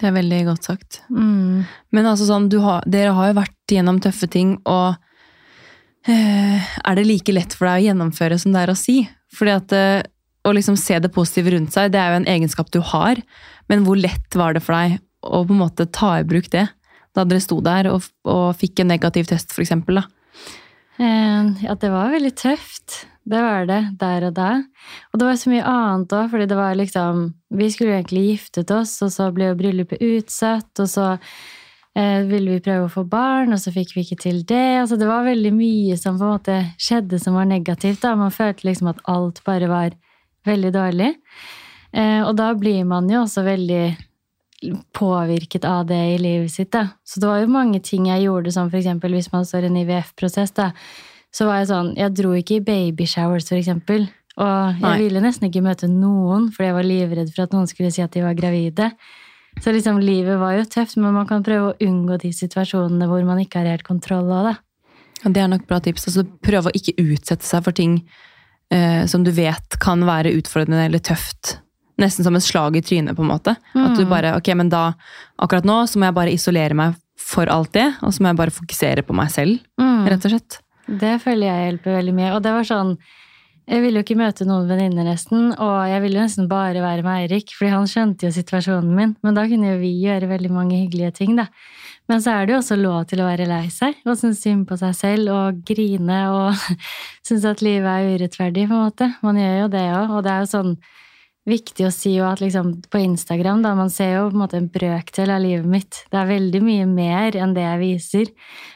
Det 0.00 0.08
er 0.08 0.16
veldig 0.16 0.38
godt 0.48 0.64
sagt. 0.70 1.02
Mm. 1.12 1.60
Men 1.92 2.08
altså 2.08 2.24
sånn, 2.30 2.48
du 2.48 2.56
har, 2.64 2.80
dere 2.88 3.12
har 3.18 3.28
jo 3.28 3.36
vært 3.42 3.74
gjennom 3.76 4.00
tøffe 4.00 4.30
ting, 4.32 4.56
og 4.64 4.96
øh, 6.08 6.72
er 6.88 6.96
det 6.96 7.04
like 7.06 7.36
lett 7.36 7.52
for 7.52 7.68
deg 7.68 7.82
å 7.82 7.86
gjennomføre 7.90 8.40
som 8.40 8.56
det 8.56 8.64
er 8.64 8.72
å 8.72 8.78
si? 8.80 8.96
Fordi 9.36 9.54
at 9.60 9.76
eh, 9.76 10.08
å 10.44 10.52
liksom 10.54 10.76
se 10.80 10.98
det 10.98 11.12
positive 11.14 11.54
rundt 11.54 11.74
seg, 11.74 11.92
det 11.94 12.00
er 12.02 12.12
jo 12.12 12.20
en 12.22 12.30
egenskap 12.30 12.70
du 12.74 12.80
har, 12.92 13.20
men 13.70 13.84
hvor 13.86 13.98
lett 14.00 14.34
var 14.38 14.56
det 14.56 14.64
for 14.64 14.74
deg 14.74 14.98
å 15.22 15.44
på 15.46 15.54
en 15.54 15.62
måte 15.62 15.86
ta 15.86 16.16
i 16.18 16.26
bruk 16.26 16.50
det? 16.50 16.66
Da 17.14 17.24
dere 17.28 17.44
sto 17.44 17.60
der 17.62 17.90
og, 17.92 18.08
og 18.24 18.56
fikk 18.58 18.82
en 18.82 18.90
negativ 18.90 19.28
test, 19.30 19.52
for 19.54 19.62
eksempel, 19.64 20.00
da. 20.00 20.06
Eh, 20.98 21.64
Ja, 21.66 21.74
det 21.78 21.90
var 21.92 22.12
veldig 22.12 22.34
tøft. 22.36 23.06
Det 23.22 23.38
var 23.38 23.66
det, 23.68 23.80
der 24.00 24.24
og 24.26 24.34
da. 24.34 24.50
Og 25.12 25.20
det 25.20 25.26
var 25.28 25.36
så 25.38 25.50
mye 25.52 25.62
annet 25.62 26.14
òg, 26.16 26.30
fordi 26.32 26.46
det 26.50 26.56
var 26.58 26.74
liksom 26.74 27.20
Vi 27.54 27.68
skulle 27.70 27.92
jo 27.92 27.98
egentlig 28.00 28.22
giftet 28.32 28.70
oss, 28.74 28.96
og 29.04 29.12
så 29.14 29.28
ble 29.34 29.52
jo 29.52 29.58
bryllupet 29.60 30.02
utsatt, 30.02 30.72
og 30.82 30.88
så 30.90 31.06
eh, 31.94 32.24
ville 32.26 32.56
vi 32.56 32.64
prøve 32.64 32.88
å 32.88 32.92
få 32.92 33.04
barn, 33.06 33.52
og 33.54 33.60
så 33.62 33.70
fikk 33.74 33.94
vi 33.94 34.02
ikke 34.06 34.22
til 34.24 34.42
det. 34.48 34.80
Altså, 34.80 34.98
det 34.98 35.06
var 35.06 35.28
veldig 35.28 35.52
mye 35.54 35.98
som 36.00 36.18
på 36.18 36.26
en 36.26 36.34
måte 36.34 36.56
skjedde 36.82 37.20
som 37.22 37.36
var 37.38 37.46
negativt. 37.46 38.00
da. 38.02 38.16
Man 38.18 38.34
følte 38.34 38.66
liksom 38.66 38.90
at 38.90 39.04
alt 39.06 39.42
bare 39.46 39.70
var 39.70 39.94
veldig 40.46 40.72
dårlig. 40.74 41.10
Eh, 41.92 42.20
og 42.24 42.34
da 42.38 42.52
blir 42.58 42.84
man 42.88 43.10
jo 43.10 43.22
også 43.24 43.44
veldig 43.46 43.84
påvirket 44.94 45.64
av 45.66 45.86
det 45.88 46.00
i 46.14 46.18
livet 46.22 46.52
sitt. 46.52 46.70
Da. 46.72 46.86
Så 47.04 47.20
det 47.20 47.28
var 47.28 47.42
jo 47.42 47.50
mange 47.52 47.80
ting 47.84 48.06
jeg 48.08 48.26
gjorde, 48.26 48.52
som 48.54 48.70
eksempel 48.70 49.16
hvis 49.16 49.32
man 49.32 49.46
står 49.48 49.66
i 49.66 49.72
en 49.72 49.80
IVF-prosess, 49.82 50.54
da, 50.56 50.70
så 51.32 51.46
var 51.48 51.62
jeg 51.62 51.70
sånn 51.70 51.94
Jeg 51.96 52.12
dro 52.12 52.34
ikke 52.36 52.58
i 52.58 52.64
babyshowers, 52.64 53.50
eksempel. 53.56 54.06
Og 54.40 54.78
jeg 54.78 54.84
Nei. 54.84 54.98
ville 55.00 55.20
nesten 55.24 55.48
ikke 55.48 55.64
møte 55.64 55.88
noen, 55.90 56.48
fordi 56.52 56.70
jeg 56.70 56.76
var 56.76 56.88
livredd 56.88 57.32
for 57.34 57.44
at 57.44 57.54
noen 57.56 57.68
skulle 57.68 57.92
si 57.92 58.04
at 58.04 58.12
de 58.14 58.24
var 58.24 58.36
gravide. 58.36 58.90
Så 59.60 59.72
liksom, 59.74 60.00
livet 60.00 60.38
var 60.40 60.56
jo 60.56 60.64
tøft, 60.64 60.96
men 60.96 61.12
man 61.12 61.28
kan 61.28 61.44
prøve 61.44 61.72
å 61.72 61.78
unngå 61.84 62.16
de 62.22 62.30
situasjonene 62.32 63.08
hvor 63.10 63.24
man 63.28 63.42
ikke 63.42 63.60
har 63.60 63.74
helt 63.74 63.84
kontroll 63.84 64.30
av 64.32 64.48
det. 64.48 64.54
Ja, 65.22 65.32
det 65.36 65.42
er 65.42 65.50
nok 65.52 65.66
bra 65.68 65.80
tips. 65.84 66.08
Altså, 66.08 66.24
prøve 66.24 66.70
å 66.70 66.76
ikke 66.76 66.96
utsette 67.02 67.46
seg 67.46 67.66
for 67.66 67.76
ting 67.76 68.00
eh, 68.72 69.04
som 69.06 69.24
du 69.26 69.30
vet 69.36 69.78
kan 69.82 70.00
være 70.08 70.32
utfordrende 70.38 70.86
eller 70.88 71.02
tøft. 71.04 71.58
Nesten 72.00 72.24
som 72.24 72.34
et 72.38 72.42
slag 72.46 72.76
i 72.76 72.82
trynet, 72.82 73.14
på 73.14 73.22
en 73.22 73.30
måte. 73.30 73.56
At 73.76 73.94
du 73.98 74.04
Mm. 74.06 74.10
bare, 74.10 74.34
ok, 74.38 74.48
men 74.56 74.68
da, 74.72 74.94
akkurat 75.38 75.64
nå, 75.68 75.82
så 75.86 75.98
må 76.00 76.08
jeg 76.08 76.14
bare 76.16 76.32
isolere 76.32 76.74
meg 76.74 76.94
for 77.20 77.46
alt 77.52 77.72
det, 77.76 77.94
og 78.02 78.10
så 78.12 78.20
må 78.24 78.32
jeg 78.32 78.36
bare 78.40 78.50
fokusere 78.50 79.02
på 79.06 79.14
meg 79.14 79.28
selv, 79.30 79.60
Mm. 79.78 80.08
rett 80.08 80.24
og 80.24 80.30
slett. 80.32 80.58
Det 80.88 81.20
føler 81.22 81.46
jeg 81.46 81.78
hjelper 81.78 81.98
veldig 82.00 82.14
mye. 82.14 82.32
Og 82.34 82.42
det 82.42 82.52
var 82.52 82.64
sånn 82.64 82.96
Jeg 83.68 83.80
ville 83.80 84.00
jo 84.00 84.02
ikke 84.02 84.18
møte 84.18 84.44
noen 84.44 84.66
venninner, 84.66 85.04
nesten. 85.06 85.52
Og 85.56 85.86
jeg 85.86 86.02
ville 86.02 86.18
jo 86.18 86.24
nesten 86.26 86.48
bare 86.48 86.74
være 86.82 87.04
med 87.04 87.30
Eirik, 87.30 87.52
fordi 87.54 87.70
han 87.70 87.84
skjønte 87.86 88.26
jo 88.26 88.30
situasjonen 88.34 88.90
min. 88.92 89.16
Men 89.22 89.34
da 89.34 89.46
kunne 89.46 89.70
jo 89.70 89.78
vi 89.78 90.02
gjøre 90.02 90.26
veldig 90.28 90.50
mange 90.50 90.72
hyggelige 90.82 91.14
ting, 91.14 91.36
da. 91.36 91.46
Men 92.10 92.22
så 92.22 92.34
er 92.34 92.46
det 92.46 92.54
jo 92.54 92.60
også 92.60 92.76
lov 92.80 93.04
til 93.10 93.22
å 93.22 93.28
være 93.28 93.46
lei 93.48 93.66
seg 93.72 94.00
og 94.06 94.18
synes 94.18 94.42
synd 94.42 94.66
på 94.68 94.76
seg 94.80 94.96
selv 94.98 95.32
og 95.34 95.62
grine 95.68 96.18
og 96.32 96.64
synes 97.26 97.46
at 97.48 97.62
livet 97.64 97.88
er 97.88 98.16
urettferdig, 98.16 98.66
på 98.68 98.76
en 98.76 98.88
måte. 98.88 99.12
Man 99.22 99.38
gjør 99.40 99.56
jo 99.60 99.70
det 99.76 99.86
òg. 99.92 100.16
Og 100.16 100.26
det 100.26 100.32
er 100.32 100.42
jo 100.42 100.50
sånn 100.50 100.74
viktig 101.48 101.86
å 101.88 101.94
si 101.94 102.14
jo 102.14 102.26
at 102.28 102.42
liksom 102.42 102.74
på 102.90 103.00
Instagram, 103.02 103.64
da, 103.64 103.72
man 103.74 103.90
ser 103.90 104.12
jo 104.14 104.26
på 104.28 104.36
en 104.36 104.42
måte 104.44 104.58
en 104.60 104.68
brøkdel 104.70 105.32
av 105.34 105.42
livet 105.42 105.66
mitt. 105.68 106.02
Det 106.12 106.20
er 106.20 106.30
veldig 106.30 106.62
mye 106.62 106.86
mer 106.90 107.38
enn 107.38 107.54
det 107.56 107.64
jeg 107.66 107.80
viser. 107.80 108.30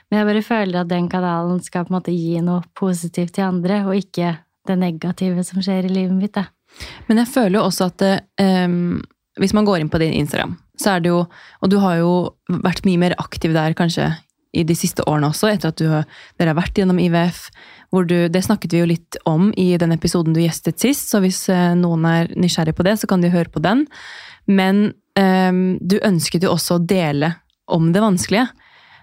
Men 0.09 0.21
jeg 0.21 0.29
bare 0.31 0.47
føler 0.47 0.81
at 0.81 0.91
den 0.91 1.11
kanalen 1.11 1.63
skal 1.63 1.87
på 1.87 1.95
en 1.95 1.99
måte 1.99 2.15
gi 2.15 2.41
noe 2.43 2.65
positivt 2.79 3.37
til 3.39 3.47
andre, 3.47 3.85
og 3.87 3.99
ikke 4.01 4.35
det 4.67 4.79
negative 4.81 5.45
som 5.47 5.63
skjer 5.63 5.87
i 5.87 5.93
livet 5.93 6.17
mitt. 6.19 6.35
Da. 6.35 6.49
Men 7.07 7.23
jeg 7.23 7.31
føler 7.31 7.61
jo 7.61 7.67
også 7.69 7.91
at 7.93 8.07
ehm, 8.43 8.99
hvis 9.41 9.53
man 9.57 9.67
går 9.69 9.81
inn 9.83 9.91
på 9.93 9.99
din 10.01 10.15
Instagram, 10.17 10.57
så 10.81 10.97
er 10.97 11.01
det 11.05 11.11
jo 11.11 11.27
Og 11.63 11.71
du 11.71 11.79
har 11.79 11.97
jo 11.99 12.13
vært 12.49 12.85
mye 12.87 12.99
mer 12.99 13.15
aktiv 13.19 13.53
der 13.53 13.75
kanskje 13.75 14.15
i 14.57 14.63
de 14.65 14.75
siste 14.75 15.05
årene 15.05 15.29
også, 15.29 15.51
etter 15.53 15.69
at 15.69 15.81
har- 15.81 16.07
dere 16.39 16.49
har 16.55 16.57
vært 16.63 16.75
gjennom 16.79 16.99
IVF. 16.99 17.51
Hvor 17.93 18.07
du, 18.07 18.29
det 18.29 18.43
snakket 18.45 18.73
vi 18.73 18.79
jo 18.81 18.87
litt 18.87 19.17
om 19.27 19.53
i 19.57 19.77
den 19.77 19.93
episoden 19.93 20.33
du 20.33 20.41
gjestet 20.41 20.81
sist, 20.81 21.11
så 21.11 21.21
hvis 21.21 21.49
eh, 21.53 21.75
noen 21.75 22.05
er 22.09 22.29
nysgjerrig 22.35 22.75
på 22.75 22.83
det, 22.87 22.95
så 22.99 23.07
kan 23.07 23.21
de 23.21 23.29
høre 23.29 23.51
på 23.53 23.61
den. 23.61 23.87
Men 24.47 24.95
um, 25.19 25.77
du 25.85 25.99
ønsket 26.01 26.43
jo 26.47 26.55
også 26.55 26.79
å 26.79 26.87
dele 26.87 27.35
om 27.69 27.93
det 27.93 28.01
vanskelige. 28.01 28.49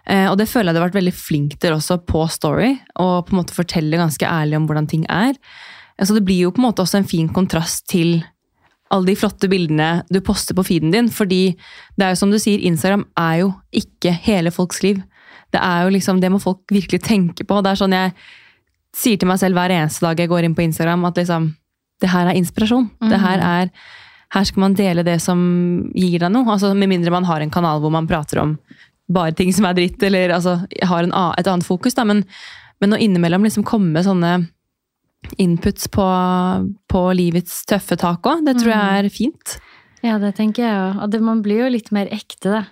Uh, 0.10 0.32
og 0.32 0.38
det 0.40 0.50
føler 0.50 0.72
jeg 0.72 0.76
du 0.76 0.82
har 0.82 0.90
vært 0.90 0.98
veldig 1.02 1.14
flink 1.16 1.60
til 1.60 1.76
også 1.78 2.00
på 2.08 2.26
Story, 2.32 2.74
og 3.00 3.28
på 3.28 3.36
en 3.36 3.42
måte 3.44 3.54
fortelle 3.56 4.00
ganske 4.00 4.26
ærlig 4.26 4.58
om 4.58 4.66
hvordan 4.68 4.90
ting 4.90 5.06
er. 5.10 5.38
Eh, 6.00 6.06
Så 6.06 6.16
det 6.18 6.26
blir 6.26 6.48
jo 6.48 6.52
på 6.52 6.64
en 6.64 6.70
måte 6.72 6.82
også 6.82 6.98
en 6.98 7.08
fin 7.08 7.30
kontrast 7.30 7.86
til 7.88 8.24
alle 8.94 9.10
de 9.10 9.18
flotte 9.18 9.50
bildene 9.50 10.04
du 10.14 10.20
poster 10.26 10.56
på 10.58 10.66
feeden 10.68 10.94
din, 10.94 11.10
fordi 11.12 11.56
det 11.98 12.06
er 12.06 12.14
jo 12.14 12.22
som 12.22 12.32
du 12.34 12.40
sier, 12.42 12.62
Instagram 12.62 13.08
er 13.20 13.42
jo 13.42 13.50
ikke 13.84 14.14
hele 14.26 14.54
folks 14.54 14.84
liv. 14.86 15.02
Det 15.54 15.62
er 15.62 15.86
jo 15.86 15.94
liksom, 15.94 16.22
det 16.22 16.32
må 16.34 16.42
folk 16.42 16.72
virkelig 16.74 17.04
tenke 17.06 17.46
på. 17.46 17.60
Det 17.62 17.74
er 17.74 17.82
sånn 17.82 17.98
jeg 17.98 18.14
sier 18.94 19.20
til 19.20 19.30
meg 19.30 19.42
selv 19.42 19.58
hver 19.58 19.74
eneste 19.74 20.06
dag 20.06 20.22
jeg 20.22 20.30
går 20.30 20.46
inn 20.46 20.56
på 20.58 20.66
Instagram, 20.66 21.06
at 21.10 21.20
liksom, 21.22 21.52
det 22.02 22.10
her 22.14 22.30
er 22.30 22.38
inspirasjon. 22.38 22.90
Det 23.10 23.20
her 23.22 23.42
er, 23.42 23.70
her 24.36 24.48
skal 24.50 24.66
man 24.66 24.78
dele 24.78 25.06
det 25.06 25.20
som 25.24 25.40
gir 25.94 26.20
deg 26.22 26.34
noe. 26.34 26.46
Altså, 26.56 26.74
med 26.78 26.92
mindre 26.92 27.14
man 27.14 27.28
har 27.30 27.42
en 27.42 27.54
kanal 27.54 27.82
hvor 27.82 27.94
man 27.94 28.10
prater 28.10 28.42
om 28.44 28.58
bare 29.14 29.36
ting 29.36 29.52
som 29.54 29.68
er 29.68 29.78
dritt, 29.78 30.02
eller 30.06 30.34
altså, 30.36 30.58
har 30.82 31.06
en, 31.06 31.14
et 31.38 31.50
annet 31.50 31.68
fokus. 31.68 31.96
Da. 31.98 32.06
Men, 32.08 32.24
men 32.82 32.96
å 32.96 33.02
innimellom 33.02 33.46
liksom 33.46 33.66
komme 33.68 33.94
med 33.94 34.08
sånne 34.08 34.36
inputs 35.42 35.90
på, 35.92 36.06
på 36.92 37.02
livets 37.18 37.64
tøffe 37.70 37.98
tak 38.00 38.26
òg, 38.30 38.46
det 38.48 38.58
tror 38.62 38.74
jeg 38.74 39.02
er 39.04 39.10
fint. 39.14 39.58
Ja, 40.04 40.20
det 40.20 40.34
tenker 40.40 40.66
jeg 40.66 40.78
òg. 40.78 41.04
Og 41.04 41.12
det, 41.14 41.22
man 41.24 41.44
blir 41.46 41.64
jo 41.64 41.74
litt 41.74 41.92
mer 41.96 42.12
ekte, 42.12 42.50
da. 42.52 42.64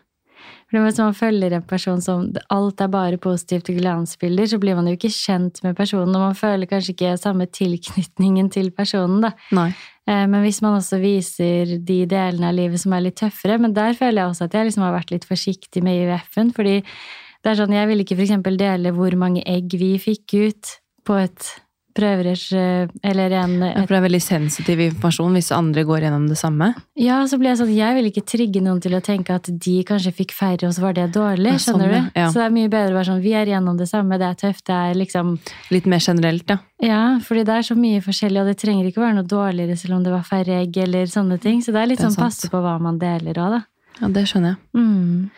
For 0.72 0.80
Hvis 0.86 1.00
man 1.02 1.16
følger 1.16 1.52
en 1.52 1.66
person 1.68 2.00
som 2.04 2.30
alt 2.50 2.80
er 2.80 2.92
bare 2.92 3.18
positivt 3.20 3.70
og 3.74 3.80
glansbilder, 3.82 4.48
så 4.48 4.60
blir 4.60 4.78
man 4.78 4.88
jo 4.88 4.96
ikke 4.96 5.12
kjent 5.12 5.60
med 5.66 5.76
personen, 5.76 6.16
og 6.16 6.30
man 6.30 6.38
føler 6.38 6.70
kanskje 6.70 6.94
ikke 6.96 7.18
samme 7.20 7.48
tilknytningen 7.52 8.48
til 8.54 8.72
personen, 8.72 9.20
da. 9.26 9.34
Nei. 9.52 9.68
Eh, 10.08 10.24
Men 10.32 10.46
hvis 10.46 10.62
man 10.64 10.80
også 10.80 11.02
viser 11.02 11.76
de 11.78 12.06
delene 12.10 12.48
av 12.48 12.56
livet 12.56 12.80
som 12.80 12.96
er 12.96 13.04
litt 13.06 13.20
tøffere 13.20 13.60
Men 13.62 13.76
der 13.76 13.94
føler 13.94 14.24
jeg 14.24 14.32
også 14.32 14.48
at 14.48 14.56
jeg 14.58 14.66
liksom 14.66 14.86
har 14.88 14.96
vært 14.96 15.12
litt 15.12 15.28
forsiktig 15.30 15.84
med 15.84 16.00
IVF-en. 16.06 16.54
Fordi 16.56 16.78
det 16.82 17.52
er 17.52 17.60
sånn, 17.60 17.76
jeg 17.76 17.90
ville 17.90 18.06
ikke 18.06 18.18
eksempel 18.22 18.58
dele 18.58 18.96
hvor 18.96 19.14
mange 19.20 19.44
egg 19.46 19.76
vi 19.78 19.98
fikk 20.02 20.38
ut 20.40 20.74
på 21.06 21.20
et 21.20 21.52
prøverørs... 21.98 22.44
eh, 22.58 22.88
Eller 23.04 23.34
en 23.42 23.56
et, 23.64 23.78
For 23.84 23.94
det 23.96 24.00
er 24.00 24.06
veldig 24.08 24.22
sensitiv 24.24 24.80
informasjon 24.86 25.34
hvis 25.38 25.52
andre 25.56 25.84
går 25.88 26.06
gjennom 26.06 26.28
det 26.30 26.38
samme. 26.40 26.72
Ja, 27.00 27.20
så 27.28 27.38
blir 27.42 27.52
jeg 27.52 27.60
sånn 27.62 27.74
Jeg 27.76 27.96
vil 27.98 28.10
ikke 28.12 28.24
trigge 28.28 28.62
noen 28.64 28.82
til 28.84 28.96
å 28.98 29.02
tenke 29.06 29.36
at 29.38 29.50
de 29.52 29.76
kanskje 29.88 30.14
fikk 30.22 30.36
færre, 30.38 30.68
og 30.70 30.74
så 30.78 30.82
var 30.86 30.94
det 30.98 31.10
dårlig. 31.16 31.54
Ja, 31.56 31.62
sånn, 31.62 31.80
Skjønner 31.82 31.94
ja. 31.96 32.02
du? 32.02 32.20
Ja. 32.20 32.28
Så 32.34 32.42
det 32.42 32.46
er 32.48 32.56
mye 32.58 32.72
bedre 32.74 32.94
å 32.94 33.00
være 33.00 33.10
sånn 33.12 33.24
Vi 33.26 33.34
er 33.38 33.52
gjennom 33.54 33.78
det 33.80 33.90
samme, 33.92 34.20
det 34.22 34.30
er 34.30 34.40
tøft, 34.44 34.66
det 34.70 34.78
er 34.78 35.00
liksom 35.02 35.34
Litt 35.72 35.90
mer 35.90 36.00
generelt, 36.04 36.50
ja. 36.50 36.60
Ja, 36.82 37.02
fordi 37.22 37.44
det 37.46 37.58
er 37.60 37.66
så 37.68 37.76
mye 37.78 38.02
forskjellig, 38.02 38.42
og 38.42 38.48
det 38.50 38.58
trenger 38.62 38.88
ikke 38.90 39.04
være 39.04 39.18
noe 39.20 39.28
dårligere 39.30 39.76
selv 39.78 40.00
om 40.00 40.04
det 40.06 40.12
var 40.16 40.24
færre 40.26 40.62
egg 40.64 40.78
eller 40.82 41.06
sånne 41.12 41.38
ting. 41.44 41.60
Så 41.62 41.72
det 41.76 41.84
er 41.84 41.92
litt 41.92 42.00
Det 42.02 42.08
er 42.08 42.10
sånn 42.10 42.18
sant. 42.18 42.26
passe 42.26 42.50
på 42.50 42.62
hva 42.64 42.78
man 42.82 42.98
deler 43.02 43.38
av, 43.38 43.58
da. 43.60 43.62
Ja, 44.02 44.08
Det 44.16 44.24
skjønner 44.32 44.56
jeg. 44.56 44.58
Mm. 44.82 45.30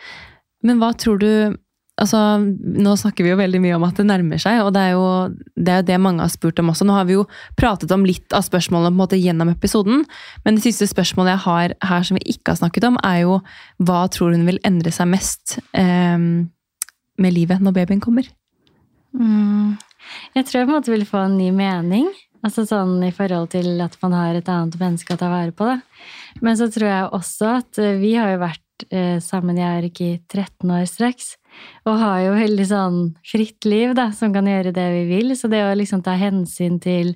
Men 0.64 0.80
hva 0.80 0.94
tror 0.96 1.20
du 1.20 1.58
Altså, 2.02 2.18
Nå 2.42 2.96
snakker 2.98 3.26
vi 3.26 3.30
jo 3.30 3.38
veldig 3.38 3.60
mye 3.62 3.76
om 3.78 3.84
at 3.86 4.00
det 4.00 4.08
nærmer 4.10 4.42
seg, 4.42 4.64
og 4.66 4.72
det 4.74 4.82
er 4.82 4.96
jo 4.96 5.06
det, 5.54 5.76
er 5.76 5.86
det 5.86 6.00
mange 6.02 6.26
har 6.26 6.32
spurt 6.34 6.58
om 6.62 6.72
også. 6.74 6.88
Nå 6.90 6.96
har 6.98 7.06
vi 7.10 7.20
jo 7.20 7.28
pratet 7.60 7.92
om 7.94 8.06
litt 8.08 8.34
av 8.34 8.46
spørsmålene 8.48 8.90
på 8.90 8.96
en 8.96 9.02
måte 9.04 9.20
gjennom 9.22 9.52
episoden, 9.54 10.02
men 10.46 10.58
det 10.58 10.66
siste 10.66 10.90
spørsmålet 10.90 11.36
jeg 11.36 11.44
har 11.46 11.76
her 11.92 12.08
som 12.08 12.18
vi 12.18 12.26
ikke 12.34 12.56
har 12.56 12.62
snakket 12.64 12.90
om, 12.90 12.98
er 13.06 13.24
jo 13.28 13.38
hva 13.86 14.08
tror 14.14 14.34
hun 14.34 14.48
vil 14.50 14.62
endre 14.66 14.94
seg 14.96 15.12
mest 15.14 15.60
eh, 15.78 16.18
med 16.18 17.36
livet 17.38 17.62
når 17.62 17.78
babyen 17.78 18.02
kommer? 18.04 18.26
Mm. 19.14 19.78
Jeg 20.34 20.48
tror 20.48 20.60
jeg 20.60 20.68
på 20.68 20.74
en 20.74 20.80
måte 20.80 20.94
vil 20.94 21.08
få 21.08 21.28
en 21.28 21.38
ny 21.38 21.52
mening. 21.56 22.10
Altså 22.44 22.66
sånn 22.68 22.98
i 23.08 23.14
forhold 23.16 23.54
til 23.54 23.78
at 23.86 23.94
man 24.02 24.18
har 24.18 24.36
et 24.36 24.50
annet 24.52 24.76
menneske 24.82 25.16
å 25.16 25.20
ta 25.20 25.30
vare 25.32 25.54
på. 25.56 25.70
Da. 25.70 25.78
Men 26.44 26.58
så 26.60 26.68
tror 26.74 26.90
jeg 26.90 27.14
også 27.16 27.54
at 27.62 27.80
vi 28.02 28.18
har 28.18 28.34
jo 28.34 28.42
vært 28.42 28.88
eh, 28.90 29.20
sammen, 29.24 29.62
jeg 29.62 29.70
er 29.70 29.88
ikke 29.88 30.10
i 30.10 30.18
13 30.28 30.74
år 30.76 30.90
straks, 30.90 31.36
og 31.88 32.00
har 32.00 32.20
jo 32.24 32.34
veldig 32.38 32.66
sånn 32.70 32.98
fritt 33.28 33.68
liv 33.68 33.94
da, 33.98 34.10
som 34.16 34.34
kan 34.36 34.48
gjøre 34.50 34.74
det 34.76 34.88
vi 34.96 35.04
vil. 35.12 35.36
Så 35.38 35.50
det 35.52 35.64
å 35.66 35.74
liksom 35.78 36.04
ta 36.06 36.16
hensyn 36.20 36.80
til 36.84 37.14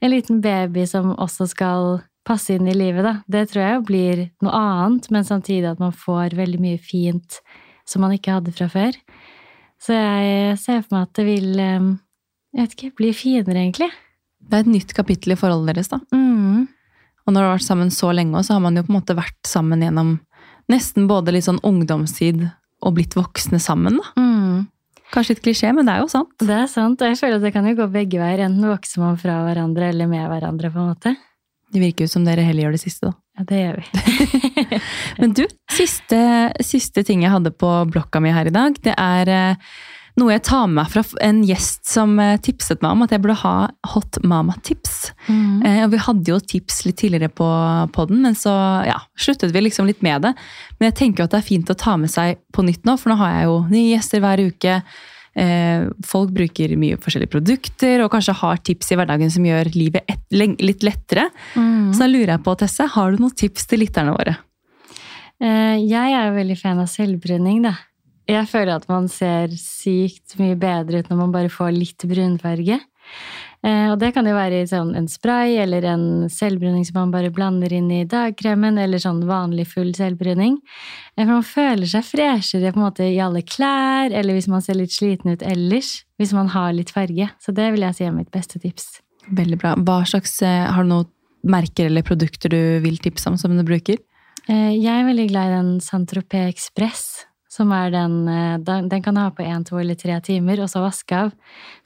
en 0.00 0.12
liten 0.12 0.40
baby 0.44 0.86
som 0.90 1.12
også 1.14 1.48
skal 1.50 1.98
passe 2.24 2.54
inn 2.54 2.68
i 2.70 2.76
livet, 2.76 3.04
da, 3.04 3.18
det 3.28 3.48
tror 3.50 3.62
jeg 3.64 3.76
jo 3.76 3.84
blir 3.90 4.22
noe 4.44 4.56
annet, 4.56 5.10
men 5.12 5.26
samtidig 5.28 5.74
at 5.74 5.82
man 5.82 5.92
får 5.92 6.36
veldig 6.38 6.60
mye 6.62 6.80
fint 6.80 7.42
som 7.84 8.00
man 8.00 8.14
ikke 8.16 8.38
hadde 8.38 8.54
fra 8.56 8.70
før. 8.72 8.96
Så 9.82 9.92
jeg 9.92 10.56
ser 10.62 10.80
for 10.86 10.96
meg 10.96 11.10
at 11.10 11.18
det 11.18 11.26
vil 11.28 11.60
eh, 11.60 11.90
jeg 12.54 12.62
vet 12.62 12.76
ikke, 12.76 12.94
bli 13.00 13.10
finere, 13.16 13.58
egentlig. 13.58 13.90
Det 14.44 14.56
er 14.56 14.62
et 14.62 14.70
nytt 14.70 14.92
kapittel 14.94 15.34
i 15.34 15.38
forholdet 15.38 15.74
deres, 15.74 15.90
da. 15.90 15.98
Mm. 16.14 16.68
Og 17.24 17.32
når 17.32 17.40
du 17.40 17.46
har 17.48 17.56
vært 17.56 17.66
sammen 17.66 17.90
så 17.90 18.12
lenge, 18.14 18.42
så 18.46 18.56
har 18.56 18.62
man 18.62 18.78
jo 18.78 18.84
på 18.86 18.92
en 18.92 18.98
måte 19.00 19.16
vært 19.18 19.48
sammen 19.48 19.82
gjennom 19.82 20.18
nesten 20.70 21.08
både 21.10 21.34
litt 21.34 21.46
sånn 21.48 21.62
ungdomstid 21.66 22.44
og 22.84 22.96
blitt 22.98 23.16
voksne 23.16 23.60
sammen, 23.62 23.98
da. 24.00 24.14
Mm. 24.20 24.62
Kanskje 25.14 25.36
litt 25.36 25.44
klisjé, 25.44 25.70
men 25.76 25.86
det 25.86 25.94
er 25.94 26.02
jo 26.02 26.10
sant. 26.10 26.32
Det 26.40 26.56
er 26.56 26.70
sant, 26.70 27.00
og 27.00 27.12
jeg 27.12 27.20
føler 27.20 27.38
at 27.38 27.44
det 27.44 27.52
kan 27.54 27.66
jo 27.68 27.76
gå 27.78 27.86
begge 27.92 28.18
veier. 28.18 28.44
Enten 28.48 28.66
vokser 28.66 29.02
man 29.02 29.18
fra 29.20 29.38
hverandre 29.46 29.92
eller 29.92 30.10
med 30.10 30.26
hverandre, 30.30 30.72
på 30.74 30.82
en 30.82 30.90
måte. 30.90 31.14
Det 31.74 31.82
virker 31.82 32.06
jo 32.06 32.12
som 32.12 32.26
dere 32.26 32.44
heller 32.46 32.66
gjør 32.66 32.76
det 32.76 32.82
siste, 32.82 33.10
da. 33.10 33.14
Ja, 33.34 33.44
det 33.48 33.60
gjør 33.60 33.80
vi. 33.80 34.80
Men 35.20 35.34
du, 35.34 35.42
siste, 35.74 36.20
siste 36.62 37.02
ting 37.06 37.24
jeg 37.24 37.34
hadde 37.34 37.54
på 37.54 37.70
blokka 37.90 38.22
mi 38.22 38.30
her 38.34 38.50
i 38.50 38.54
dag, 38.54 38.76
det 38.84 38.94
er 38.94 39.30
eh, 39.34 39.72
noe 40.20 40.34
jeg 40.36 40.44
tar 40.46 40.68
med 40.68 40.76
meg 40.78 40.90
fra 40.92 41.02
en 41.26 41.40
gjest 41.46 41.88
som 41.90 42.12
eh, 42.22 42.36
tipset 42.42 42.82
meg 42.84 42.94
om 42.94 43.02
at 43.06 43.14
jeg 43.14 43.22
burde 43.24 43.38
ha 43.40 43.54
Hot 43.94 44.20
Mama-tips. 44.22 45.08
Mm. 45.26 45.64
Eh, 45.66 45.80
og 45.86 45.90
vi 45.94 46.02
hadde 46.04 46.30
jo 46.30 46.38
tips 46.38 46.84
litt 46.86 47.00
tidligere 47.02 47.32
på 47.34 47.48
podden, 47.96 48.20
men 48.22 48.36
så 48.38 48.52
ja, 48.86 49.00
sluttet 49.18 49.54
vi 49.54 49.64
liksom 49.64 49.88
litt 49.90 50.04
med 50.06 50.22
det. 50.26 50.34
Men 50.78 50.90
jeg 50.90 50.98
tenker 51.00 51.24
jo 51.24 51.28
at 51.28 51.34
det 51.34 51.40
er 51.42 51.48
fint 51.48 51.72
å 51.72 51.78
ta 51.78 51.96
med 51.98 52.12
seg 52.12 52.38
på 52.54 52.62
nytt 52.66 52.86
nå, 52.86 52.94
for 53.00 53.10
nå 53.10 53.18
har 53.22 53.34
jeg 53.34 53.48
jo 53.50 53.58
nye 53.72 53.90
gjester 53.90 54.22
hver 54.22 54.44
uke. 54.44 54.76
Eh, 55.34 55.88
folk 56.06 56.30
bruker 56.30 56.76
mye 56.78 56.98
forskjellige 57.02 57.32
produkter 57.32 58.04
og 58.04 58.12
kanskje 58.12 58.36
har 58.38 58.60
tips 58.62 58.92
i 58.94 58.98
hverdagen 59.00 59.32
som 59.34 59.46
gjør 59.48 59.72
livet 59.74 60.06
et, 60.06 60.22
litt 60.30 60.86
lettere. 60.86 61.26
Mm. 61.58 61.90
Så 61.90 62.04
da 62.04 62.10
lurer 62.12 62.36
jeg 62.36 62.44
på, 62.46 62.54
Tesse, 62.60 62.86
har 62.94 63.10
du 63.10 63.24
noen 63.24 63.34
tips 63.34 63.66
til 63.66 63.82
lytterne 63.82 64.14
våre? 64.14 64.36
Eh, 65.42 65.82
Jeg 65.82 66.14
er 66.14 66.28
jo 66.28 66.38
veldig 66.38 66.58
fan 66.60 66.78
av 66.78 66.86
selvbruning, 66.92 67.64
da. 67.66 67.74
Jeg 68.30 68.48
føler 68.48 68.78
at 68.78 68.88
man 68.88 69.06
ser 69.12 69.52
sykt 69.60 70.38
mye 70.40 70.56
bedre 70.56 71.02
ut 71.02 71.10
når 71.10 71.18
man 71.18 71.32
bare 71.34 71.52
får 71.52 71.74
litt 71.76 72.04
brunfarge. 72.08 72.78
Eh, 73.64 73.90
Og 73.92 73.98
det 74.00 74.12
kan 74.16 74.26
jo 74.28 74.34
være 74.36 74.62
sånn 74.68 74.94
en 74.96 75.08
spray 75.08 75.56
eller 75.60 75.84
en 75.88 76.04
selvbruning 76.32 76.84
som 76.88 76.98
man 77.02 77.12
bare 77.12 77.32
blander 77.32 77.72
inn 77.72 77.90
i 77.92 78.04
dagkremen, 78.08 78.78
eller 78.80 79.00
sånn 79.00 79.22
vanlig 79.28 79.66
full 79.72 79.92
selvbruning. 79.96 80.58
Eh, 81.16 81.24
For 81.24 81.32
man 81.32 81.46
føler 81.48 81.88
seg 81.88 82.04
freshere 82.04 82.72
på 82.72 82.80
en 82.80 82.86
måte 82.86 83.08
i 83.08 83.20
alle 83.20 83.42
klær, 83.42 84.12
eller 84.12 84.36
hvis 84.36 84.48
man 84.48 84.64
ser 84.64 84.80
litt 84.80 84.92
sliten 84.92 85.32
ut 85.32 85.42
ellers. 85.44 86.04
Hvis 86.20 86.32
man 86.36 86.48
har 86.48 86.72
litt 86.72 86.92
farge. 86.94 87.28
Så 87.40 87.52
det 87.56 87.72
vil 87.72 87.84
jeg 87.84 87.94
si 87.98 88.04
er 88.04 88.12
mitt 88.16 88.30
beste 88.32 88.60
tips. 88.60 89.00
Veldig 89.32 89.58
bra. 89.60 89.74
Hva 89.76 90.02
slags, 90.08 90.40
eh, 90.42 90.64
har 90.72 90.82
du 90.82 90.88
noen 90.88 91.08
merker 91.44 91.86
eller 91.86 92.02
produkter 92.02 92.48
du 92.48 92.80
vil 92.80 92.96
tipse 92.96 93.26
om 93.28 93.36
som 93.36 93.56
du 93.56 93.62
bruker? 93.64 93.98
Jeg 94.48 94.84
er 94.92 95.06
veldig 95.08 95.28
glad 95.30 95.46
i 95.48 95.56
den 95.56 95.80
Saint-Tropez 95.80 96.48
Express. 96.52 97.24
Som 97.54 97.70
er 97.76 97.92
den, 97.94 98.16
eh, 98.26 98.56
den 98.58 99.02
kan 99.04 99.14
du 99.14 99.20
ha 99.22 99.28
på 99.30 99.44
én, 99.46 99.62
to 99.68 99.78
eller 99.78 99.94
tre 99.94 100.16
timer, 100.26 100.58
og 100.64 100.68
så 100.72 100.82
vaske 100.82 101.14
av. 101.26 101.32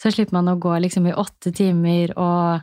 Så 0.01 0.13
slipper 0.15 0.33
man 0.39 0.49
å 0.49 0.59
gå 0.59 0.73
liksom 0.81 1.07
i 1.11 1.13
åtte 1.13 1.53
timer 1.53 2.15
og 2.17 2.63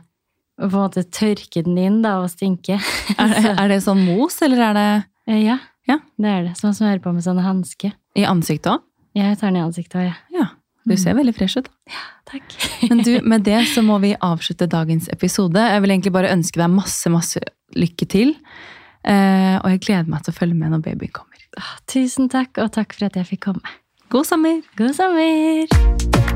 på 0.58 0.64
en 0.64 0.72
måte 0.72 1.04
tørke 1.12 1.62
den 1.62 1.76
inn 1.78 2.00
da, 2.02 2.16
og 2.24 2.30
stinke. 2.32 2.80
Er, 3.20 3.28
det- 3.36 3.54
er 3.60 3.68
det 3.68 3.82
sånn 3.84 4.02
mos, 4.08 4.40
eller 4.42 4.70
er 4.70 4.74
det 4.80 4.88
Eh, 5.28 5.40
Ja, 5.44 5.58
Ja. 5.88 5.98
det 6.18 6.26
er 6.30 6.42
det. 6.46 6.56
Som 6.56 6.68
man 6.70 6.74
smører 6.74 7.00
på 7.02 7.12
med 7.14 7.22
sånne 7.22 7.42
hanske. 7.42 7.92
i 8.16 8.22
ansiktet 8.24 8.72
òg? 8.72 8.82
Jeg 9.14 9.38
tar 9.38 9.48
den 9.50 9.56
i 9.56 9.64
ansiktet 9.66 9.94
òg, 10.00 10.06
ja. 10.06 10.14
Ja. 10.32 10.46
Du 10.86 10.94
ser 10.96 11.14
veldig 11.18 11.34
fresh 11.34 11.56
ut. 11.58 11.68
Takk. 12.30 12.46
Men 12.90 12.98
du, 13.02 13.20
med 13.26 13.42
det 13.44 13.66
så 13.74 13.82
må 13.82 13.98
vi 14.00 14.14
avslutte 14.22 14.68
dagens 14.70 15.08
episode. 15.12 15.58
Jeg 15.58 15.82
vil 15.82 15.90
egentlig 15.90 16.12
bare 16.14 16.30
ønske 16.30 16.58
deg 16.62 16.70
masse, 16.70 17.10
masse 17.10 17.42
lykke 17.74 18.06
til. 18.08 18.36
Eh, 19.04 19.58
og 19.62 19.66
jeg 19.70 19.80
gleder 19.82 20.08
meg 20.10 20.22
til 20.22 20.32
å 20.32 20.36
følge 20.38 20.54
med 20.54 20.70
når 20.70 20.82
babyen 20.86 21.10
kommer. 21.12 21.25
Tusen 21.90 22.30
takk, 22.32 22.58
og 22.62 22.72
takk 22.76 22.96
for 22.96 23.08
at 23.08 23.16
jeg 23.16 23.32
fikk 23.34 23.46
komme. 23.50 23.76
God 24.12 24.28
sommer! 24.28 24.62
God 24.78 24.94
sommer! 24.94 26.35